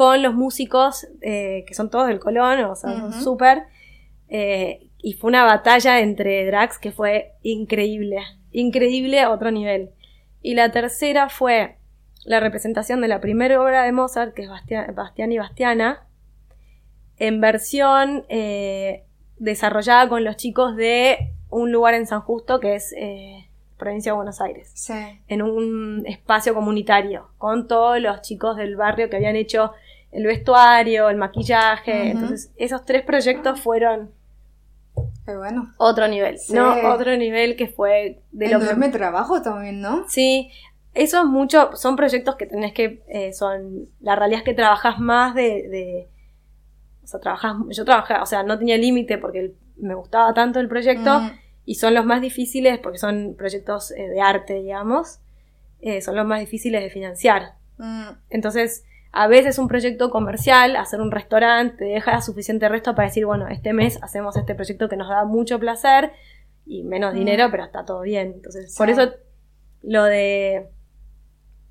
con 0.00 0.22
los 0.22 0.32
músicos 0.32 1.06
eh, 1.20 1.62
que 1.66 1.74
son 1.74 1.90
todos 1.90 2.06
del 2.08 2.20
Colón, 2.20 2.64
o 2.64 2.74
sea, 2.74 3.12
súper. 3.12 3.64
eh, 4.30 4.86
y 5.02 5.12
fue 5.12 5.28
una 5.28 5.44
batalla 5.44 6.00
entre 6.00 6.46
drags 6.46 6.78
que 6.78 6.90
fue 6.90 7.32
increíble, 7.42 8.16
increíble 8.50 9.20
a 9.20 9.30
otro 9.30 9.50
nivel. 9.50 9.90
Y 10.40 10.54
la 10.54 10.70
tercera 10.72 11.28
fue 11.28 11.76
la 12.24 12.40
representación 12.40 13.02
de 13.02 13.08
la 13.08 13.20
primera 13.20 13.60
obra 13.60 13.82
de 13.82 13.92
Mozart, 13.92 14.32
que 14.32 14.44
es 14.44 14.48
Bastia- 14.48 14.90
Bastián 14.94 15.32
y 15.32 15.38
Bastiana, 15.38 16.06
en 17.18 17.42
versión 17.42 18.24
eh, 18.30 19.04
desarrollada 19.36 20.08
con 20.08 20.24
los 20.24 20.36
chicos 20.36 20.76
de 20.76 21.30
un 21.50 21.72
lugar 21.72 21.92
en 21.92 22.06
San 22.06 22.22
Justo, 22.22 22.58
que 22.58 22.74
es 22.76 22.94
eh, 22.96 23.48
provincia 23.76 24.12
de 24.12 24.16
Buenos 24.16 24.40
Aires 24.40 24.70
Sí. 24.74 24.94
en 25.28 25.42
un 25.42 26.04
espacio 26.06 26.54
comunitario 26.54 27.28
con 27.36 27.68
todos 27.68 28.00
los 28.00 28.22
chicos 28.22 28.56
del 28.56 28.76
barrio 28.76 29.08
que 29.10 29.16
habían 29.16 29.36
hecho 29.36 29.72
el 30.12 30.26
vestuario, 30.26 31.08
el 31.08 31.16
maquillaje. 31.16 32.10
Entonces, 32.10 32.50
esos 32.56 32.84
tres 32.84 33.02
proyectos 33.02 33.60
fueron 33.60 34.10
Qué 35.24 35.36
bueno. 35.36 35.72
otro 35.78 36.08
nivel, 36.08 36.38
Sí. 36.38 36.52
¿no? 36.54 36.74
Otro 36.92 37.16
nivel 37.16 37.56
que 37.56 37.68
fue 37.68 38.20
de 38.32 38.48
lo 38.48 38.60
Enorme 38.60 38.90
que... 38.90 38.98
trabajo 38.98 39.40
también, 39.42 39.80
¿no? 39.80 40.04
Sí, 40.08 40.50
eso 40.94 41.20
es 41.20 41.24
mucho, 41.26 41.70
son 41.76 41.94
proyectos 41.96 42.34
que 42.36 42.46
tenés 42.46 42.72
que, 42.72 43.02
eh, 43.08 43.32
son, 43.32 43.88
la 44.00 44.16
realidad 44.16 44.40
es 44.40 44.44
que 44.44 44.54
trabajas 44.54 44.98
más 44.98 45.34
de, 45.34 45.68
de 45.68 46.08
o 47.04 47.06
sea, 47.06 47.20
trabajas, 47.20 47.56
yo 47.70 47.84
trabajaba, 47.84 48.22
o 48.22 48.26
sea, 48.26 48.42
no 48.42 48.58
tenía 48.58 48.76
límite 48.76 49.16
porque 49.18 49.52
me 49.76 49.94
gustaba 49.94 50.34
tanto 50.34 50.58
el 50.60 50.68
proyecto, 50.68 51.20
Mm. 51.20 51.30
y 51.64 51.74
son 51.76 51.94
los 51.94 52.04
más 52.04 52.20
difíciles 52.20 52.78
porque 52.80 52.98
son 52.98 53.34
proyectos 53.38 53.92
eh, 53.92 54.08
de 54.08 54.20
arte, 54.20 54.54
digamos, 54.54 55.20
eh, 55.80 56.00
son 56.02 56.16
los 56.16 56.26
más 56.26 56.40
difíciles 56.40 56.82
de 56.82 56.90
financiar. 56.90 57.54
Mm. 57.78 58.08
Entonces, 58.30 58.84
a 59.12 59.26
veces 59.26 59.58
un 59.58 59.66
proyecto 59.68 60.10
comercial, 60.10 60.76
hacer 60.76 61.00
un 61.00 61.10
restaurante, 61.10 61.76
te 61.78 61.84
deja 61.86 62.20
suficiente 62.22 62.68
resto 62.68 62.94
para 62.94 63.08
decir, 63.08 63.26
bueno, 63.26 63.48
este 63.48 63.72
mes 63.72 63.98
hacemos 64.02 64.36
este 64.36 64.54
proyecto 64.54 64.88
que 64.88 64.96
nos 64.96 65.08
da 65.08 65.24
mucho 65.24 65.58
placer 65.58 66.12
y 66.66 66.84
menos 66.84 67.14
Mm. 67.14 67.18
dinero, 67.18 67.48
pero 67.50 67.64
está 67.64 67.84
todo 67.84 68.02
bien. 68.02 68.32
Entonces, 68.36 68.74
por 68.76 68.88
eso 68.90 69.12
lo 69.82 70.04
de 70.04 70.68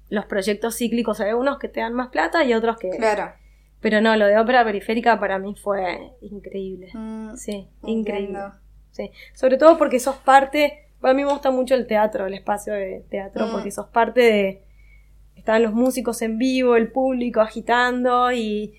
los 0.09 0.25
proyectos 0.25 0.75
cíclicos, 0.75 1.19
hay 1.21 1.33
unos 1.33 1.59
que 1.59 1.69
te 1.69 1.79
dan 1.79 1.93
más 1.93 2.09
plata 2.09 2.43
y 2.43 2.53
otros 2.53 2.77
que... 2.77 2.89
Claro. 2.89 3.31
Pero 3.79 4.01
no, 4.01 4.15
lo 4.17 4.25
de 4.25 4.37
ópera 4.37 4.65
periférica 4.65 5.19
para 5.19 5.39
mí 5.39 5.55
fue 5.55 6.11
increíble. 6.21 6.89
Mm. 6.93 7.35
Sí, 7.37 7.69
increíble. 7.83 8.39
Sí, 8.91 9.11
sobre 9.33 9.57
todo 9.57 9.77
porque 9.77 9.99
sos 9.99 10.17
parte, 10.17 10.87
a 11.01 11.13
mí 11.13 11.23
me 11.23 11.31
gusta 11.31 11.51
mucho 11.51 11.75
el 11.75 11.87
teatro, 11.87 12.25
el 12.25 12.33
espacio 12.33 12.73
de 12.73 13.05
teatro, 13.09 13.47
Mm. 13.47 13.51
porque 13.51 13.71
sos 13.71 13.87
parte 13.87 14.19
de, 14.21 14.63
estaban 15.39 15.63
los 15.63 15.73
músicos 15.73 16.21
en 16.21 16.37
vivo, 16.37 16.75
el 16.75 16.91
público 16.91 17.41
agitando 17.41 18.31
y 18.31 18.73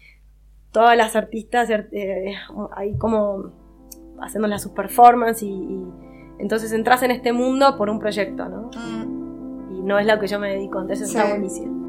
todas 0.73 0.97
las 0.97 1.17
artistas 1.17 1.69
eh, 1.71 2.35
ahí 2.77 2.97
como 2.97 3.53
haciendo 4.21 4.47
las 4.49 4.63
sus 4.63 4.73
performances 4.73 5.43
y, 5.43 5.49
y 5.51 5.87
entonces 6.39 6.73
entras 6.73 7.03
en 7.03 7.11
este 7.11 7.33
mundo 7.33 7.77
por 7.77 7.91
un 7.91 7.99
proyecto, 7.99 8.49
¿no? 8.49 8.71
Mm. 8.77 9.79
Y 9.79 9.83
no 9.83 9.99
es 9.99 10.07
lo 10.07 10.19
que 10.19 10.27
yo 10.27 10.39
me 10.39 10.51
dedico, 10.53 10.81
entonces 10.81 11.11
Sí. 11.11 11.17
está 11.17 11.29
buenísimo. 11.29 11.81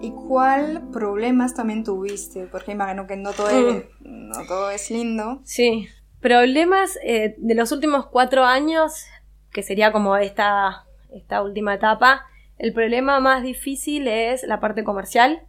¿Y 0.00 0.12
cuál 0.12 0.88
problemas 0.92 1.54
también 1.54 1.82
tuviste? 1.82 2.46
Porque 2.46 2.72
imagino 2.72 3.06
que 3.06 3.16
no 3.16 3.32
todo 3.32 3.48
es, 3.50 3.84
no 4.00 4.46
todo 4.46 4.70
es 4.70 4.90
lindo. 4.90 5.40
Sí, 5.44 5.88
problemas 6.20 6.96
eh, 7.04 7.34
de 7.38 7.54
los 7.54 7.72
últimos 7.72 8.06
cuatro 8.06 8.44
años, 8.44 9.04
que 9.52 9.62
sería 9.62 9.92
como 9.92 10.16
esta, 10.16 10.84
esta 11.10 11.42
última 11.42 11.74
etapa, 11.74 12.26
el 12.58 12.72
problema 12.72 13.20
más 13.20 13.42
difícil 13.42 14.08
es 14.08 14.42
la 14.42 14.60
parte 14.60 14.84
comercial. 14.84 15.42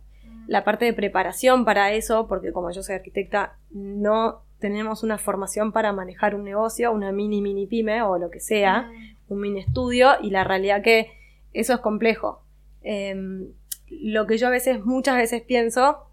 la 0.48 0.64
parte 0.64 0.86
de 0.86 0.94
preparación 0.94 1.64
para 1.64 1.94
eso, 1.94 2.28
porque 2.28 2.52
como 2.52 2.72
yo 2.72 2.82
soy 2.82 2.96
arquitecta, 2.96 3.58
no 3.70 4.42
tenemos 4.58 5.04
una 5.04 5.20
formación 5.20 5.72
para 5.72 5.94
manejar 5.94 6.34
un 6.34 6.44
negocio, 6.44 6.92
una 6.92 7.12
mini 7.12 7.40
mini 7.40 7.68
pyme 7.68 8.02
o 8.02 8.18
lo 8.18 8.32
que 8.32 8.40
sea, 8.40 8.90
un 9.28 9.40
mini 9.42 9.60
estudio, 9.60 10.16
y 10.24 10.32
la 10.32 10.44
realidad 10.44 10.82
que 10.82 11.12
eso 11.54 11.74
es 11.74 11.80
complejo. 11.80 12.44
Em, 12.82 13.54
lo 13.90 14.26
que 14.26 14.40
yo 14.40 14.48
a 14.48 14.50
veces, 14.50 14.84
muchas 14.84 15.18
veces 15.18 15.44
pienso, 15.44 16.08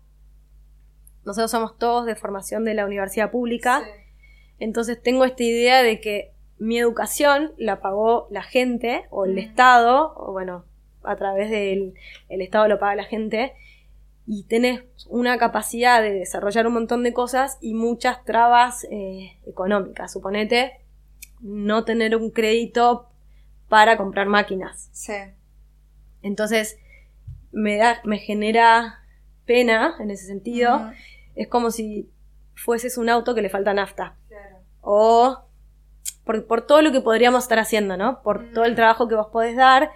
nosotros 1.24 1.50
somos 1.50 1.78
todos 1.78 2.04
de 2.04 2.14
formación 2.14 2.64
de 2.64 2.74
la 2.74 2.84
universidad 2.84 3.30
pública, 3.30 3.82
entonces 4.58 5.02
tengo 5.02 5.24
esta 5.24 5.42
idea 5.42 5.82
de 5.82 6.00
que 6.00 6.35
mi 6.58 6.78
educación 6.78 7.52
la 7.58 7.80
pagó 7.80 8.28
la 8.30 8.42
gente 8.42 9.06
o 9.10 9.24
el 9.24 9.38
Estado, 9.38 10.14
o 10.16 10.32
bueno, 10.32 10.64
a 11.02 11.16
través 11.16 11.50
del 11.50 11.94
el 12.28 12.40
Estado 12.40 12.68
lo 12.68 12.78
paga 12.78 12.96
la 12.96 13.04
gente, 13.04 13.54
y 14.26 14.44
tenés 14.44 14.82
una 15.08 15.38
capacidad 15.38 16.02
de 16.02 16.12
desarrollar 16.12 16.66
un 16.66 16.74
montón 16.74 17.02
de 17.04 17.12
cosas 17.12 17.58
y 17.60 17.74
muchas 17.74 18.24
trabas 18.24 18.84
eh, 18.90 19.38
económicas. 19.46 20.12
Suponete 20.12 20.80
no 21.40 21.84
tener 21.84 22.16
un 22.16 22.30
crédito 22.30 23.08
para 23.68 23.96
comprar 23.96 24.26
máquinas. 24.26 24.88
Sí. 24.92 25.14
Entonces, 26.22 26.78
me 27.52 27.76
da, 27.76 28.00
me 28.04 28.18
genera 28.18 29.04
pena 29.44 29.94
en 30.00 30.10
ese 30.10 30.26
sentido. 30.26 30.90
Es 31.36 31.46
como 31.46 31.70
si 31.70 32.10
fueses 32.54 32.98
un 32.98 33.08
auto 33.08 33.34
que 33.34 33.42
le 33.42 33.48
falta 33.48 33.74
nafta. 33.74 34.16
Claro. 34.28 34.56
O 34.80 35.45
por, 36.26 36.44
por 36.46 36.66
todo 36.66 36.82
lo 36.82 36.92
que 36.92 37.00
podríamos 37.00 37.44
estar 37.44 37.58
haciendo, 37.58 37.96
¿no? 37.96 38.20
Por 38.22 38.52
todo 38.52 38.64
el 38.66 38.74
trabajo 38.74 39.08
que 39.08 39.14
vos 39.14 39.28
podés 39.32 39.56
dar. 39.56 39.90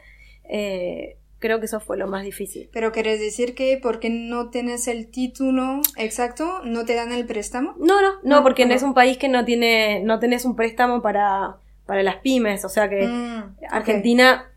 Eh, 0.45 1.17
creo 1.41 1.59
que 1.59 1.67
eso 1.67 1.81
fue 1.81 1.97
lo 1.99 2.07
más 2.07 2.23
difícil. 2.25 2.69
Pero 2.73 2.93
querés 2.93 3.19
decir 3.21 3.55
que 3.55 3.79
porque 3.83 4.09
no 4.11 4.49
tienes 4.51 4.89
el 4.89 5.11
título 5.11 5.81
exacto, 5.97 6.61
no 6.65 6.85
te 6.85 6.95
dan 6.95 7.13
el 7.13 7.27
préstamo? 7.27 7.75
No, 7.79 8.01
no, 8.01 8.13
no, 8.23 8.37
No, 8.39 8.43
porque 8.43 8.63
¿cómo? 8.63 8.75
es 8.75 8.83
un 8.83 8.95
país 8.95 9.19
que 9.19 9.29
no 9.29 9.45
tiene, 9.45 10.01
no 10.05 10.19
tenés 10.19 10.45
un 10.45 10.55
préstamo 10.57 11.03
para, 11.03 11.57
para 11.87 12.03
las 12.03 12.17
pymes, 12.17 12.65
o 12.65 12.69
sea 12.69 12.89
que 12.89 13.07
Mm, 13.09 13.57
Argentina 13.71 14.51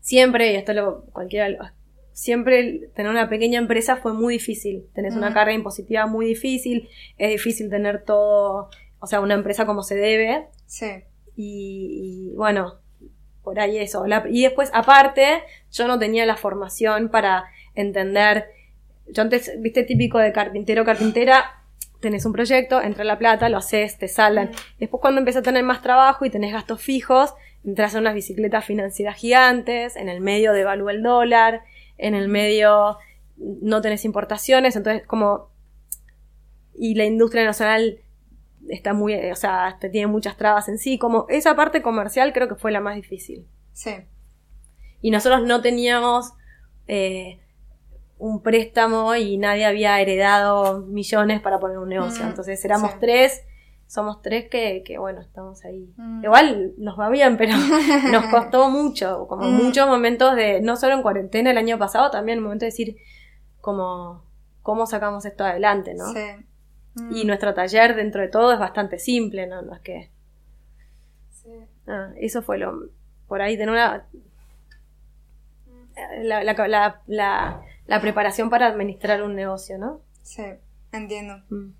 siempre, 0.00 0.52
y 0.52 0.56
esto 0.56 0.72
lo 0.72 1.04
cualquiera 1.12 1.74
siempre 2.12 2.90
tener 2.94 3.10
una 3.10 3.28
pequeña 3.28 3.58
empresa 3.58 3.96
fue 3.96 4.12
muy 4.12 4.34
difícil. 4.34 4.86
Tenés 4.94 5.14
una 5.16 5.30
Mm. 5.30 5.34
carga 5.34 5.52
impositiva 5.54 6.06
muy 6.06 6.26
difícil, 6.26 6.88
es 7.18 7.30
difícil 7.30 7.70
tener 7.70 8.04
todo, 8.04 8.68
o 9.00 9.06
sea, 9.06 9.20
una 9.20 9.34
empresa 9.34 9.66
como 9.66 9.82
se 9.82 9.94
debe, 9.96 10.46
Sí. 10.66 10.86
y, 11.36 12.30
y, 12.32 12.36
bueno, 12.36 12.76
por 13.42 13.58
ahí 13.58 13.78
eso. 13.78 14.06
La- 14.06 14.24
y 14.30 14.42
después, 14.42 14.70
aparte, 14.72 15.42
yo 15.72 15.88
no 15.88 15.98
tenía 15.98 16.26
la 16.26 16.36
formación 16.36 17.08
para 17.08 17.44
entender. 17.74 18.46
Yo 19.08 19.22
antes, 19.22 19.50
viste, 19.58 19.82
típico 19.84 20.18
de 20.18 20.32
carpintero, 20.32 20.84
carpintera, 20.84 21.56
tenés 22.00 22.24
un 22.26 22.32
proyecto, 22.32 22.80
entra 22.80 23.04
la 23.04 23.18
plata, 23.18 23.48
lo 23.48 23.58
haces, 23.58 23.98
te 23.98 24.08
saldan. 24.08 24.50
Después, 24.78 25.00
cuando 25.00 25.18
empecé 25.20 25.38
a 25.40 25.42
tener 25.42 25.64
más 25.64 25.82
trabajo 25.82 26.24
y 26.24 26.30
tenés 26.30 26.52
gastos 26.52 26.80
fijos, 26.82 27.34
entras 27.64 27.94
en 27.94 28.00
unas 28.00 28.14
bicicletas 28.14 28.64
financieras 28.64 29.16
gigantes, 29.16 29.96
en 29.96 30.08
el 30.08 30.20
medio 30.20 30.52
devalúa 30.52 30.92
el 30.92 31.02
dólar, 31.02 31.62
en 31.98 32.14
el 32.14 32.28
medio 32.28 32.96
no 33.36 33.80
tenés 33.80 34.04
importaciones, 34.04 34.76
entonces, 34.76 35.06
como. 35.06 35.48
Y 36.74 36.94
la 36.94 37.04
industria 37.04 37.44
nacional 37.44 37.98
está 38.68 38.92
muy, 38.92 39.14
o 39.30 39.36
sea, 39.36 39.78
tiene 39.80 40.06
muchas 40.06 40.36
trabas 40.36 40.68
en 40.68 40.78
sí, 40.78 40.98
como 40.98 41.26
esa 41.28 41.56
parte 41.56 41.82
comercial 41.82 42.32
creo 42.32 42.48
que 42.48 42.54
fue 42.56 42.70
la 42.72 42.80
más 42.80 42.94
difícil. 42.96 43.46
Sí. 43.72 43.92
Y 45.00 45.10
nosotros 45.10 45.42
no 45.44 45.60
teníamos 45.62 46.32
eh, 46.86 47.40
un 48.18 48.42
préstamo 48.42 49.14
y 49.16 49.38
nadie 49.38 49.64
había 49.64 49.98
heredado 50.00 50.80
millones 50.80 51.40
para 51.40 51.58
poner 51.58 51.78
un 51.78 51.88
negocio. 51.88 52.24
Mm, 52.24 52.28
Entonces 52.28 52.62
éramos 52.64 52.90
sí. 52.92 52.96
tres, 53.00 53.42
somos 53.86 54.20
tres 54.22 54.48
que, 54.50 54.82
que, 54.84 54.98
bueno, 54.98 55.20
estamos 55.22 55.64
ahí. 55.64 55.92
Mm. 55.96 56.24
Igual 56.24 56.74
nos 56.76 56.98
va 57.00 57.08
bien, 57.08 57.36
pero 57.38 57.54
nos 58.12 58.26
costó 58.26 58.68
mucho, 58.70 59.26
como 59.26 59.44
Mm. 59.48 59.54
muchos 59.64 59.88
momentos 59.88 60.36
de, 60.36 60.60
no 60.60 60.76
solo 60.76 60.94
en 60.94 61.02
cuarentena 61.02 61.50
el 61.50 61.58
año 61.58 61.78
pasado, 61.78 62.10
también 62.10 62.38
el 62.38 62.44
momento 62.44 62.64
de 62.66 62.70
decir, 62.72 62.96
como, 63.60 64.22
¿cómo 64.62 64.86
sacamos 64.86 65.24
esto 65.24 65.44
adelante, 65.44 65.94
no? 65.94 66.12
Sí. 66.12 66.20
Mm, 67.00 67.16
Y 67.16 67.24
nuestro 67.24 67.54
taller 67.54 67.94
dentro 67.94 68.20
de 68.20 68.28
todo 68.28 68.52
es 68.52 68.58
bastante 68.58 68.98
simple, 68.98 69.46
¿no? 69.46 69.62
No 69.62 69.74
es 69.74 69.80
que... 69.80 70.10
sí. 71.30 71.50
Ah, 71.86 72.12
eso 72.16 72.42
fue 72.42 72.58
lo... 72.58 72.88
Por 73.28 73.42
ahí 73.42 73.56
tener 73.56 73.70
una... 73.70 74.06
La, 76.22 76.42
la, 76.44 77.02
la, 77.86 78.00
preparación 78.00 78.48
para 78.48 78.66
administrar 78.66 79.22
un 79.22 79.34
negocio, 79.34 79.76
¿no? 79.76 80.00
Sí, 80.22 80.42
entiendo. 80.92 81.42
Mm. 81.50 81.72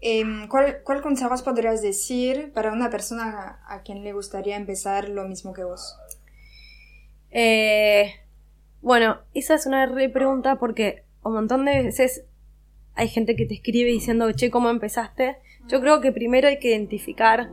Em, 0.00 0.48
¿cuál, 0.48 0.82
¿Cuál 0.84 1.00
consejos 1.00 1.42
podrías 1.42 1.80
decir 1.80 2.52
para 2.52 2.72
una 2.72 2.90
persona 2.90 3.58
a, 3.66 3.74
a 3.74 3.82
quien 3.82 4.04
le 4.04 4.12
gustaría 4.12 4.56
empezar 4.56 5.08
lo 5.08 5.26
mismo 5.26 5.54
que 5.54 5.64
vos? 5.64 5.96
Eh, 7.30 8.12
bueno, 8.82 9.18
esa 9.32 9.54
es 9.54 9.64
una 9.66 9.86
re 9.86 10.10
pregunta 10.10 10.56
porque 10.56 11.04
un 11.22 11.32
montón 11.32 11.64
de 11.64 11.82
veces 11.84 12.24
hay 12.96 13.08
gente 13.08 13.36
que 13.36 13.46
te 13.46 13.54
escribe 13.54 13.90
diciendo, 13.90 14.30
che, 14.32 14.50
¿cómo 14.50 14.70
empezaste? 14.70 15.36
Yo 15.66 15.80
creo 15.80 16.00
que 16.00 16.12
primero 16.12 16.48
hay 16.48 16.58
que 16.58 16.68
identificar 16.68 17.50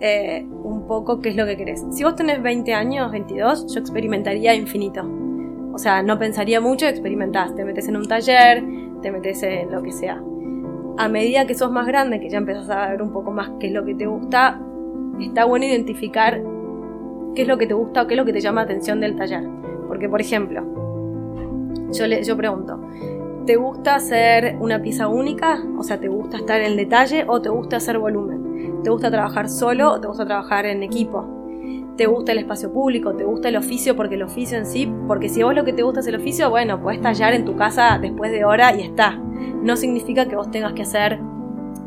eh, 0.00 0.44
un 0.44 0.86
poco 0.86 1.20
qué 1.20 1.28
es 1.28 1.36
lo 1.36 1.46
que 1.46 1.56
querés. 1.56 1.84
Si 1.92 2.02
vos 2.02 2.16
tenés 2.16 2.42
20 2.42 2.74
años, 2.74 3.12
22, 3.12 3.72
yo 3.72 3.80
experimentaría 3.80 4.54
infinito. 4.54 5.02
O 5.72 5.78
sea, 5.78 6.02
no 6.02 6.18
pensaría 6.18 6.60
mucho, 6.60 6.86
experimentás. 6.86 7.54
Te 7.54 7.64
metes 7.64 7.86
en 7.88 7.96
un 7.96 8.08
taller, 8.08 8.64
te 9.02 9.12
metes 9.12 9.42
en 9.42 9.70
lo 9.70 9.82
que 9.82 9.92
sea. 9.92 10.20
A 10.98 11.08
medida 11.08 11.46
que 11.46 11.54
sos 11.54 11.70
más 11.70 11.86
grande, 11.86 12.18
que 12.18 12.28
ya 12.28 12.38
empezás 12.38 12.68
a 12.70 12.90
ver 12.90 13.02
un 13.02 13.12
poco 13.12 13.30
más 13.30 13.50
qué 13.60 13.68
es 13.68 13.72
lo 13.72 13.84
que 13.84 13.94
te 13.94 14.06
gusta, 14.06 14.60
está 15.20 15.44
bueno 15.44 15.66
identificar 15.66 16.42
qué 17.34 17.42
es 17.42 17.48
lo 17.48 17.58
que 17.58 17.66
te 17.66 17.74
gusta 17.74 18.02
o 18.02 18.06
qué 18.06 18.14
es 18.14 18.18
lo 18.18 18.24
que 18.24 18.32
te 18.32 18.40
llama 18.40 18.62
la 18.62 18.64
atención 18.64 19.00
del 19.00 19.16
taller. 19.16 19.44
Porque, 19.86 20.08
por 20.08 20.20
ejemplo, 20.20 20.64
yo, 21.92 22.06
le, 22.06 22.24
yo 22.24 22.36
pregunto, 22.36 22.80
¿te 23.46 23.56
gusta 23.56 23.94
hacer 23.96 24.56
una 24.60 24.80
pieza 24.80 25.08
única? 25.08 25.62
O 25.78 25.82
sea, 25.82 25.98
¿te 25.98 26.08
gusta 26.08 26.36
estar 26.36 26.60
en 26.60 26.72
el 26.72 26.76
detalle 26.76 27.24
o 27.26 27.40
te 27.40 27.48
gusta 27.48 27.76
hacer 27.76 27.98
volumen? 27.98 28.82
¿Te 28.82 28.90
gusta 28.90 29.10
trabajar 29.10 29.48
solo 29.48 29.92
o 29.92 30.00
te 30.00 30.08
gusta 30.08 30.26
trabajar 30.26 30.66
en 30.66 30.82
equipo? 30.82 31.26
¿Te 31.96 32.06
gusta 32.06 32.32
el 32.32 32.38
espacio 32.38 32.72
público? 32.72 33.14
¿Te 33.14 33.24
gusta 33.24 33.48
el 33.48 33.56
oficio? 33.56 33.96
Porque 33.96 34.14
el 34.14 34.22
oficio 34.22 34.56
en 34.56 34.66
sí, 34.66 34.90
porque 35.06 35.28
si 35.28 35.42
vos 35.42 35.54
lo 35.54 35.64
que 35.64 35.72
te 35.72 35.82
gusta 35.82 36.00
es 36.00 36.06
el 36.06 36.16
oficio, 36.16 36.48
bueno, 36.48 36.80
puedes 36.80 37.00
tallar 37.00 37.34
en 37.34 37.44
tu 37.44 37.56
casa 37.56 37.98
después 38.00 38.32
de 38.32 38.44
hora 38.44 38.74
y 38.74 38.82
está. 38.82 39.16
No 39.62 39.76
significa 39.76 40.26
que 40.26 40.36
vos 40.36 40.50
tengas 40.50 40.72
que 40.72 40.82
hacer, 40.82 41.18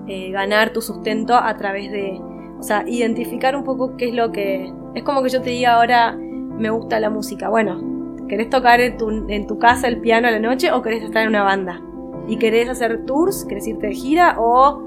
eh, 0.07 0.31
ganar 0.31 0.71
tu 0.71 0.81
sustento 0.81 1.35
a 1.35 1.55
través 1.57 1.91
de, 1.91 2.19
o 2.59 2.63
sea, 2.63 2.83
identificar 2.87 3.55
un 3.55 3.63
poco 3.63 3.95
qué 3.97 4.09
es 4.09 4.13
lo 4.13 4.31
que... 4.31 4.71
Es 4.93 5.03
como 5.03 5.23
que 5.23 5.29
yo 5.29 5.41
te 5.41 5.49
diga 5.49 5.73
ahora, 5.73 6.15
me 6.15 6.69
gusta 6.69 6.99
la 6.99 7.09
música. 7.09 7.49
Bueno, 7.49 7.93
¿querés 8.33 8.49
tocar 8.49 8.81
en 8.81 8.97
tu, 8.97 9.11
en 9.29 9.45
tu 9.45 9.59
casa 9.59 9.87
el 9.87 9.99
piano 9.99 10.27
a 10.27 10.31
la 10.31 10.39
noche 10.39 10.71
o 10.71 10.81
querés 10.81 11.03
estar 11.03 11.21
en 11.21 11.29
una 11.29 11.43
banda? 11.43 11.79
¿Y 12.27 12.37
querés 12.37 12.67
hacer 12.67 13.05
tours? 13.05 13.45
¿Querés 13.45 13.67
irte 13.67 13.85
de 13.85 13.93
gira? 13.93 14.37
¿O 14.39 14.81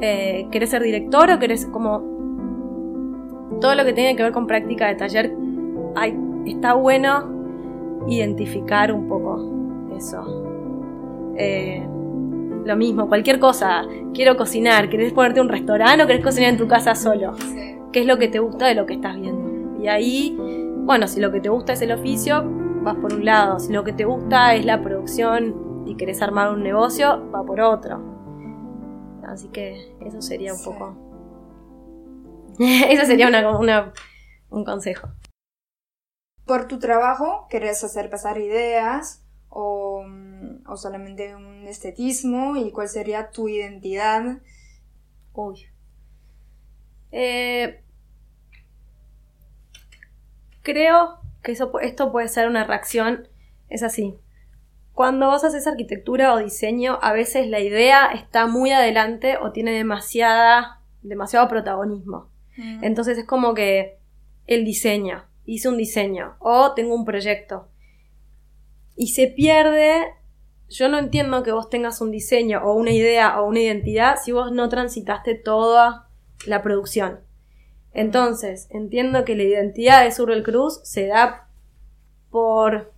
eh, 0.00 0.48
querés 0.50 0.70
ser 0.70 0.82
director? 0.82 1.30
¿O 1.30 1.38
querés 1.38 1.66
como... 1.66 2.00
Todo 3.60 3.74
lo 3.74 3.84
que 3.84 3.92
tiene 3.92 4.16
que 4.16 4.22
ver 4.22 4.32
con 4.32 4.46
práctica 4.46 4.86
de 4.86 4.94
taller, 4.94 5.36
hay, 5.94 6.18
está 6.46 6.72
bueno 6.72 8.04
identificar 8.08 8.90
un 8.90 9.08
poco 9.08 9.44
eso. 9.94 11.34
Eh, 11.36 11.86
lo 12.64 12.76
mismo, 12.76 13.08
cualquier 13.08 13.38
cosa. 13.38 13.84
Quiero 14.14 14.38
cocinar, 14.38 14.88
¿querés 14.88 15.12
ponerte 15.12 15.42
un 15.42 15.50
restaurante 15.50 16.02
o 16.02 16.06
querés 16.06 16.24
cocinar 16.24 16.48
en 16.48 16.56
tu 16.56 16.66
casa 16.66 16.94
solo? 16.94 17.34
Qué 17.92 18.00
es 18.00 18.06
lo 18.06 18.16
que 18.16 18.28
te 18.28 18.38
gusta 18.38 18.68
de 18.68 18.74
lo 18.74 18.86
que 18.86 18.94
estás 18.94 19.20
viendo. 19.20 19.82
Y 19.82 19.88
ahí, 19.88 20.34
bueno, 20.86 21.06
si 21.08 21.20
lo 21.20 21.30
que 21.30 21.40
te 21.40 21.50
gusta 21.50 21.74
es 21.74 21.82
el 21.82 21.92
oficio, 21.92 22.55
vas 22.86 22.96
por 22.96 23.12
un 23.12 23.24
lado. 23.24 23.58
Si 23.58 23.72
lo 23.72 23.82
que 23.82 23.92
te 23.92 24.04
gusta 24.04 24.54
es 24.54 24.64
la 24.64 24.80
producción 24.80 25.82
y 25.86 25.96
querés 25.96 26.22
armar 26.22 26.52
un 26.52 26.62
negocio, 26.62 27.30
va 27.32 27.42
por 27.44 27.60
otro. 27.60 28.00
Así 29.26 29.48
que 29.48 29.96
eso 30.06 30.22
sería 30.22 30.52
un 30.52 30.58
Sí. 30.58 30.64
poco. 30.70 30.96
eso 32.60 33.04
sería 33.04 33.26
una, 33.28 33.58
una- 33.58 33.92
un 34.50 34.64
consejo. 34.64 35.08
¿Por 36.46 36.68
tu 36.68 36.78
trabajo 36.78 37.48
querés 37.50 37.82
hacer 37.82 38.08
pasar 38.08 38.38
ideas 38.38 39.24
o, 39.48 40.04
o 40.68 40.76
solamente 40.76 41.34
un 41.34 41.66
estetismo? 41.66 42.54
¿Y 42.56 42.70
cuál 42.70 42.88
sería 42.88 43.30
tu 43.32 43.48
identidad? 43.48 44.38
Uy. 45.34 45.66
Eh, 47.10 47.82
creo 50.62 51.18
que 51.46 51.52
eso, 51.52 51.78
esto 51.78 52.10
puede 52.10 52.26
ser 52.26 52.48
una 52.48 52.64
reacción. 52.64 53.28
Es 53.68 53.84
así. 53.84 54.16
Cuando 54.92 55.28
vos 55.28 55.44
haces 55.44 55.66
arquitectura 55.68 56.34
o 56.34 56.38
diseño, 56.38 56.98
a 57.02 57.12
veces 57.12 57.46
la 57.46 57.60
idea 57.60 58.06
está 58.06 58.48
muy 58.48 58.72
adelante 58.72 59.36
o 59.36 59.52
tiene 59.52 59.70
demasiada, 59.70 60.82
demasiado 61.02 61.46
protagonismo. 61.48 62.30
Mm, 62.56 62.82
Entonces 62.82 63.16
es 63.16 63.26
como 63.26 63.54
que 63.54 63.98
el 64.46 64.64
diseño, 64.64 65.24
hice 65.44 65.68
un 65.68 65.76
diseño 65.76 66.34
o 66.40 66.72
tengo 66.74 66.96
un 66.96 67.04
proyecto. 67.04 67.68
Y 68.96 69.08
se 69.08 69.28
pierde 69.28 70.06
yo 70.68 70.88
no 70.88 70.98
entiendo 70.98 71.44
que 71.44 71.52
vos 71.52 71.70
tengas 71.70 72.00
un 72.00 72.10
diseño 72.10 72.60
o 72.64 72.74
una 72.74 72.90
idea 72.90 73.40
o 73.40 73.46
una 73.46 73.60
identidad 73.60 74.16
si 74.20 74.32
vos 74.32 74.50
no 74.50 74.68
transitaste 74.68 75.36
toda 75.36 76.08
la 76.44 76.60
producción. 76.60 77.20
Entonces, 77.96 78.68
entiendo 78.70 79.24
que 79.24 79.34
la 79.34 79.44
identidad 79.44 80.04
de 80.04 80.12
Surreal 80.12 80.42
Cruz 80.42 80.80
se 80.84 81.06
da 81.06 81.48
por. 82.30 82.92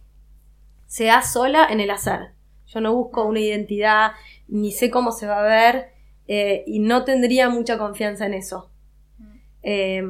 se 0.87 1.05
da 1.05 1.23
sola 1.23 1.69
en 1.71 1.79
el 1.79 1.91
hacer. 1.91 2.33
Yo 2.67 2.81
no 2.81 2.93
busco 2.93 3.25
una 3.25 3.39
identidad, 3.39 4.11
ni 4.49 4.73
sé 4.73 4.91
cómo 4.91 5.13
se 5.13 5.29
va 5.29 5.39
a 5.39 5.43
ver, 5.43 5.93
eh, 6.27 6.65
y 6.67 6.81
no 6.81 7.05
tendría 7.05 7.49
mucha 7.49 7.79
confianza 7.79 8.27
en 8.27 8.35
eso. 8.35 8.71
Eh, 9.63 10.03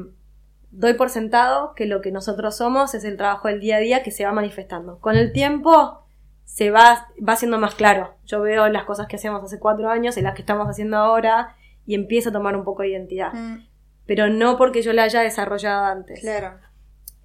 doy 0.71 0.93
por 0.95 1.11
sentado 1.11 1.75
que 1.75 1.85
lo 1.85 2.01
que 2.01 2.11
nosotros 2.11 2.57
somos 2.57 2.95
es 2.95 3.03
el 3.03 3.15
trabajo 3.15 3.47
del 3.47 3.59
día 3.59 3.75
a 3.75 3.79
día 3.79 4.01
que 4.01 4.09
se 4.09 4.25
va 4.25 4.31
manifestando. 4.31 4.97
Con 4.97 5.15
el 5.15 5.31
tiempo 5.31 6.03
se 6.45 6.71
va, 6.71 7.09
va 7.25 7.35
siendo 7.35 7.59
más 7.59 7.75
claro. 7.75 8.15
Yo 8.25 8.41
veo 8.41 8.67
las 8.69 8.85
cosas 8.85 9.05
que 9.05 9.17
hacíamos 9.17 9.43
hace 9.43 9.59
cuatro 9.59 9.87
años 9.91 10.17
y 10.17 10.21
las 10.21 10.33
que 10.33 10.41
estamos 10.41 10.67
haciendo 10.67 10.97
ahora 10.97 11.55
y 11.85 11.93
empiezo 11.93 12.29
a 12.29 12.33
tomar 12.33 12.55
un 12.55 12.63
poco 12.63 12.81
de 12.81 12.89
identidad. 12.89 13.33
Mm, 13.33 13.68
Pero 14.09 14.27
no 14.27 14.57
porque 14.57 14.81
yo 14.81 14.91
la 14.91 15.03
haya 15.03 15.21
desarrollado 15.21 15.85
antes. 15.85 16.19
claro. 16.21 16.57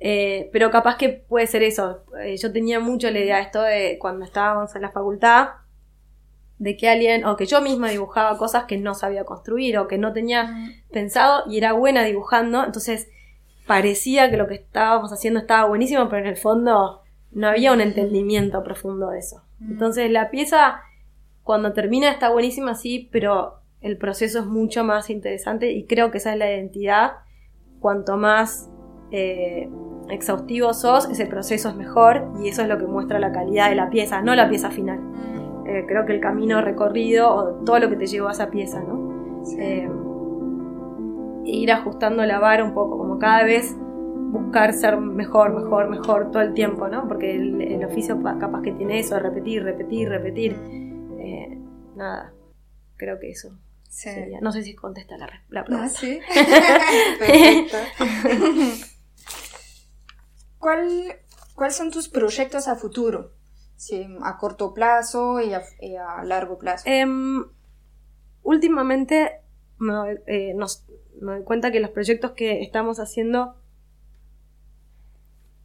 Eh, 0.01 0.51
pero 0.53 0.70
capaz 0.70 0.99
que 0.99 1.09
puede 1.09 1.47
ser 1.47 1.62
eso. 1.62 2.05
Eh, 2.20 2.37
yo 2.37 2.53
tenía 2.53 2.78
mucho 2.78 3.11
la 3.11 3.20
idea 3.20 3.37
de 3.37 3.43
esto 3.43 3.62
de 3.62 3.97
cuando 3.99 4.26
estábamos 4.26 4.76
en 4.76 4.82
la 4.82 4.91
facultad, 4.91 5.49
de 6.59 6.76
que 6.76 6.91
alguien, 6.91 7.24
o 7.24 7.37
que 7.37 7.47
yo 7.47 7.62
misma 7.62 7.89
dibujaba 7.89 8.37
cosas 8.37 8.64
que 8.64 8.76
no 8.76 8.95
sabía 8.95 9.24
construir 9.24 9.78
o 9.78 9.89
que 9.89 9.97
no 9.97 10.12
tenía 10.12 10.74
pensado 10.93 11.45
y 11.49 11.57
era 11.57 11.72
buena 11.72 12.05
dibujando, 12.05 12.62
entonces 12.62 13.09
parecía 13.66 14.30
que 14.30 14.37
lo 14.37 14.47
que 14.47 14.57
estábamos 14.57 15.11
haciendo 15.11 15.41
estaba 15.41 15.66
buenísimo, 15.66 16.11
pero 16.11 16.20
en 16.20 16.28
el 16.28 16.37
fondo 16.37 17.01
no 17.32 17.49
había 17.49 17.72
un 17.72 17.80
entendimiento 17.80 18.62
profundo 18.62 19.09
de 19.09 19.20
eso. 19.20 19.43
Entonces 19.59 20.11
la 20.11 20.30
pieza, 20.30 20.82
cuando 21.45 21.72
termina, 21.72 22.11
está 22.11 22.28
buenísima, 22.28 22.74
sí, 22.74 23.09
pero 23.11 23.64
el 23.85 23.99
proceso 23.99 24.41
es 24.41 24.47
mucho 24.47 24.82
más 24.82 25.11
interesante 25.11 25.70
y 25.70 25.85
creo 25.87 26.11
que 26.11 26.18
esa 26.18 26.32
es 26.32 26.39
la 26.39 26.51
identidad. 26.51 27.12
Cuanto 27.80 28.16
más 28.16 28.70
eh, 29.11 29.68
exhaustivo 30.09 30.72
sos, 30.72 31.09
ese 31.11 31.26
proceso 31.26 31.68
es 31.68 31.76
mejor 31.76 32.32
y 32.43 32.49
eso 32.49 32.62
es 32.62 32.68
lo 32.68 32.78
que 32.78 32.87
muestra 32.87 33.18
la 33.18 33.30
calidad 33.30 33.68
de 33.68 33.76
la 33.76 33.91
pieza, 33.91 34.22
no 34.22 34.35
la 34.35 34.49
pieza 34.49 34.70
final. 34.70 34.99
Eh, 35.66 35.85
creo 35.87 36.07
que 36.07 36.14
el 36.14 36.20
camino 36.20 36.62
recorrido 36.62 37.35
o 37.35 37.45
todo 37.64 37.78
lo 37.78 37.91
que 37.91 37.97
te 37.97 38.07
llevó 38.07 38.28
a 38.28 38.32
esa 38.32 38.51
pieza, 38.51 38.82
¿no? 38.82 39.43
Eh, 39.59 39.89
ir 41.45 41.70
ajustando 41.70 42.24
la 42.24 42.39
vara 42.39 42.64
un 42.64 42.72
poco, 42.72 42.97
como 42.97 43.18
cada 43.18 43.45
vez 43.45 43.76
buscar 43.78 44.72
ser 44.72 44.97
mejor, 44.99 45.55
mejor, 45.55 45.91
mejor 45.91 46.30
todo 46.30 46.43
el 46.43 46.55
tiempo, 46.55 46.89
¿no? 46.89 47.07
Porque 47.07 47.37
el, 47.37 47.61
el 47.61 47.85
oficio 47.85 48.18
pa- 48.20 48.39
capaz 48.39 48.62
que 48.62 48.72
tiene 48.72 48.99
eso, 48.99 49.18
repetir, 49.18 49.62
repetir, 49.62 50.09
repetir. 50.09 50.57
Nada, 51.97 52.32
creo 52.97 53.20
que 53.20 53.30
eso 53.30 53.51
Sí. 53.95 54.11
sería. 54.11 54.40
No 54.40 54.51
sé 54.51 54.62
si 54.64 54.74
contesta 54.74 55.16
la, 55.16 55.26
Ah, 55.26 55.64
pregunta. 55.64 55.88
sí. 55.88 56.18
Perfecto. 57.18 57.76
¿Cuál, 60.59 61.16
¿Cuáles 61.55 61.76
son 61.76 61.90
tus 61.90 62.09
proyectos 62.09 62.68
a 62.68 62.76
futuro? 62.76 63.32
Sí, 63.76 64.07
a 64.22 64.36
corto 64.38 64.72
plazo 64.74 65.40
y 65.40 65.53
a, 65.53 65.62
y 65.80 65.97
a 65.97 66.22
largo 66.24 66.59
plazo. 66.59 66.84
Em, 66.86 67.45
últimamente 68.42 69.40
me 69.78 69.92
doy, 69.92 70.18
eh, 70.26 70.55
nos- 70.55 70.84
me 71.20 71.32
doy 71.32 71.42
cuenta 71.45 71.70
que 71.70 71.80
los 71.80 71.90
proyectos 71.90 72.32
que 72.32 72.62
estamos 72.62 72.99
haciendo, 72.99 73.57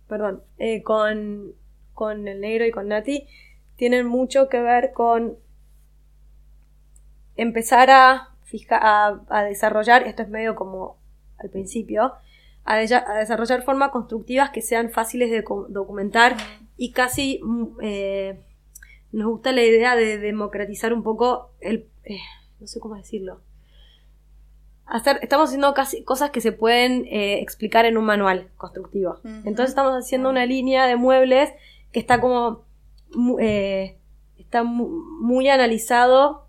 perdón, 0.07 0.43
eh, 0.57 0.83
con, 0.83 1.53
con 1.93 2.27
el 2.27 2.41
negro 2.41 2.65
y 2.65 2.71
con 2.71 2.87
Nati, 2.89 3.27
tienen 3.75 4.05
mucho 4.07 4.49
que 4.49 4.59
ver 4.61 4.91
con 4.93 5.37
empezar 7.41 7.89
a, 7.89 8.29
fija- 8.43 8.79
a, 8.81 9.21
a 9.29 9.43
desarrollar, 9.43 10.03
esto 10.03 10.21
es 10.23 10.29
medio 10.29 10.55
como 10.55 10.97
al 11.37 11.49
principio, 11.49 12.13
a, 12.65 12.77
desa- 12.81 13.03
a 13.07 13.15
desarrollar 13.19 13.63
formas 13.63 13.89
constructivas 13.91 14.49
que 14.51 14.61
sean 14.61 14.89
fáciles 14.91 15.31
de 15.31 15.43
documentar 15.69 16.35
y 16.77 16.91
casi 16.91 17.39
mm, 17.43 17.65
eh, 17.81 18.39
nos 19.11 19.27
gusta 19.27 19.51
la 19.51 19.63
idea 19.63 19.95
de 19.95 20.17
democratizar 20.17 20.93
un 20.93 21.01
poco 21.03 21.51
el... 21.61 21.87
eh, 22.03 22.19
no 22.59 22.67
sé 22.67 22.79
cómo 22.79 22.95
decirlo. 22.95 23.41
Hacer, 24.85 25.19
estamos 25.21 25.49
haciendo 25.49 25.73
casi 25.75 26.03
cosas 26.03 26.31
que 26.31 26.41
se 26.41 26.51
pueden 26.51 27.05
eh, 27.05 27.39
explicar 27.41 27.85
en 27.85 27.95
un 27.97 28.05
manual 28.05 28.49
constructivo. 28.57 29.19
Entonces 29.23 29.69
estamos 29.69 29.93
haciendo 29.93 30.29
una 30.29 30.45
línea 30.47 30.87
de 30.87 30.95
muebles 30.95 31.51
que 31.91 31.99
está 31.99 32.19
como... 32.19 32.65
eh, 33.39 33.97
está 34.37 34.63
mu- 34.63 34.89
muy 35.21 35.47
analizado 35.47 36.47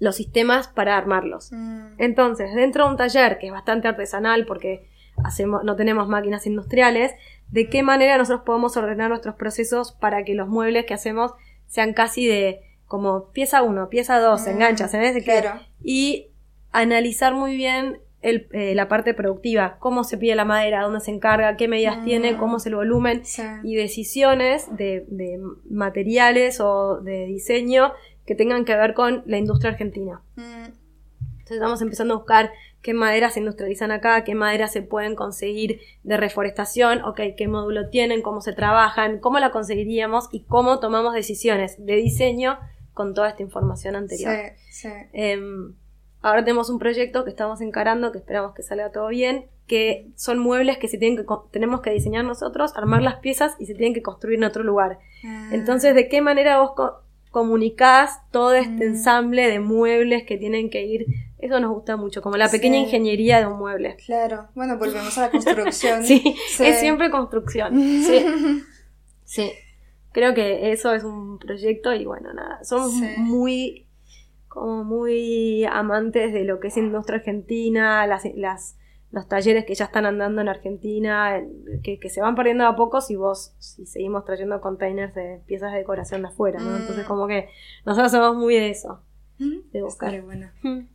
los 0.00 0.16
sistemas 0.16 0.68
para 0.68 0.96
armarlos. 0.96 1.50
Mm, 1.52 1.94
Entonces, 1.98 2.54
dentro 2.54 2.84
de 2.84 2.90
un 2.90 2.96
taller 2.96 3.38
que 3.38 3.46
es 3.46 3.52
bastante 3.52 3.88
artesanal 3.88 4.46
porque 4.46 4.88
hacemos, 5.24 5.64
no 5.64 5.74
tenemos 5.76 6.06
máquinas 6.08 6.46
industriales, 6.46 7.12
¿de 7.50 7.68
qué 7.68 7.82
manera 7.82 8.16
nosotros 8.18 8.42
podemos 8.46 8.76
ordenar 8.76 9.08
nuestros 9.08 9.34
procesos 9.34 9.92
para 9.92 10.22
que 10.24 10.34
los 10.34 10.48
muebles 10.48 10.86
que 10.86 10.94
hacemos 10.94 11.32
sean 11.66 11.92
casi 11.94 12.26
de 12.26 12.60
como 12.86 13.30
pieza 13.32 13.62
1, 13.62 13.88
pieza 13.90 14.18
2, 14.20 14.46
Mm, 14.46 14.50
enganchas. 14.50 14.92
De 14.92 15.12
que- 15.14 15.22
claro. 15.22 15.60
Y 15.82 16.28
analizar 16.72 17.34
muy 17.34 17.56
bien 17.56 18.00
el- 18.22 18.48
eh, 18.52 18.74
la 18.74 18.88
parte 18.88 19.14
productiva, 19.14 19.76
cómo 19.78 20.02
se 20.04 20.16
pide 20.18 20.34
la 20.34 20.44
madera, 20.44 20.82
dónde 20.82 21.00
se 21.00 21.10
encarga, 21.10 21.56
qué 21.56 21.68
medidas 21.68 21.98
Mm. 21.98 22.04
tiene, 22.04 22.36
cómo 22.36 22.56
es 22.56 22.66
el 22.66 22.74
volumen 22.76 23.24
Sí. 23.24 23.42
y 23.62 23.76
decisiones 23.76 24.74
de, 24.76 25.04
de 25.08 25.38
materiales 25.70 26.60
o 26.60 27.00
de 27.00 27.26
diseño 27.26 27.92
que 28.28 28.34
tengan 28.34 28.66
que 28.66 28.76
ver 28.76 28.92
con 28.92 29.22
la 29.24 29.38
industria 29.38 29.70
argentina. 29.70 30.20
Mm, 30.36 30.42
Entonces 30.42 31.56
estamos 31.56 31.80
empezando 31.80 32.12
a 32.12 32.16
buscar 32.18 32.52
qué 32.82 32.92
maderas 32.92 33.32
se 33.32 33.40
industrializan 33.40 33.90
acá, 33.90 34.22
qué 34.22 34.34
maderas 34.34 34.70
se 34.70 34.82
pueden 34.82 35.14
conseguir 35.14 35.80
de 36.02 36.18
reforestación, 36.18 37.02
ok, 37.04 37.20
qué 37.38 37.48
módulo 37.48 37.88
tienen, 37.88 38.20
cómo 38.20 38.42
se 38.42 38.52
trabajan, 38.52 39.18
cómo 39.18 39.38
la 39.38 39.50
conseguiríamos 39.50 40.28
y 40.30 40.44
cómo 40.44 40.78
tomamos 40.78 41.14
decisiones 41.14 41.82
de 41.82 41.96
diseño 41.96 42.58
con 42.92 43.14
toda 43.14 43.30
esta 43.30 43.42
información 43.42 43.96
anterior. 43.96 44.34
sí, 44.68 44.88
sí. 44.88 44.88
Em, 45.14 45.74
ahora 46.20 46.44
tenemos 46.44 46.68
un 46.68 46.78
proyecto 46.78 47.24
que 47.24 47.30
estamos 47.30 47.62
encarando, 47.62 48.12
que 48.12 48.18
esperamos 48.18 48.54
que 48.54 48.62
salga 48.62 48.92
todo 48.92 49.08
bien, 49.08 49.46
que 49.66 50.10
son 50.16 50.38
muebles 50.38 50.76
que 50.76 50.88
se 50.88 50.98
tienen 50.98 51.16
que 51.16 51.24
tenemos 51.50 51.80
que 51.80 51.92
diseñar 51.92 52.26
nosotros, 52.26 52.76
armar 52.76 53.00
las 53.00 53.20
piezas 53.20 53.56
y 53.58 53.64
se 53.64 53.74
tienen 53.74 53.94
que 53.94 54.02
construir 54.02 54.36
en 54.36 54.44
otro 54.44 54.64
lugar. 54.64 54.98
Ah, 55.24 55.48
Entonces, 55.52 55.94
¿de 55.94 56.10
qué 56.10 56.20
manera 56.20 56.58
vos 56.58 56.72
comunicás 57.38 58.20
todo 58.32 58.54
este 58.54 58.84
Mm. 58.86 58.90
ensamble 58.94 59.48
de 59.48 59.60
muebles 59.60 60.24
que 60.24 60.36
tienen 60.36 60.70
que 60.70 60.84
ir? 60.84 61.06
Eso 61.38 61.60
nos 61.60 61.70
gusta 61.72 61.96
mucho, 61.96 62.20
como 62.20 62.36
la 62.36 62.50
pequeña 62.50 62.76
Sí. 62.78 62.82
ingeniería 62.84 63.38
de 63.38 63.46
un 63.46 63.58
mueble. 63.58 63.96
Claro. 64.04 64.48
Bueno, 64.56 64.76
volvemos 64.76 65.16
a 65.18 65.20
la 65.22 65.30
construcción. 65.30 66.02
Sí, 66.04 66.34
Sí. 66.50 66.64
es 66.66 66.80
siempre 66.80 67.10
construcción. 67.10 67.74
Sí. 68.02 68.24
sí. 69.24 69.52
Creo 70.12 70.34
que 70.34 70.72
eso 70.72 70.92
es 70.94 71.04
un 71.04 71.38
proyecto 71.38 71.92
y 71.92 72.04
bueno, 72.06 72.32
nada, 72.32 72.64
somos 72.64 72.92
muy 73.18 73.86
como 74.48 74.82
muy 74.82 75.64
amantes 75.66 76.32
de 76.32 76.42
lo 76.44 76.58
que 76.58 76.68
es 76.68 76.76
industria 76.76 77.18
argentina, 77.18 78.04
las, 78.06 78.24
las 78.34 78.76
los 79.10 79.26
talleres 79.26 79.64
que 79.64 79.74
ya 79.74 79.86
están 79.86 80.04
andando 80.04 80.40
en 80.42 80.48
Argentina, 80.48 81.40
que, 81.82 81.98
que 81.98 82.10
se 82.10 82.20
van 82.20 82.34
perdiendo 82.34 82.66
a 82.66 82.76
poco 82.76 83.00
si 83.00 83.16
vos, 83.16 83.54
si 83.58 83.86
seguimos 83.86 84.24
trayendo 84.24 84.60
containers 84.60 85.14
de 85.14 85.40
piezas 85.46 85.72
de 85.72 85.78
decoración 85.78 86.22
de 86.22 86.28
afuera, 86.28 86.60
¿no? 86.60 86.70
Mm. 86.72 86.76
Entonces 86.76 87.04
como 87.06 87.26
que 87.26 87.48
nosotros 87.86 88.12
somos 88.12 88.36
muy 88.36 88.54
de 88.54 88.70
eso. 88.70 89.02
Mm, 89.38 89.70
de 89.72 89.82
buscar. 89.82 90.14
estaría 90.14 90.24
bueno. 90.26 90.50
Mm. 90.62 90.88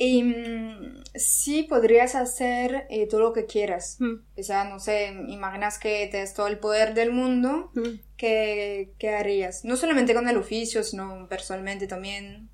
Y 0.00 0.22
mm, 0.22 1.02
sí 1.16 1.64
podrías 1.64 2.14
hacer 2.14 2.86
eh, 2.88 3.08
todo 3.08 3.20
lo 3.20 3.32
que 3.32 3.46
quieras. 3.46 3.96
Mm. 3.98 4.14
O 4.38 4.42
sea, 4.44 4.62
no 4.64 4.78
sé, 4.78 5.08
imaginas 5.26 5.80
que 5.80 6.06
tienes 6.08 6.34
todo 6.34 6.46
el 6.46 6.58
poder 6.58 6.94
del 6.94 7.10
mundo, 7.10 7.72
Mm. 7.74 7.98
¿qué, 8.16 8.92
qué 8.98 9.10
harías? 9.10 9.64
No 9.64 9.76
solamente 9.76 10.14
con 10.14 10.28
el 10.28 10.36
oficio, 10.36 10.84
sino 10.84 11.26
personalmente 11.28 11.88
también. 11.88 12.48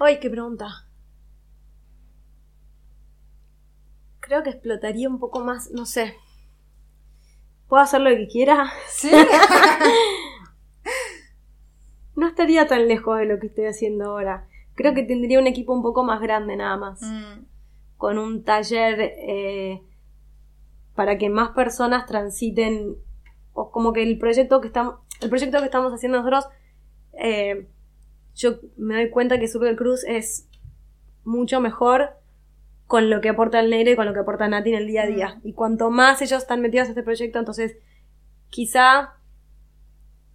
Ay, 0.00 0.18
qué 0.18 0.30
pregunta. 0.30 0.86
Creo 4.20 4.42
que 4.42 4.50
explotaría 4.50 5.08
un 5.08 5.18
poco 5.18 5.40
más, 5.40 5.70
no 5.70 5.86
sé. 5.86 6.14
¿Puedo 7.68 7.82
hacer 7.82 8.00
lo 8.00 8.10
que 8.10 8.26
quiera? 8.28 8.70
Sí. 8.88 9.10
No 12.16 12.26
estaría 12.28 12.66
tan 12.66 12.86
lejos 12.86 13.16
de 13.18 13.24
lo 13.24 13.38
que 13.38 13.46
estoy 13.46 13.64
haciendo 13.64 14.10
ahora. 14.10 14.46
Creo 14.74 14.92
que 14.92 15.04
tendría 15.04 15.38
un 15.38 15.46
equipo 15.46 15.72
un 15.72 15.80
poco 15.82 16.04
más 16.04 16.20
grande 16.20 16.54
nada 16.54 16.76
más. 16.76 17.00
Mm, 17.00 17.44
Con 17.96 18.18
un 18.18 18.44
taller 18.44 19.00
eh, 19.00 19.80
para 20.94 21.16
que 21.16 21.30
más 21.30 21.50
personas 21.50 22.04
transiten. 22.04 22.96
O 23.54 23.70
como 23.70 23.94
que 23.94 24.02
el 24.02 24.18
proyecto 24.18 24.60
que 24.60 24.66
estamos. 24.66 24.96
El 25.22 25.30
proyecto 25.30 25.60
que 25.60 25.64
estamos 25.64 25.94
haciendo 25.94 26.18
nosotros. 26.18 26.44
eh, 27.14 27.66
yo 28.34 28.60
me 28.76 28.94
doy 28.94 29.10
cuenta 29.10 29.38
que 29.38 29.48
Sur 29.48 29.64
del 29.64 29.76
Cruz 29.76 30.04
es 30.04 30.48
mucho 31.24 31.60
mejor 31.60 32.10
con 32.86 33.08
lo 33.08 33.20
que 33.20 33.28
aporta 33.28 33.60
el 33.60 33.70
negro 33.70 33.92
y 33.92 33.96
con 33.96 34.06
lo 34.06 34.12
que 34.12 34.20
aporta 34.20 34.48
Nati 34.48 34.70
en 34.70 34.76
el 34.76 34.86
día 34.86 35.04
a 35.04 35.06
día. 35.06 35.40
Y 35.44 35.52
cuanto 35.52 35.90
más 35.90 36.22
ellos 36.22 36.42
están 36.42 36.60
metidos 36.60 36.86
en 36.86 36.90
este 36.90 37.02
proyecto, 37.02 37.38
entonces 37.38 37.76
quizá 38.48 39.14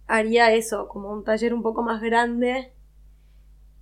haría 0.06 0.52
eso, 0.52 0.88
como 0.88 1.12
un 1.12 1.24
taller 1.24 1.52
un 1.52 1.62
poco 1.62 1.82
más 1.82 2.00
grande 2.00 2.72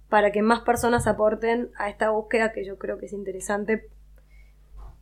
para 0.09 0.33
que 0.33 0.43
más 0.43 0.61
personas 0.61 1.07
aporten 1.07 1.71
a 1.77 1.89
esta 1.89 2.11
búsqueda 2.11 2.53
que 2.53 2.65
yo 2.65 2.79
creo 2.79 2.99
que 2.99 3.07
es 3.07 3.13
interesante. 3.13 3.89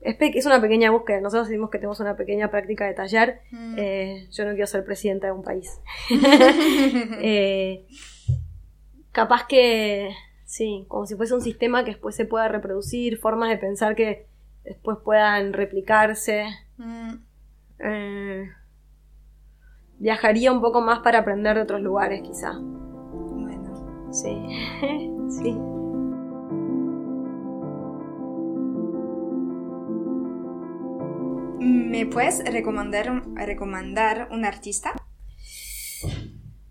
Es, 0.01 0.17
es 0.21 0.47
una 0.47 0.61
pequeña 0.61 0.91
búsqueda, 0.91 1.21
nosotros 1.21 1.49
decimos 1.49 1.71
que 1.71 1.79
tenemos 1.79 2.01
una 2.01 2.17
pequeña 2.17 2.51
práctica 2.51 2.87
de 2.87 2.95
taller. 2.95 3.41
Mm. 3.53 3.75
Eh, 3.79 4.29
yo 4.31 4.45
no 4.45 4.51
quiero 4.51 4.67
ser 4.67 4.85
presidenta 4.85 5.29
de 5.29 5.33
un 5.33 5.43
país. 5.43 5.81
Eh, 7.23 7.87
capaz 9.13 9.47
que, 9.47 10.11
sí, 10.45 10.85
como 10.89 11.07
si 11.07 11.15
fuese 11.17 11.35
un 11.35 11.41
sistema 11.43 11.85
que 11.85 11.93
después 11.93 12.17
se 12.17 12.25
pueda 12.25 12.49
reproducir, 12.49 13.19
formas 13.19 13.49
de 13.51 13.59
pensar 13.59 13.95
que 13.95 14.27
después 14.65 14.99
puedan 15.05 15.53
replicarse. 15.53 16.47
Mm, 16.79 17.15
Eh, 17.85 18.49
viajaría 19.99 20.53
un 20.53 20.61
poco 20.61 20.81
más 20.81 21.01
para 21.01 21.19
aprender 21.21 21.57
de 21.57 21.63
otros 21.63 21.81
lugares, 21.81 22.23
quizá. 22.23 22.53
bueno. 22.61 24.13
Sí. 24.13 24.37
sí. 25.43 25.59
¿Me 31.61 32.07
puedes 32.07 32.43
recomendar, 32.45 33.23
recomendar 33.35 34.29
un 34.33 34.45
artista? 34.45 34.93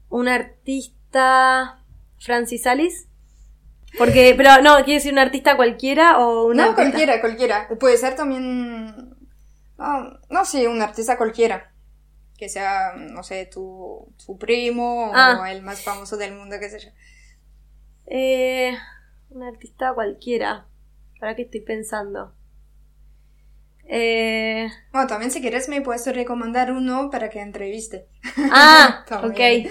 Un 0.10 0.28
artista. 0.28 1.81
Francis 2.24 2.66
Alice. 2.68 3.08
Porque, 3.98 4.34
pero 4.38 4.62
no, 4.62 4.76
quiero 4.86 4.94
decir 5.00 5.12
un 5.12 5.20
artista 5.20 5.58
cualquiera 5.58 6.20
o 6.20 6.46
un 6.48 6.58
no, 6.58 6.64
artista- 6.64 6.76
cualquiera, 6.76 7.20
cualquiera. 7.22 7.68
Puede 7.80 7.98
ser 7.98 8.16
también... 8.16 8.96
No, 9.78 10.20
no 10.30 10.46
sé, 10.46 10.68
un 10.68 10.82
artista 10.82 11.18
cualquiera. 11.18 11.72
Que 12.38 12.48
sea, 12.50 12.94
no 12.96 13.22
sé, 13.24 13.46
tu, 13.48 14.08
tu 14.26 14.38
primo 14.38 15.12
Ah. 15.14 15.40
o 15.42 15.46
el 15.46 15.62
más 15.62 15.82
famoso 15.84 16.16
del 16.18 16.34
mundo, 16.36 16.56
qué 16.60 16.70
sé 16.70 16.80
yo. 16.80 16.90
Eh, 18.08 18.74
un 19.30 19.44
artista 19.44 19.94
cualquiera. 19.94 20.66
¿Para 21.20 21.36
qué 21.36 21.44
estoy 21.44 21.62
pensando? 21.62 22.34
Eh, 23.88 24.70
Bueno, 24.92 25.08
también 25.08 25.32
si 25.32 25.42
quieres 25.42 25.68
me 25.68 25.82
puedes 25.82 26.06
recomendar 26.16 26.72
uno 26.72 27.10
para 27.10 27.30
que 27.30 27.42
entreviste. 27.42 28.08
ah, 28.52 29.06
ok. 29.24 29.70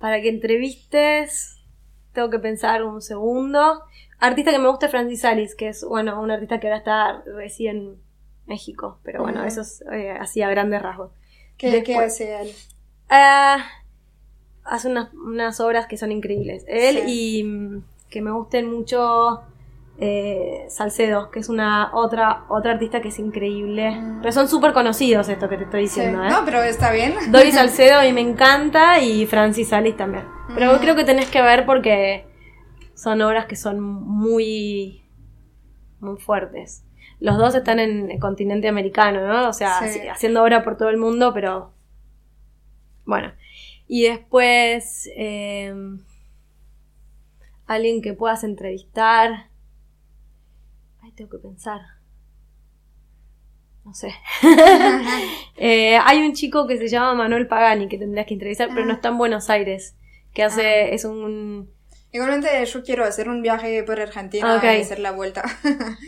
Para 0.00 0.20
que 0.20 0.28
entrevistes, 0.30 1.58
tengo 2.12 2.28
que 2.30 2.40
pensar 2.40 2.82
un 2.82 3.00
segundo. 3.02 3.82
Artista 4.18 4.50
que 4.50 4.58
me 4.58 4.68
gusta 4.68 4.86
es 4.86 4.90
Francis 4.92 5.24
Alice, 5.24 5.54
que 5.56 5.68
es, 5.68 5.84
bueno, 5.84 6.20
un 6.20 6.30
artista 6.32 6.58
que 6.58 6.66
ahora 6.66 6.78
está 6.78 7.22
recién 7.36 7.76
en 7.76 7.96
México. 8.46 8.98
Pero 9.04 9.22
bueno, 9.22 9.44
eso 9.44 9.60
es 9.60 9.84
eh, 9.92 10.10
así 10.10 10.42
a 10.42 10.50
grandes 10.50 10.82
rasgos. 10.82 11.12
¿Qué, 11.56 11.70
Después- 11.70 11.86
qué 11.86 11.96
hace 12.04 12.42
él? 12.42 12.52
Hace 14.64 14.88
unas, 14.88 15.12
unas 15.14 15.60
obras 15.60 15.86
que 15.86 15.96
son 15.96 16.12
increíbles. 16.12 16.64
Él 16.68 16.96
Sí. 17.04 17.04
y 17.06 17.82
que 18.10 18.20
me 18.22 18.30
gusten 18.30 18.70
mucho 18.70 19.42
eh, 20.02 20.64
Salcedo, 20.70 21.30
que 21.30 21.40
es 21.40 21.48
una 21.50 21.90
otra, 21.94 22.44
otra 22.48 22.72
artista 22.72 23.00
que 23.02 23.08
es 23.08 23.18
increíble. 23.18 23.90
Mm. 23.90 24.20
Pero 24.22 24.32
son 24.32 24.48
súper 24.48 24.72
conocidos 24.72 25.28
esto 25.28 25.48
que 25.48 25.56
te 25.58 25.64
estoy 25.64 25.86
Sí. 25.86 26.00
diciendo, 26.00 26.24
¿eh? 26.24 26.30
No, 26.30 26.44
pero 26.44 26.62
está 26.62 26.90
bien. 26.90 27.14
Doris 27.30 27.54
Salcedo 27.56 27.98
a 27.98 28.02
mí 28.04 28.12
me 28.12 28.22
encanta 28.22 28.98
y 29.00 29.26
Francis 29.26 29.72
Alice 29.72 29.98
también. 29.98 30.24
Pero 30.54 30.72
Mm. 30.74 30.78
creo 30.78 30.96
que 30.96 31.04
tenés 31.04 31.28
que 31.30 31.42
ver 31.42 31.66
porque 31.66 32.24
son 32.94 33.20
obras 33.22 33.44
que 33.46 33.56
son 33.56 33.80
muy, 33.80 35.04
muy 36.00 36.18
fuertes. 36.18 36.84
Los 37.18 37.36
dos 37.36 37.54
están 37.54 37.78
en 37.78 38.10
el 38.10 38.18
continente 38.18 38.68
americano, 38.68 39.26
¿no? 39.28 39.48
O 39.50 39.52
sea, 39.52 39.86
sí, 39.86 40.00
haciendo 40.08 40.42
obra 40.42 40.62
por 40.64 40.78
todo 40.78 40.88
el 40.88 40.96
mundo, 40.96 41.32
pero 41.34 41.72
bueno. 43.04 43.32
Y 43.86 44.04
después 44.04 45.10
eh, 45.16 45.74
alguien 47.66 48.00
que 48.02 48.14
puedas 48.14 48.44
entrevistar. 48.44 49.49
Tengo 51.20 51.32
que 51.32 51.38
pensar. 51.38 51.82
No 53.84 53.92
sé. 53.92 54.14
Eh, 55.62 55.98
hay 56.02 56.22
un 56.22 56.32
chico 56.32 56.66
que 56.66 56.78
se 56.78 56.88
llama 56.88 57.12
Manuel 57.12 57.46
Pagani 57.46 57.86
que 57.86 57.98
tendrías 57.98 58.26
que 58.26 58.32
entrevistar, 58.32 58.70
pero 58.72 58.86
no 58.86 58.94
está 58.94 59.08
en 59.08 59.18
Buenos 59.18 59.50
Aires. 59.50 59.94
Que 60.32 60.42
hace, 60.42 60.94
es 60.94 61.04
un... 61.04 61.70
Igualmente 62.10 62.48
yo 62.64 62.82
quiero 62.82 63.04
hacer 63.04 63.28
un 63.28 63.42
viaje 63.42 63.82
por 63.82 64.00
Argentina 64.00 64.56
Ok. 64.56 64.64
y 64.64 64.80
hacer 64.80 65.00
la 65.00 65.12
vuelta. 65.12 65.42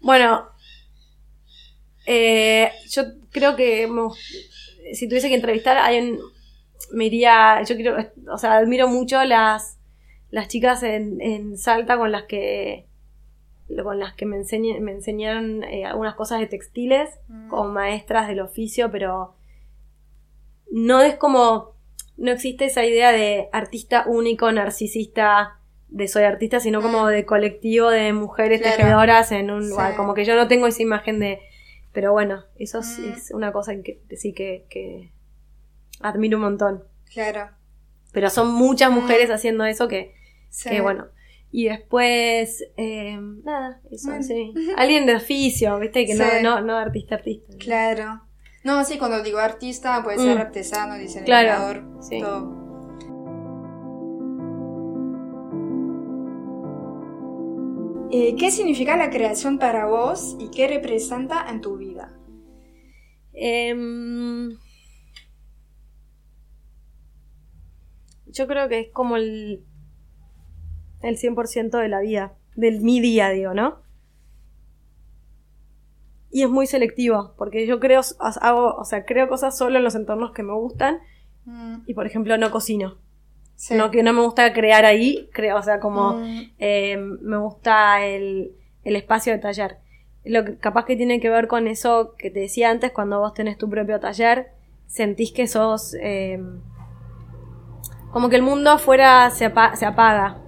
Bueno, 0.00 0.50
eh, 2.06 2.70
yo 2.90 3.04
creo 3.32 3.56
que 3.56 3.88
si 4.92 5.08
tuviese 5.08 5.30
que 5.30 5.34
entrevistar, 5.34 5.78
hay 5.78 5.98
un, 5.98 6.20
me 6.92 7.06
iría, 7.06 7.62
yo 7.62 7.74
quiero, 7.74 7.96
o 8.30 8.36
sea, 8.36 8.58
admiro 8.58 8.86
mucho 8.86 9.24
las, 9.24 9.78
las 10.30 10.48
chicas 10.48 10.82
en, 10.82 11.22
en 11.22 11.56
Salta 11.56 11.96
con 11.96 12.12
las 12.12 12.24
que 12.24 12.86
con 13.82 13.98
las 13.98 14.14
que 14.14 14.26
me, 14.26 14.36
enseñe- 14.38 14.78
me 14.80 14.92
enseñaron 14.92 15.64
eh, 15.64 15.84
algunas 15.84 16.14
cosas 16.14 16.40
de 16.40 16.46
textiles 16.46 17.10
Mm. 17.28 17.48
como 17.48 17.70
maestras 17.70 18.28
del 18.28 18.40
oficio, 18.40 18.90
pero 18.90 19.34
no 20.70 21.00
es 21.00 21.16
como, 21.16 21.74
no 22.16 22.30
existe 22.32 22.66
esa 22.66 22.84
idea 22.84 23.12
de 23.12 23.48
artista 23.52 24.04
único, 24.06 24.50
narcisista, 24.52 25.58
de 25.88 26.08
soy 26.08 26.24
artista, 26.24 26.58
sino 26.60 26.82
como 26.82 27.06
de 27.06 27.24
colectivo 27.24 27.88
de 27.90 28.12
mujeres 28.12 28.60
Claro. 28.60 28.76
tejedoras 28.76 29.30
en 29.32 29.50
un 29.50 29.68
lugar. 29.68 29.92
Sí. 29.92 29.96
Como 29.96 30.14
que 30.14 30.24
yo 30.24 30.34
no 30.34 30.48
tengo 30.48 30.66
esa 30.66 30.82
imagen 30.82 31.20
de... 31.20 31.38
Pero 31.92 32.10
bueno, 32.12 32.42
eso 32.56 32.80
es, 32.80 32.98
Mm. 32.98 33.12
es 33.12 33.30
una 33.30 33.52
cosa 33.52 33.72
que 33.82 34.00
sí 34.16 34.32
que, 34.32 34.66
que 34.68 35.12
admiro 36.00 36.38
un 36.38 36.44
montón. 36.44 36.84
claro. 37.12 37.50
Pero 38.12 38.30
son 38.30 38.52
muchas 38.52 38.90
Mm. 38.90 38.94
mujeres 38.94 39.30
haciendo 39.30 39.64
eso 39.64 39.88
que, 39.88 40.14
Sí. 40.48 40.70
que 40.70 40.80
bueno. 40.80 41.06
Y 41.56 41.68
después, 41.68 42.64
eh, 42.76 43.16
nada, 43.44 43.80
eso, 43.92 44.08
Bueno. 44.08 44.24
sí. 44.24 44.52
Alguien 44.76 45.06
de 45.06 45.14
oficio, 45.14 45.78
viste, 45.78 46.04
que 46.04 46.14
Sí. 46.14 46.18
no, 46.18 46.42
no, 46.42 46.60
no 46.62 46.76
artista, 46.76 47.14
artista. 47.14 47.56
Claro. 47.58 48.22
No, 48.64 48.84
sí, 48.84 48.98
cuando 48.98 49.22
digo 49.22 49.38
artista 49.38 50.02
puede 50.02 50.18
Mm. 50.18 50.20
ser 50.22 50.38
artesano, 50.38 50.96
diseñador, 50.96 51.26
Claro, 51.84 52.02
sí. 52.02 52.18
todo. 52.18 52.64
Eh, 58.10 58.34
¿Qué 58.36 58.50
significa 58.50 58.96
la 58.96 59.10
creación 59.10 59.58
para 59.58 59.86
vos 59.86 60.36
y 60.40 60.50
qué 60.50 60.66
representa 60.68 61.46
en 61.50 61.60
tu 61.60 61.76
vida? 61.76 62.12
Em, 63.32 64.56
yo 68.26 68.46
creo 68.46 68.68
que 68.68 68.80
es 68.80 68.88
como 68.92 69.16
el, 69.16 69.64
el 71.06 71.16
100% 71.18 71.78
de 71.78 71.88
la 71.88 72.00
vida, 72.00 72.32
del 72.56 72.80
mi 72.80 73.00
día, 73.00 73.30
digo, 73.30 73.54
¿no? 73.54 73.78
Y 76.30 76.42
es 76.42 76.50
muy 76.50 76.66
selectivo, 76.66 77.34
porque 77.38 77.66
yo 77.66 77.78
creo, 77.78 78.00
hago, 78.18 78.74
o 78.74 78.84
sea, 78.84 79.04
creo 79.04 79.28
cosas 79.28 79.56
solo 79.56 79.78
en 79.78 79.84
los 79.84 79.94
entornos 79.94 80.32
que 80.32 80.42
me 80.42 80.52
gustan 80.54 80.98
Mm, 81.46 81.82
y, 81.86 81.94
por 81.94 82.06
ejemplo, 82.06 82.36
no 82.38 82.50
cocino. 82.50 82.96
sí. 83.54 83.74
No 83.76 83.90
que 83.90 84.02
no 84.02 84.12
me 84.12 84.22
gusta 84.22 84.52
crear 84.54 84.84
ahí, 84.86 85.28
creo, 85.32 85.58
o 85.58 85.62
sea, 85.62 85.78
como 85.80 86.14
Mm, 86.14 86.40
eh, 86.58 86.96
me 86.96 87.36
gusta 87.36 88.04
el, 88.06 88.52
el 88.84 88.96
espacio 88.96 89.32
de 89.32 89.38
taller. 89.38 89.78
Lo 90.24 90.44
que 90.44 90.56
capaz 90.58 90.86
que 90.86 90.96
tiene 90.96 91.20
que 91.20 91.30
ver 91.30 91.48
con 91.48 91.68
eso 91.68 92.14
que 92.18 92.30
te 92.30 92.40
decía 92.40 92.70
antes, 92.70 92.92
cuando 92.92 93.20
vos 93.20 93.34
tenés 93.34 93.58
tu 93.58 93.68
propio 93.70 94.00
taller, 94.00 94.48
sentís 94.86 95.32
que 95.32 95.46
sos 95.46 95.94
eh, 96.00 96.40
como 98.10 98.28
que 98.28 98.36
el 98.36 98.42
mundo 98.42 98.70
afuera 98.70 99.30
se, 99.30 99.46
apa- 99.46 99.76
se 99.76 99.86
apaga. 99.86 100.38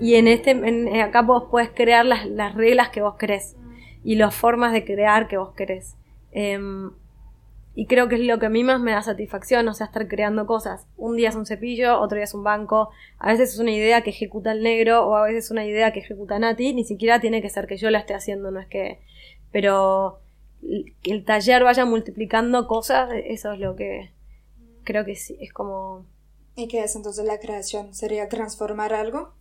Y 0.00 0.14
en 0.16 0.26
este, 0.28 0.50
en- 0.52 0.88
en 0.88 1.00
acá 1.00 1.22
vos 1.22 1.44
podés 1.50 1.70
crear 1.70 2.04
las, 2.06 2.26
las 2.26 2.54
reglas 2.54 2.88
que 2.90 3.02
vos 3.02 3.16
querés 3.16 3.56
y 4.02 4.14
las 4.16 4.34
formas 4.34 4.72
de 4.72 4.84
crear 4.84 5.28
que 5.28 5.36
vos 5.36 5.52
querés. 5.54 5.96
Em, 6.32 6.90
y 7.74 7.86
creo 7.86 8.08
que 8.08 8.16
es 8.16 8.22
lo 8.22 8.38
que 8.38 8.46
a 8.46 8.50
mí 8.50 8.64
más 8.64 8.80
me 8.80 8.92
da 8.92 9.02
satisfacción, 9.02 9.68
o 9.68 9.74
sea, 9.74 9.86
estar 9.86 10.08
creando 10.08 10.46
cosas. 10.46 10.86
Un 10.96 11.16
día 11.16 11.28
es 11.28 11.34
un 11.36 11.46
cepillo, 11.46 12.00
otro 12.00 12.16
día 12.16 12.24
es 12.24 12.34
un 12.34 12.42
banco, 12.42 12.90
a 13.18 13.28
veces 13.32 13.52
es 13.54 13.58
una 13.58 13.70
idea 13.72 14.02
que 14.02 14.10
ejecuta 14.10 14.52
el 14.52 14.62
negro 14.62 15.06
o 15.06 15.14
a 15.14 15.24
veces 15.24 15.46
es 15.46 15.50
una 15.50 15.64
idea 15.66 15.92
que 15.92 16.00
ejecuta 16.00 16.38
Nati, 16.38 16.74
ni 16.74 16.84
siquiera 16.84 17.20
tiene 17.20 17.42
que 17.42 17.48
ser 17.50 17.66
que 17.66 17.76
yo 17.76 17.90
la 17.90 17.98
esté 18.00 18.14
haciendo, 18.14 18.50
no 18.50 18.60
es 18.60 18.66
que... 18.68 19.00
Pero 19.52 20.20
que 21.02 21.10
el 21.12 21.24
taller 21.24 21.64
vaya 21.64 21.84
multiplicando 21.84 22.66
cosas, 22.66 23.10
eso 23.24 23.52
es 23.52 23.60
lo 23.60 23.76
que 23.76 24.10
creo 24.84 25.04
que 25.04 25.14
sí, 25.14 25.36
es 25.40 25.52
como 25.52 26.04
¿Y 26.56 26.68
qué 26.68 26.82
es 26.84 26.96
entonces 26.96 27.24
la 27.24 27.38
creación? 27.38 27.94
¿Sería 27.94 28.28
transformar 28.28 28.92
algo? 28.92 29.32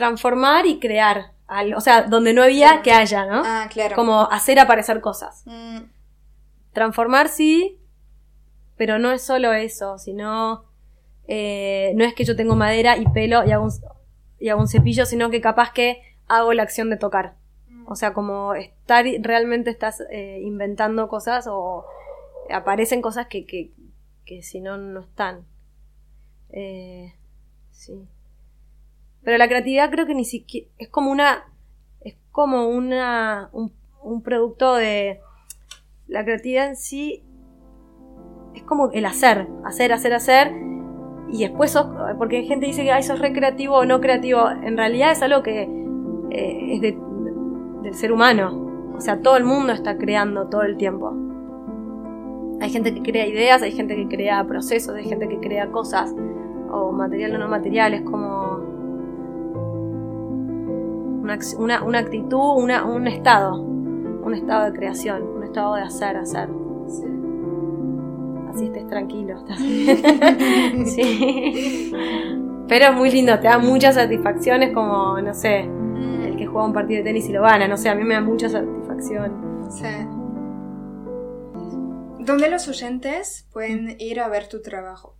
Transformar 0.00 0.64
y 0.66 0.80
crear 0.80 1.32
algo, 1.46 1.76
o 1.76 1.80
sea, 1.80 2.02
donde 2.02 2.32
no 2.32 2.42
había, 2.42 2.80
que 2.82 2.92
haya, 2.92 3.26
¿no? 3.26 3.42
Ah, 3.44 3.68
claro. 3.70 3.94
Como 3.94 4.22
hacer 4.30 4.58
aparecer 4.58 5.00
cosas. 5.00 5.42
Mm, 5.44 5.80
Transformar 6.72 7.28
sí, 7.28 7.78
pero 8.76 8.98
no 8.98 9.12
es 9.12 9.22
solo 9.22 9.52
eso, 9.52 9.98
sino 9.98 10.64
eh, 11.26 11.92
no 11.96 12.04
es 12.04 12.14
que 12.14 12.24
yo 12.24 12.34
tengo 12.34 12.56
madera 12.56 12.96
y 12.96 13.04
pelo 13.08 13.44
y 13.44 13.50
hago, 13.50 13.64
un, 13.64 13.72
y 14.38 14.48
hago 14.48 14.60
un 14.60 14.68
cepillo, 14.68 15.04
sino 15.04 15.30
que 15.30 15.40
capaz 15.40 15.72
que 15.72 16.00
hago 16.28 16.52
la 16.54 16.62
acción 16.62 16.88
de 16.88 16.96
tocar. 16.96 17.34
O 17.86 17.96
sea, 17.96 18.12
como 18.12 18.54
estar 18.54 19.04
realmente 19.20 19.68
estás 19.68 20.00
eh, 20.10 20.40
inventando 20.42 21.08
cosas 21.08 21.46
o 21.48 21.84
aparecen 22.48 23.02
cosas 23.02 23.26
que, 23.26 23.44
que, 23.44 23.72
que 24.24 24.42
si 24.42 24.60
no, 24.60 24.76
no 24.76 25.00
están. 25.00 25.44
Eh, 26.50 27.12
sí. 27.72 28.08
Pero 29.22 29.38
la 29.38 29.48
creatividad 29.48 29.90
creo 29.90 30.06
que 30.06 30.14
ni 30.14 30.24
siquiera 30.24 30.68
es 30.78 30.88
como 30.88 31.10
una 31.10 31.44
es 32.00 32.16
como 32.32 32.68
una 32.68 33.50
un, 33.52 33.72
producto 34.22 34.74
de 34.74 35.20
la 36.08 36.24
creatividad 36.24 36.68
en 36.68 36.76
sí 36.76 37.22
es 38.54 38.62
como 38.62 38.90
el 38.92 39.04
hacer, 39.04 39.46
hacer, 39.64 39.92
hacer, 39.92 40.14
hacer 40.14 40.52
y 41.28 41.40
después 41.40 41.70
sos, 41.70 41.86
porque 42.18 42.38
hay 42.38 42.46
gente 42.46 42.66
que 42.66 42.72
dice 42.72 42.82
que 42.82 42.92
Ay, 42.92 43.02
sos 43.02 43.20
recreativo 43.20 43.76
o 43.76 43.84
no 43.84 44.00
creativo, 44.00 44.48
en 44.50 44.76
realidad 44.76 45.12
es 45.12 45.22
algo 45.22 45.42
que 45.42 45.62
eh, 46.30 46.74
es 46.74 46.80
de, 46.80 46.98
del 47.82 47.94
ser 47.94 48.12
humano, 48.12 48.70
o 48.96 49.00
sea, 49.00 49.22
todo 49.22 49.36
el 49.36 49.44
mundo 49.44 49.72
está 49.72 49.96
creando 49.96 50.48
todo 50.48 50.62
el 50.62 50.76
tiempo. 50.76 51.16
Hay 52.60 52.68
gente 52.68 52.92
que 52.92 53.00
crea 53.00 53.26
ideas, 53.26 53.62
hay 53.62 53.72
gente 53.72 53.96
que 53.96 54.06
crea 54.08 54.44
procesos, 54.46 54.94
hay 54.94 55.04
gente 55.04 55.26
que 55.26 55.38
crea 55.38 55.70
cosas, 55.70 56.14
o 56.70 56.92
material 56.92 57.34
o 57.36 57.38
no 57.38 57.48
material, 57.48 57.94
es 57.94 58.02
como 58.02 58.49
una, 61.20 61.38
una, 61.58 61.82
una 61.84 61.98
actitud, 61.98 62.56
una, 62.56 62.84
un 62.84 63.06
estado, 63.06 63.60
un 63.60 64.34
estado 64.34 64.70
de 64.70 64.78
creación, 64.78 65.22
un 65.22 65.44
estado 65.44 65.74
de 65.74 65.82
hacer, 65.82 66.16
hacer. 66.16 66.48
Así 68.50 68.64
estés 68.66 68.86
tranquilo. 68.88 69.36
estás 69.38 69.58
sí. 70.90 71.92
Pero 72.68 72.86
es 72.86 72.94
muy 72.94 73.10
lindo, 73.10 73.38
te 73.38 73.48
da 73.48 73.58
muchas 73.58 73.96
satisfacciones 73.96 74.72
como, 74.72 75.20
no 75.20 75.34
sé, 75.34 75.60
el 75.60 76.36
que 76.36 76.46
juega 76.46 76.66
un 76.66 76.72
partido 76.72 76.98
de 76.98 77.04
tenis 77.04 77.28
y 77.28 77.32
lo 77.32 77.42
gana, 77.42 77.66
no 77.68 77.76
sé, 77.76 77.88
a 77.88 77.94
mí 77.94 78.04
me 78.04 78.14
da 78.14 78.20
mucha 78.20 78.48
satisfacción. 78.48 79.68
Sí. 79.70 79.84
¿Dónde 82.24 82.48
los 82.48 82.68
oyentes 82.68 83.48
pueden 83.52 83.96
ir 83.98 84.20
a 84.20 84.28
ver 84.28 84.48
tu 84.48 84.62
trabajo? 84.62 85.16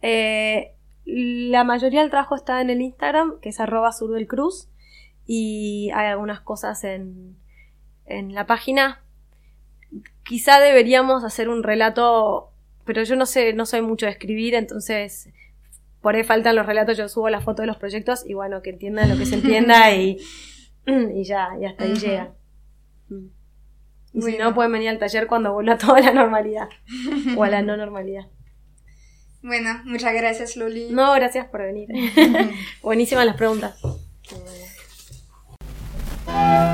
Eh, 0.00 0.76
la 1.04 1.64
mayoría 1.64 2.02
del 2.02 2.10
trabajo 2.10 2.36
está 2.36 2.60
en 2.60 2.70
el 2.70 2.80
Instagram, 2.80 3.40
que 3.40 3.48
es 3.48 3.58
arroba 3.58 3.92
sur 3.92 4.12
del 4.12 4.26
cruz, 4.26 4.68
y 5.26 5.90
hay 5.94 6.06
algunas 6.06 6.40
cosas 6.40 6.84
en, 6.84 7.36
en 8.06 8.34
la 8.34 8.46
página. 8.46 9.02
Quizá 10.24 10.60
deberíamos 10.60 11.24
hacer 11.24 11.48
un 11.48 11.62
relato, 11.62 12.52
pero 12.84 13.02
yo 13.02 13.16
no 13.16 13.26
sé, 13.26 13.52
no 13.52 13.66
soy 13.66 13.82
mucho 13.82 14.06
de 14.06 14.12
escribir, 14.12 14.54
entonces 14.54 15.28
por 16.00 16.14
ahí 16.14 16.22
faltan 16.22 16.54
los 16.54 16.66
relatos, 16.66 16.96
yo 16.96 17.08
subo 17.08 17.28
la 17.30 17.40
foto 17.40 17.62
de 17.62 17.66
los 17.66 17.78
proyectos 17.78 18.24
y 18.24 18.34
bueno, 18.34 18.62
que 18.62 18.70
entiendan 18.70 19.08
lo 19.08 19.16
que 19.16 19.26
se 19.26 19.34
entienda 19.34 19.92
y, 19.92 20.18
y 20.86 21.24
ya, 21.24 21.50
y 21.60 21.64
hasta 21.64 21.84
ahí 21.84 21.94
llega. 21.94 22.32
Y 24.12 24.22
si 24.22 24.38
no, 24.38 24.54
pueden 24.54 24.72
venir 24.72 24.88
al 24.88 24.98
taller 24.98 25.26
cuando 25.26 25.52
vuelva 25.52 25.76
toda 25.78 26.00
la 26.00 26.12
normalidad. 26.12 26.68
o 27.36 27.42
a 27.42 27.48
la 27.48 27.62
no 27.62 27.76
normalidad. 27.76 28.26
Bueno, 29.42 29.80
muchas 29.84 30.14
gracias, 30.14 30.56
Loli. 30.56 30.88
No, 30.90 31.12
gracias 31.14 31.46
por 31.48 31.62
venir. 31.62 31.88
Buenísimas 32.82 33.26
las 33.26 33.36
preguntas. 33.36 33.78
Música 36.26 36.66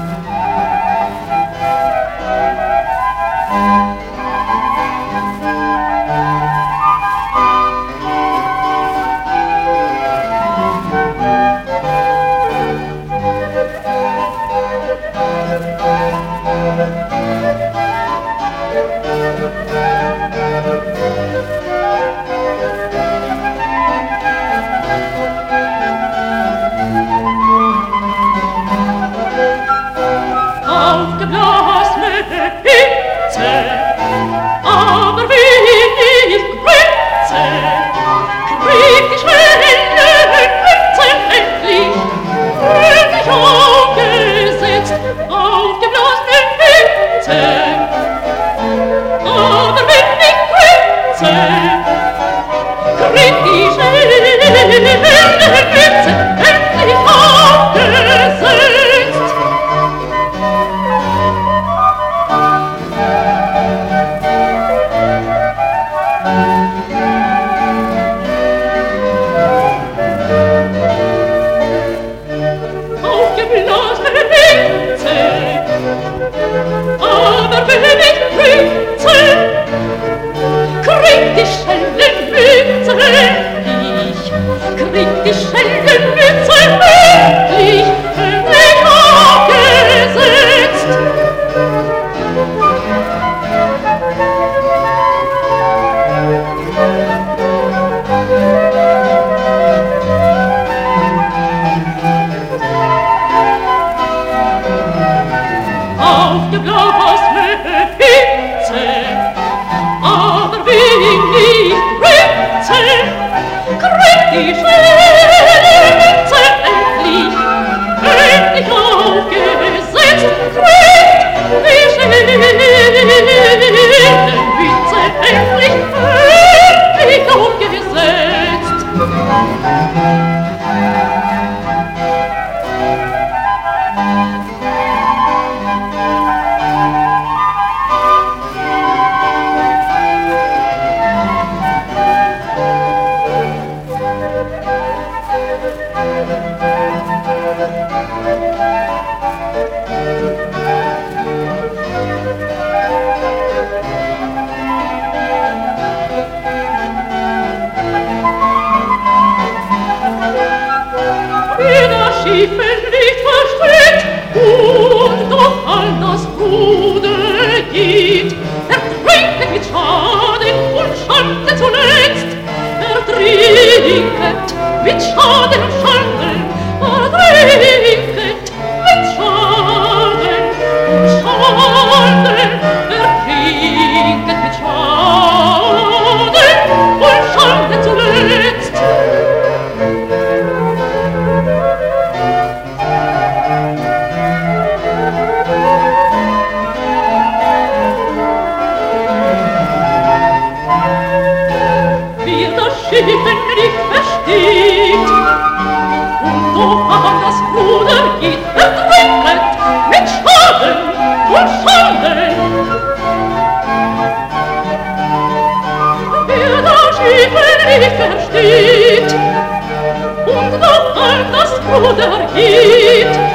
подарит. 221.80 223.31